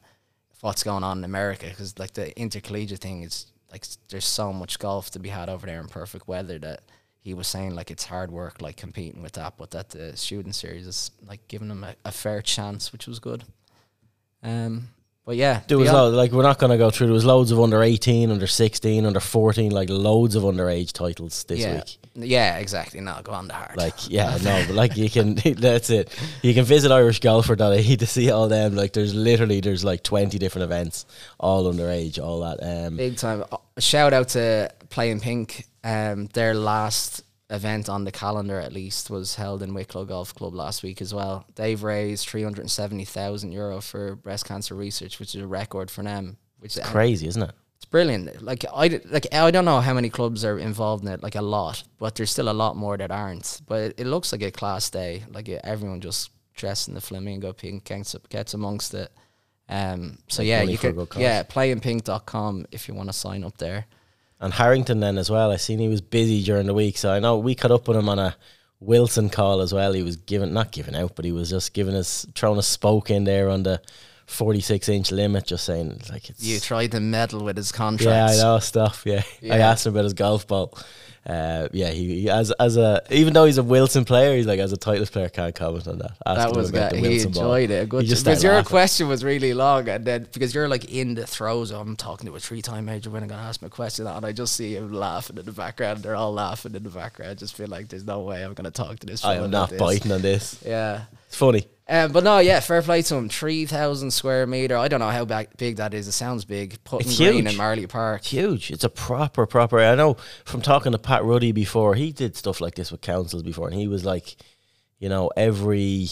what's 0.61 0.83
going 0.83 1.05
on 1.05 1.19
in 1.19 1.25
America 1.25 1.67
because 1.69 1.99
like 1.99 2.15
the 2.15 2.39
intercollegiate 2.39 3.01
thing 3.01 3.23
is 3.23 3.47
like 3.71 3.85
there's 4.09 4.25
so 4.25 4.53
much 4.53 4.79
golf 4.79 5.11
to 5.11 5.19
be 5.19 5.29
had 5.29 5.49
over 5.49 5.67
there 5.67 5.81
in 5.81 5.87
perfect 5.87 6.27
weather 6.27 6.59
that 6.59 6.81
he 7.21 7.35
was 7.35 7.47
saying 7.47 7.75
like 7.75 7.91
it's 7.91 8.05
hard 8.05 8.31
work 8.31 8.61
like 8.61 8.77
competing 8.77 9.23
with 9.23 9.33
that 9.33 9.55
but 9.57 9.71
that 9.71 9.91
the 9.91 10.17
shooting 10.17 10.53
series 10.53 10.87
is 10.87 11.11
like 11.29 11.47
giving 11.49 11.69
them 11.69 11.85
a, 11.85 11.95
a 12.05 12.13
fair 12.13 12.43
chance 12.43 12.93
which 12.93 13.07
was 13.07 13.19
good 13.19 13.45
um 14.43 14.89
but 15.29 15.37
yeah 15.37 15.61
There 15.69 15.77
was 15.77 15.91
beyond- 15.91 16.13
lo- 16.13 16.17
like 16.19 16.33
we're 16.33 16.43
not 16.43 16.59
going 16.59 16.71
to 16.73 16.79
go 16.79 16.89
through. 16.91 17.09
There 17.09 17.15
was 17.15 17.27
loads 17.27 17.51
of 17.53 17.61
under 17.61 17.83
eighteen, 17.83 18.31
under 18.31 18.47
sixteen, 18.47 19.05
under 19.05 19.21
fourteen, 19.21 19.71
like 19.73 19.91
loads 19.91 20.35
of 20.35 20.43
underage 20.43 20.93
titles 20.93 21.45
this 21.45 21.61
yeah 21.61 21.75
week. 21.75 21.99
yeah 22.15 22.57
exactly 22.57 23.01
no 23.01 23.21
go 23.23 23.33
on 23.33 23.47
the 23.47 23.53
hard 23.55 23.77
Like 23.77 23.95
yeah, 24.09 24.39
no, 24.43 24.65
but 24.67 24.75
like 24.75 24.97
you 24.97 25.11
can 25.11 25.35
that's 25.59 25.91
it. 25.91 26.19
You 26.43 26.55
can 26.55 26.65
visit 26.65 26.91
irishgolfer.ie 26.91 27.97
to 27.99 28.07
see 28.07 28.31
all 28.31 28.49
them. 28.49 28.75
Like 28.75 28.95
there's 28.95 29.15
literally 29.15 29.61
there's 29.61 29.85
like 29.85 30.03
twenty 30.03 30.39
different 30.39 30.65
events, 30.65 31.05
all 31.39 31.71
underage, 31.73 32.19
all 32.19 32.41
that. 32.41 32.59
Um, 32.63 32.97
Big 32.97 33.17
time. 33.19 33.45
Uh, 33.53 33.59
Shout 33.79 34.13
out 34.15 34.29
to 34.31 34.71
Playing 34.89 35.21
Pink. 35.21 35.67
Um, 35.85 36.27
their 36.33 36.55
last 36.55 37.23
event 37.51 37.89
on 37.89 38.05
the 38.05 38.13
calendar, 38.13 38.59
at 38.61 38.73
least, 38.73 39.11
was 39.11 39.37
held 39.37 39.63
in 39.63 39.75
Wicklow 39.75 40.05
Golf 40.05 40.35
Club 40.35 40.55
last 40.55 40.83
week 40.83 41.01
as 41.01 41.15
well. 41.15 41.47
They've 41.55 41.83
raised 41.83 42.29
three 42.29 42.43
hundred 42.43 42.63
and 42.63 42.71
seventy 42.71 43.05
thousand 43.05 43.53
euro 43.53 43.81
for 43.81 44.17
breast 44.17 44.45
cancer 44.47 44.75
research, 44.75 45.19
which 45.19 45.35
is 45.35 45.43
a 45.43 45.47
record 45.47 45.91
for 45.91 46.03
them. 46.03 46.37
Which 46.59 46.77
is 46.77 46.83
crazy, 46.85 47.27
isn't 47.29 47.43
it? 47.43 47.53
It's 47.77 47.85
brilliant. 47.85 48.43
Like 48.43 48.65
I 48.73 49.01
like 49.07 49.33
I 49.33 49.51
don't 49.51 49.65
know 49.65 49.81
how 49.81 49.95
many 49.95 50.11
clubs 50.11 50.45
are 50.45 50.59
involved 50.59 51.05
in 51.05 51.11
it. 51.13 51.23
Like 51.23 51.37
a 51.37 51.43
lot, 51.43 51.85
but 51.99 52.17
there's 52.17 52.31
still 52.31 52.49
a 52.49 52.53
lot 52.53 52.77
more 52.77 52.97
that 52.97 53.11
aren't. 53.11 53.61
But 53.67 53.81
it, 53.83 54.01
it 54.01 54.07
looks 54.07 54.33
like 54.33 54.43
a 54.43 54.51
class 54.51 54.91
day. 54.91 55.23
Like 55.33 55.49
everyone 55.49 56.01
just 56.01 56.31
dressed 56.55 56.89
in 56.89 56.95
the 56.95 57.01
flamingo 57.01 57.53
pink 57.53 57.85
gets, 57.85 58.17
gets 58.29 58.55
amongst 58.55 58.95
it. 58.95 59.13
Um. 59.69 60.19
So 60.29 60.43
yeah, 60.43 60.63
you 60.63 60.77
for 60.77 60.89
a 60.89 60.91
can 60.91 60.99
good 60.99 61.09
cause. 61.11 61.23
yeah 61.23 61.43
playingpink.com 61.45 62.67
if 62.73 62.89
you 62.89 62.95
want 62.95 63.09
to 63.11 63.13
sign 63.13 63.45
up 63.45 63.57
there. 63.59 63.87
And 64.41 64.53
Harrington 64.55 65.01
then 65.01 65.19
as 65.19 65.31
well. 65.31 65.51
I 65.51 65.57
seen 65.57 65.79
he 65.81 65.89
was 65.89 66.01
busy 66.01 66.43
during 66.45 66.67
the 66.67 66.75
week, 66.75 66.97
so 66.97 67.11
I 67.13 67.19
know 67.19 67.39
we 67.39 67.55
caught 67.55 67.73
up 67.73 67.89
with 67.89 67.97
him 67.97 68.09
on 68.09 68.19
a 68.21 68.37
Wilson 68.81 69.31
call 69.31 69.61
as 69.61 69.73
well. 69.75 69.93
He 69.93 70.03
was 70.05 70.17
giving 70.17 70.53
not 70.53 70.71
giving 70.71 70.95
out, 70.95 71.17
but 71.17 71.25
he 71.25 71.33
was 71.33 71.51
just 71.51 71.73
giving 71.75 71.97
us 71.97 72.25
throwing 72.35 72.59
a 72.59 72.63
spoke 72.63 73.11
in 73.11 73.25
there 73.25 73.49
on 73.49 73.65
the 73.65 73.81
forty 74.27 74.61
six 74.61 74.89
inch 74.89 75.11
limit, 75.11 75.47
just 75.47 75.65
saying 75.65 76.01
like 76.11 76.31
it's 76.31 76.43
You 76.45 76.61
tried 76.61 76.93
to 76.93 77.01
meddle 77.01 77.43
with 77.43 77.57
his 77.57 77.73
contract. 77.73 78.11
yeah. 78.15 78.27
I 78.27 78.37
know 78.37 78.59
stuff. 78.61 79.03
Yeah, 79.05 79.23
I 79.43 79.59
asked 79.59 79.87
him 79.87 79.95
about 79.95 80.05
his 80.05 80.15
golf 80.15 80.47
ball. 80.47 80.79
Uh, 81.29 81.69
yeah, 81.73 81.91
he, 81.91 82.23
he 82.23 82.31
as 82.31 82.51
as 82.53 82.79
a 82.79 83.03
even 83.11 83.35
though 83.35 83.45
he's 83.45 83.59
a 83.59 83.63
Wilson 83.63 84.07
player, 84.07 84.35
he's 84.35 84.47
like 84.47 84.61
as 84.61 84.73
a 84.73 84.79
Titleist 84.79 85.13
player 85.13 85.29
can't 85.29 85.55
comment 85.55 85.87
on 85.87 85.99
that. 85.99 86.13
Asked 86.25 86.39
That 86.39 86.57
was 86.57 86.71
good. 86.71 86.93
He 86.93 87.03
Wilson 87.03 87.33
ball. 87.33 87.43
enjoyed 87.43 87.71
it. 87.71 87.89
Good 87.91 88.07
just 88.07 88.25
because 88.25 88.43
your 88.43 88.55
laughing. 88.55 88.69
question 88.69 89.09
was 89.09 89.23
really 89.23 89.53
long, 89.53 89.87
and 89.91 90.07
then 90.07 90.27
because 90.33 90.55
you're 90.55 90.69
like 90.69 90.91
in 90.91 91.15
the 91.15 91.27
throes, 91.27 91.71
of, 91.71 91.81
I'm 91.81 91.97
talking 91.97 92.27
to 92.29 92.35
a 92.35 92.41
three-time 92.41 92.87
major 92.87 93.11
winner, 93.11 93.27
gonna 93.27 93.43
ask 93.43 93.61
me 93.61 93.67
a 93.67 93.71
question, 93.71 94.07
and 94.07 94.25
I 94.25 94.33
just 94.33 94.57
see 94.57 94.77
him 94.77 94.91
laughing 94.91 95.37
in 95.37 95.45
the 95.45 95.53
background. 95.53 96.03
They're 96.03 96.17
all 96.17 96.33
laughing 96.33 96.75
in 96.75 96.83
the 96.83 96.89
background. 96.89 97.33
I 97.33 97.35
just 97.35 97.55
feel 97.55 97.69
like 97.69 97.89
there's 97.89 98.07
no 98.07 98.21
way 98.21 98.43
I'm 98.43 98.55
gonna 98.55 98.71
talk 98.71 98.99
to 99.01 99.07
this. 99.07 99.23
I 99.23 99.35
am 99.35 99.51
not 99.51 99.77
biting 99.77 100.13
on 100.13 100.23
this. 100.23 100.59
Yeah. 100.65 101.03
It's 101.29 101.37
funny. 101.37 101.67
Um, 101.91 102.13
but 102.13 102.23
no, 102.23 102.39
yeah, 102.39 102.61
fair 102.61 102.83
play 102.83 103.01
to 103.03 103.15
him. 103.15 103.29
Three 103.31 103.65
thousand 103.65 104.11
square 104.11 104.47
meter. 104.47 104.77
I 104.77 104.89
don't 104.89 105.01
know 105.01 105.09
how 105.09 105.25
big, 105.25 105.57
big 105.57 105.77
that 105.77 105.95
is. 105.95 106.07
It 106.07 106.13
sounds 106.13 106.45
big. 106.45 106.83
Putting 106.85 107.09
It's 107.09 107.17
green 107.17 107.35
huge. 107.47 107.53
in 107.53 107.59
Marlay 107.59 107.87
Park. 107.89 108.21
It's 108.21 108.31
huge. 108.31 108.71
It's 108.71 108.85
a 108.85 108.91
proper, 108.91 109.47
proper. 109.47 109.79
I 109.79 109.95
know 109.95 110.19
from 110.45 110.61
talking 110.61 110.93
to 110.93 110.99
Pat 110.99 111.25
Ruddy 111.25 111.53
before, 111.53 111.95
he 111.95 112.13
did 112.13 112.37
stuff 112.37 112.61
like 112.61 112.75
this 112.75 112.93
with 112.93 113.01
councils 113.01 113.43
before, 113.43 113.69
and 113.69 113.77
he 113.79 113.89
was 113.89 114.05
like, 114.05 114.37
you 114.99 115.09
know, 115.09 115.31
every 115.37 116.09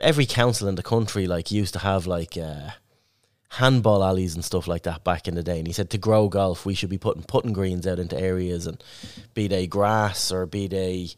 every 0.00 0.26
council 0.26 0.68
in 0.68 0.76
the 0.76 0.82
country 0.82 1.26
like 1.26 1.50
used 1.50 1.72
to 1.72 1.80
have 1.80 2.06
like 2.06 2.36
uh 2.36 2.70
handball 3.52 4.04
alleys 4.04 4.34
and 4.34 4.44
stuff 4.44 4.68
like 4.68 4.84
that 4.84 5.02
back 5.02 5.26
in 5.26 5.34
the 5.34 5.42
day. 5.42 5.58
And 5.58 5.66
he 5.66 5.72
said 5.72 5.90
to 5.90 5.98
grow 5.98 6.28
golf, 6.28 6.64
we 6.66 6.74
should 6.74 6.90
be 6.90 6.98
putting 6.98 7.22
putting 7.22 7.52
greens 7.52 7.86
out 7.86 7.98
into 7.98 8.16
areas 8.16 8.66
and 8.66 8.82
be 9.34 9.48
they 9.48 9.66
grass 9.66 10.30
or 10.30 10.46
be 10.46 10.68
they 10.68 11.08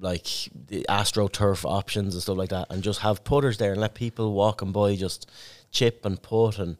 like 0.00 0.26
the 0.68 0.84
astroturf 0.88 1.64
options 1.64 2.14
and 2.14 2.22
stuff 2.22 2.36
like 2.36 2.50
that, 2.50 2.68
and 2.70 2.82
just 2.82 3.00
have 3.00 3.24
putters 3.24 3.58
there 3.58 3.72
and 3.72 3.80
let 3.80 3.94
people 3.94 4.32
walking 4.32 4.72
by 4.72 4.96
just 4.96 5.30
chip 5.70 6.04
and 6.04 6.20
put 6.20 6.58
and. 6.58 6.76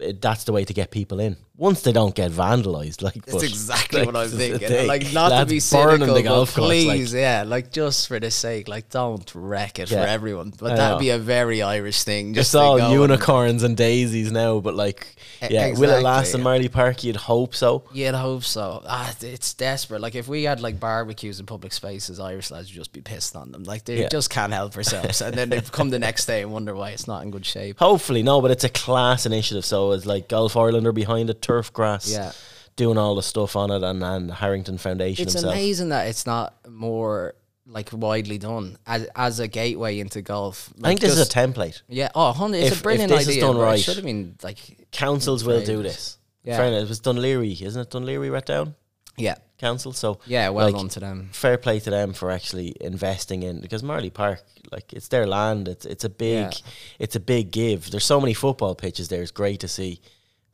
It, 0.00 0.22
that's 0.22 0.44
the 0.44 0.52
way 0.52 0.64
to 0.64 0.72
get 0.72 0.92
people 0.92 1.18
in. 1.18 1.36
Once 1.58 1.82
they 1.82 1.90
don't 1.90 2.14
get 2.14 2.30
vandalized, 2.30 3.02
like 3.02 3.24
That's 3.26 3.42
exactly 3.42 3.98
like, 3.98 4.06
what 4.06 4.14
I'm 4.16 4.30
this 4.30 4.32
is 4.32 4.38
the 4.38 4.58
thinking. 4.68 4.86
Like 4.86 5.12
not 5.12 5.30
to 5.40 5.44
be 5.44 5.58
cynical, 5.58 6.06
the 6.06 6.12
but 6.14 6.22
golf 6.24 6.54
course, 6.54 6.68
like- 6.68 6.86
please, 6.86 7.12
yeah, 7.12 7.42
like 7.44 7.72
just 7.72 8.06
for 8.06 8.20
the 8.20 8.30
sake, 8.30 8.68
like 8.68 8.90
don't 8.90 9.28
wreck 9.34 9.80
it 9.80 9.90
Yeah. 9.90 10.02
for 10.04 10.08
everyone. 10.08 10.52
But 10.56 10.76
that'd 10.76 11.00
be 11.00 11.10
a 11.10 11.18
very 11.18 11.60
Irish 11.60 12.04
thing. 12.04 12.32
Just 12.34 12.50
It's 12.50 12.54
all 12.54 12.78
go 12.78 12.84
and- 12.84 12.92
unicorns 12.94 13.64
and 13.64 13.76
daisies 13.76 14.30
now, 14.30 14.60
but 14.60 14.74
like, 14.76 15.16
yeah, 15.50 15.72
will 15.72 15.90
it 15.90 16.02
last 16.02 16.28
exactly, 16.28 16.40
in. 16.40 16.44
Marlay 16.44 16.68
Park? 16.72 17.02
You'd 17.02 17.16
hope 17.16 17.56
so. 17.56 17.82
You'd 17.92 18.14
hope 18.14 18.44
so. 18.44 18.82
Ah, 18.86 19.12
it's 19.20 19.52
desperate. 19.54 20.00
Like 20.00 20.14
if 20.14 20.28
we 20.28 20.44
had 20.44 20.60
like 20.60 20.78
barbecues 20.78 21.40
in 21.40 21.46
public 21.46 21.72
spaces, 21.72 22.20
Irish 22.20 22.52
lads 22.52 22.68
would 22.68 22.76
just 22.76 22.92
be 22.92 23.00
pissed 23.00 23.34
on 23.34 23.50
them. 23.50 23.64
Like 23.64 23.84
they 23.84 24.02
Yeah. 24.02 24.08
just 24.08 24.30
can't 24.30 24.52
help 24.52 24.74
themselves, 24.74 25.20
and 25.20 25.34
then 25.34 25.48
they 25.50 25.60
come 25.72 25.90
the 25.90 25.98
next 25.98 26.26
day 26.26 26.42
and 26.42 26.52
wonder 26.52 26.72
why 26.76 26.90
it's 26.90 27.08
not 27.08 27.24
in 27.24 27.32
good 27.32 27.44
shape. 27.44 27.80
Hopefully, 27.80 28.22
no, 28.22 28.40
but 28.40 28.52
it's 28.52 28.62
a 28.64 28.68
class 28.68 29.26
initiative. 29.26 29.64
So 29.64 29.90
it's 29.90 30.06
like 30.06 30.28
Golf 30.28 30.56
Ireland 30.56 30.86
are 30.86 30.92
behind 30.92 31.30
it, 31.30 31.42
turf 31.48 31.72
grass, 31.72 32.10
Yeah. 32.10 32.32
doing 32.76 32.98
all 32.98 33.14
the 33.14 33.22
stuff 33.22 33.56
on 33.56 33.70
it, 33.70 33.82
and, 33.82 34.02
and 34.04 34.30
Harrington 34.30 34.78
Foundation 34.78 35.24
It's 35.24 35.32
himself. 35.32 35.54
amazing 35.54 35.88
that 35.88 36.06
it's 36.08 36.26
not 36.26 36.54
more 36.68 37.34
like 37.66 37.90
widely 37.92 38.38
done 38.38 38.78
as 38.86 39.06
as 39.14 39.40
a 39.40 39.48
gateway 39.48 39.98
into 40.00 40.22
golf. 40.22 40.72
I 40.82 40.88
think 40.88 41.00
this 41.00 41.16
just- 41.16 41.30
is 41.30 41.36
a 41.36 41.38
template. 41.46 41.82
Yeah. 41.88 42.08
Oh, 42.14 42.28
100 42.32 42.56
it's 42.58 42.72
If- 42.72 42.80
a 42.80 42.82
brilliant 42.82 43.12
if 43.12 43.18
this 43.18 43.28
is 43.28 43.34
idea. 43.34 43.42
done 43.42 43.56
but 43.56 43.60
it 43.62 43.64
right, 43.64 43.80
should 43.80 43.96
have 43.96 44.04
been 44.04 44.36
like 44.42 44.86
Councils 44.90 45.44
will 45.44 45.62
do 45.64 45.82
this. 45.82 46.16
Yeah. 46.44 46.56
Fair 46.56 46.66
enough. 46.68 46.84
It 46.84 46.88
was 46.88 47.00
Dún 47.00 47.18
Laoghaire, 47.18 47.60
isn't 47.66 47.80
it? 47.82 47.90
Dún 47.90 48.04
Laoghaire 48.04 48.32
right 48.32 48.46
down 48.46 48.74
yeah, 49.18 49.34
council. 49.58 49.92
So 49.92 50.18
yeah. 50.26 50.48
Well 50.48 50.66
like, 50.66 50.76
done 50.76 50.88
to 50.90 51.00
them. 51.00 51.28
fair 51.32 51.58
play 51.58 51.78
to 51.80 51.90
them 51.90 52.12
for 52.14 52.30
actually 52.30 52.74
investing 52.80 53.42
in 53.42 53.60
because 53.60 53.82
Marlay 53.82 54.08
Park, 54.14 54.42
like 54.72 54.92
it's 54.94 55.08
their 55.08 55.26
land. 55.26 55.68
It's 55.68 55.84
it's 55.84 56.04
a 56.04 56.08
big, 56.08 56.52
Yeah. 56.54 56.70
it's 57.00 57.16
a 57.16 57.20
big 57.20 57.50
give. 57.50 57.90
There's 57.90 58.06
so 58.06 58.18
many 58.20 58.32
football 58.32 58.74
pitches 58.76 59.08
there. 59.08 59.20
It's 59.20 59.30
great 59.32 59.60
to 59.60 59.68
see 59.68 60.00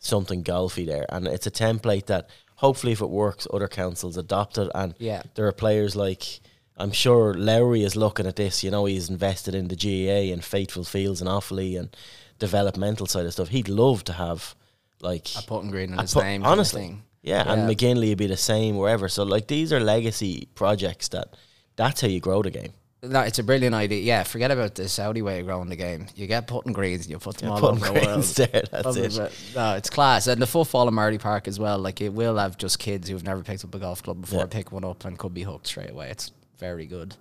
something 0.06 0.44
golfy 0.44 0.86
there, 0.86 1.06
and 1.08 1.26
it's 1.26 1.46
a 1.46 1.50
template 1.50 2.06
that 2.06 2.28
hopefully, 2.56 2.92
if 2.92 3.00
it 3.00 3.10
works, 3.10 3.46
other 3.52 3.68
councils 3.68 4.16
adopt 4.16 4.58
it. 4.58 4.70
And 4.74 4.94
Yeah. 4.98 5.22
there 5.34 5.46
are 5.46 5.52
players 5.52 5.96
like 5.96 6.40
I'm 6.76 6.90
sure 6.90 7.34
Lowry 7.34 7.84
is 7.84 7.94
looking 7.94 8.26
at 8.26 8.34
this. 8.34 8.64
You 8.64 8.70
know, 8.72 8.84
he's 8.86 9.08
invested 9.08 9.54
in 9.54 9.68
the 9.68 9.76
GAA 9.76 10.32
and 10.32 10.44
Faithful 10.44 10.82
Fields 10.82 11.20
and 11.20 11.30
Offaly 11.30 11.78
and 11.78 11.94
developmental 12.40 13.06
side 13.06 13.26
of 13.26 13.32
stuff. 13.32 13.48
He'd 13.50 13.68
love 13.68 14.02
to 14.04 14.12
have 14.14 14.56
like 15.00 15.28
A 15.38 15.42
putting 15.42 15.70
green 15.70 15.92
in 15.92 15.98
his 15.98 16.14
put- 16.14 16.24
name. 16.24 16.44
honestly, 16.44 16.80
thing. 16.82 17.04
yeah, 17.22 17.44
and 17.46 17.62
Yeah. 17.62 17.74
McGinley 17.74 18.08
would 18.08 18.18
be 18.18 18.26
the 18.26 18.36
same 18.36 18.76
wherever. 18.76 19.08
So 19.08 19.22
like 19.22 19.46
these 19.46 19.72
are 19.72 19.78
legacy 19.80 20.48
projects 20.56 21.08
that 21.08 21.34
that's 21.76 22.00
how 22.00 22.08
you 22.08 22.18
grow 22.20 22.42
the 22.42 22.50
game. 22.50 22.72
No, 23.08 23.20
it's 23.20 23.38
a 23.38 23.42
brilliant 23.42 23.74
idea. 23.74 24.00
Yeah, 24.00 24.22
forget 24.22 24.50
about 24.50 24.74
the 24.74 24.88
Saudi 24.88 25.22
way 25.22 25.40
of 25.40 25.46
growing 25.46 25.68
the 25.68 25.76
game. 25.76 26.06
You 26.16 26.26
get 26.26 26.46
putting 26.46 26.72
greens 26.72 27.02
and 27.02 27.10
you 27.10 27.18
put 27.18 27.38
them 27.38 27.50
all 27.50 27.64
over 27.64 27.84
the 27.86 27.92
world. 27.92 28.22
there, 28.36 28.62
that's 28.70 28.96
it. 28.96 29.32
No, 29.54 29.74
it's 29.74 29.90
class. 29.90 30.26
And 30.26 30.40
the 30.40 30.46
football 30.46 30.88
in 30.88 30.94
Marlay 30.94 31.18
Park 31.20 31.48
as 31.48 31.58
well. 31.58 31.78
Like 31.78 32.00
it 32.00 32.12
will 32.12 32.36
have 32.36 32.56
just 32.58 32.78
kids 32.78 33.08
who've 33.08 33.22
never 33.24 33.42
picked 33.42 33.64
up 33.64 33.74
a 33.74 33.78
golf 33.78 34.02
club 34.02 34.20
before 34.20 34.40
Yeah. 34.40 34.46
pick 34.46 34.72
one 34.72 34.84
up 34.84 35.04
and 35.04 35.18
could 35.18 35.34
be 35.34 35.42
hooked 35.42 35.66
straight 35.66 35.90
away. 35.90 36.10
It's 36.10 36.32
very 36.58 36.86
good. 36.86 37.14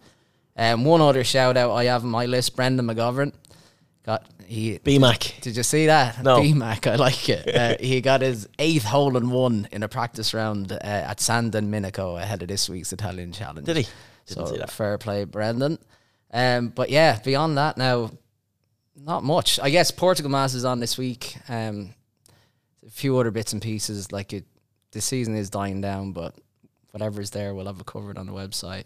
Um, 0.56 0.86
one 0.86 1.02
other 1.02 1.24
shout 1.24 1.58
out 1.58 1.72
I 1.72 1.86
have 1.86 2.04
on 2.04 2.10
my 2.12 2.26
list, 2.28 2.56
Brendan 2.56 2.86
McGovern. 2.88 3.34
Got 4.06 4.26
he 4.46 4.78
BMAC. 4.80 5.40
Did 5.42 5.56
you 5.56 5.64
see 5.64 5.86
that? 5.86 6.22
No. 6.22 6.40
BMAC, 6.40 6.92
I 6.92 6.96
like 6.96 7.30
it. 7.30 7.44
Uh, 7.56 7.76
he 7.80 8.02
got 8.02 8.22
his 8.22 8.48
eighth 8.60 8.84
hole 8.84 9.16
in 9.16 9.30
one 9.30 9.68
in 9.72 9.82
a 9.84 9.88
practice 9.88 10.34
round 10.34 10.72
uh, 10.74 10.78
at 10.82 11.22
San 11.22 11.50
Domenico 11.52 12.18
ahead 12.18 12.42
of 12.42 12.50
this 12.50 12.70
week's 12.70 12.92
Italian 12.92 13.32
Challenge. 13.32 13.66
Did 13.66 13.78
he? 13.78 13.88
Didn't 14.26 14.48
so 14.48 14.66
fair 14.68 14.98
play, 14.98 15.24
Brendan. 15.26 15.78
Um, 16.32 16.70
but 16.70 16.90
yeah, 16.90 17.20
beyond 17.24 17.58
that 17.58 17.78
now, 17.78 18.12
not 18.96 19.24
much. 19.24 19.60
I 19.60 19.70
guess 19.70 19.92
Portugal 19.92 20.32
Masters 20.32 20.66
on 20.66 20.80
this 20.80 20.98
week. 20.98 21.38
Um, 21.50 21.94
a 22.86 22.90
few 22.90 23.18
other 23.18 23.32
bits 23.32 23.54
and 23.54 23.62
pieces. 23.62 24.12
Like 24.12 24.34
it, 24.34 24.46
the 24.92 25.02
season 25.02 25.36
is 25.36 25.50
dying 25.50 25.82
down, 25.82 26.12
but 26.12 26.36
whatever 26.92 27.22
is 27.22 27.32
there, 27.32 27.54
we'll 27.54 27.68
have 27.68 27.80
it 27.80 27.86
covered 27.86 28.18
on 28.18 28.26
the 28.26 28.34
website. 28.34 28.86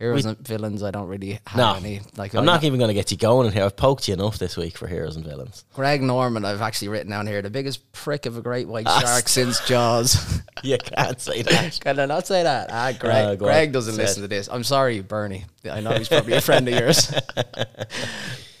Heroes 0.00 0.24
We- 0.24 0.30
and 0.30 0.38
villains, 0.38 0.82
I 0.82 0.90
don't 0.90 1.08
really 1.08 1.40
have 1.46 1.56
No. 1.56 1.74
any. 1.74 2.00
Like 2.16 2.32
I'm 2.34 2.40
I 2.40 2.44
not 2.46 2.62
know- 2.62 2.66
even 2.68 2.78
going 2.78 2.88
to 2.88 2.94
get 2.94 3.10
you 3.10 3.18
going 3.18 3.46
in 3.46 3.52
here. 3.52 3.64
I've 3.64 3.76
poked 3.76 4.08
you 4.08 4.14
enough 4.14 4.38
this 4.38 4.56
week 4.56 4.78
for 4.78 4.86
heroes 4.88 5.14
and 5.14 5.24
villains. 5.26 5.64
Greg 5.74 6.00
Norman, 6.02 6.42
I've 6.46 6.62
actually 6.62 6.88
written 6.88 7.10
down 7.10 7.26
here, 7.26 7.42
the 7.42 7.50
biggest 7.50 7.92
prick 7.92 8.24
of 8.24 8.38
a 8.38 8.40
great 8.40 8.66
white 8.66 8.86
Ah, 8.88 8.98
shark 9.00 9.28
since 9.28 9.60
Jaws. 9.68 10.16
You 10.62 10.76
can't 10.76 11.18
say 11.18 11.40
that. 11.42 11.78
Can 11.84 11.98
I 11.98 12.04
not 12.06 12.26
say 12.26 12.42
that? 12.42 12.68
Ah, 12.70 12.92
Greg. 12.98 13.24
Uh, 13.26 13.34
Greg 13.36 13.72
doesn't 13.72 13.96
listen 13.96 14.20
to 14.22 14.28
this. 14.28 14.46
I'm 14.50 14.62
sorry, 14.64 15.00
Bernie. 15.00 15.46
I 15.70 15.80
know 15.80 15.92
he's 15.92 16.08
probably 16.08 16.34
a 16.34 16.40
friend 16.42 16.68
of 16.68 16.74
yours. 16.78 17.10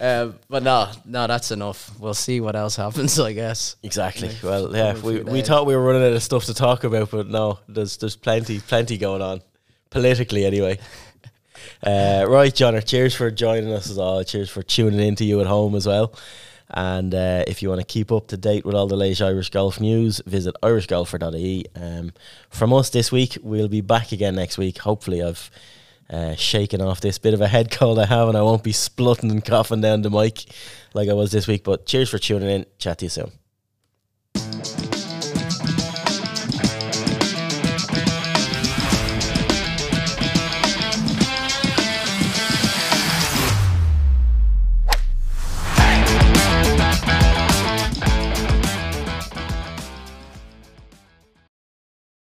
um, 0.00 0.34
but 0.48 0.62
no, 0.62 0.88
no, 1.04 1.26
that's 1.26 1.50
enough. 1.50 1.90
We'll 1.98 2.14
see 2.14 2.40
what 2.40 2.56
else 2.56 2.76
happens, 2.76 3.18
I 3.20 3.32
guess. 3.34 3.76
Exactly. 3.82 4.30
Well, 4.42 4.74
yeah, 4.74 4.98
we, 4.98 5.20
we 5.22 5.42
thought 5.42 5.66
we 5.66 5.76
were 5.76 5.82
running 5.82 6.02
out 6.02 6.12
of 6.14 6.22
stuff 6.22 6.44
to 6.46 6.54
talk 6.54 6.84
about, 6.84 7.10
but 7.10 7.28
no, 7.28 7.58
there's 7.68 7.96
there's 7.98 8.16
plenty 8.16 8.60
plenty 8.60 8.96
going 8.96 9.20
on 9.22 9.42
politically 9.90 10.44
anyway. 10.46 10.78
Uh, 11.82 12.26
right, 12.28 12.54
John, 12.54 12.80
cheers 12.82 13.14
for 13.14 13.30
joining 13.30 13.72
us 13.72 13.90
as 13.90 13.98
all. 13.98 14.22
Cheers 14.24 14.50
for 14.50 14.62
tuning 14.62 15.00
in 15.00 15.14
to 15.16 15.24
you 15.24 15.40
at 15.40 15.46
home 15.46 15.74
as 15.74 15.86
well. 15.86 16.14
And 16.72 17.14
uh, 17.14 17.44
if 17.48 17.62
you 17.62 17.68
want 17.68 17.80
to 17.80 17.86
keep 17.86 18.12
up 18.12 18.28
to 18.28 18.36
date 18.36 18.64
with 18.64 18.74
all 18.76 18.86
the 18.86 18.96
latest 18.96 19.22
Irish 19.22 19.50
golf 19.50 19.80
news, 19.80 20.20
visit 20.24 20.54
irishgolfer.ie. 20.62 21.66
Um, 21.74 22.12
from 22.48 22.72
us 22.72 22.90
this 22.90 23.10
week, 23.10 23.38
we'll 23.42 23.68
be 23.68 23.80
back 23.80 24.12
again 24.12 24.36
next 24.36 24.56
week. 24.56 24.78
Hopefully, 24.78 25.22
I've 25.22 25.50
uh, 26.08 26.36
shaken 26.36 26.80
off 26.80 27.00
this 27.00 27.18
bit 27.18 27.34
of 27.34 27.40
a 27.40 27.48
head 27.48 27.70
cold 27.70 27.98
I 27.98 28.06
have, 28.06 28.28
and 28.28 28.36
I 28.36 28.42
won't 28.42 28.62
be 28.62 28.72
splutting 28.72 29.30
and 29.30 29.44
coughing 29.44 29.80
down 29.80 30.02
the 30.02 30.10
mic 30.10 30.44
like 30.94 31.08
I 31.08 31.12
was 31.14 31.32
this 31.32 31.48
week. 31.48 31.64
But 31.64 31.86
cheers 31.86 32.08
for 32.08 32.18
tuning 32.18 32.50
in. 32.50 32.66
Chat 32.78 32.98
to 32.98 33.06
you 33.06 33.10
soon. 33.10 33.32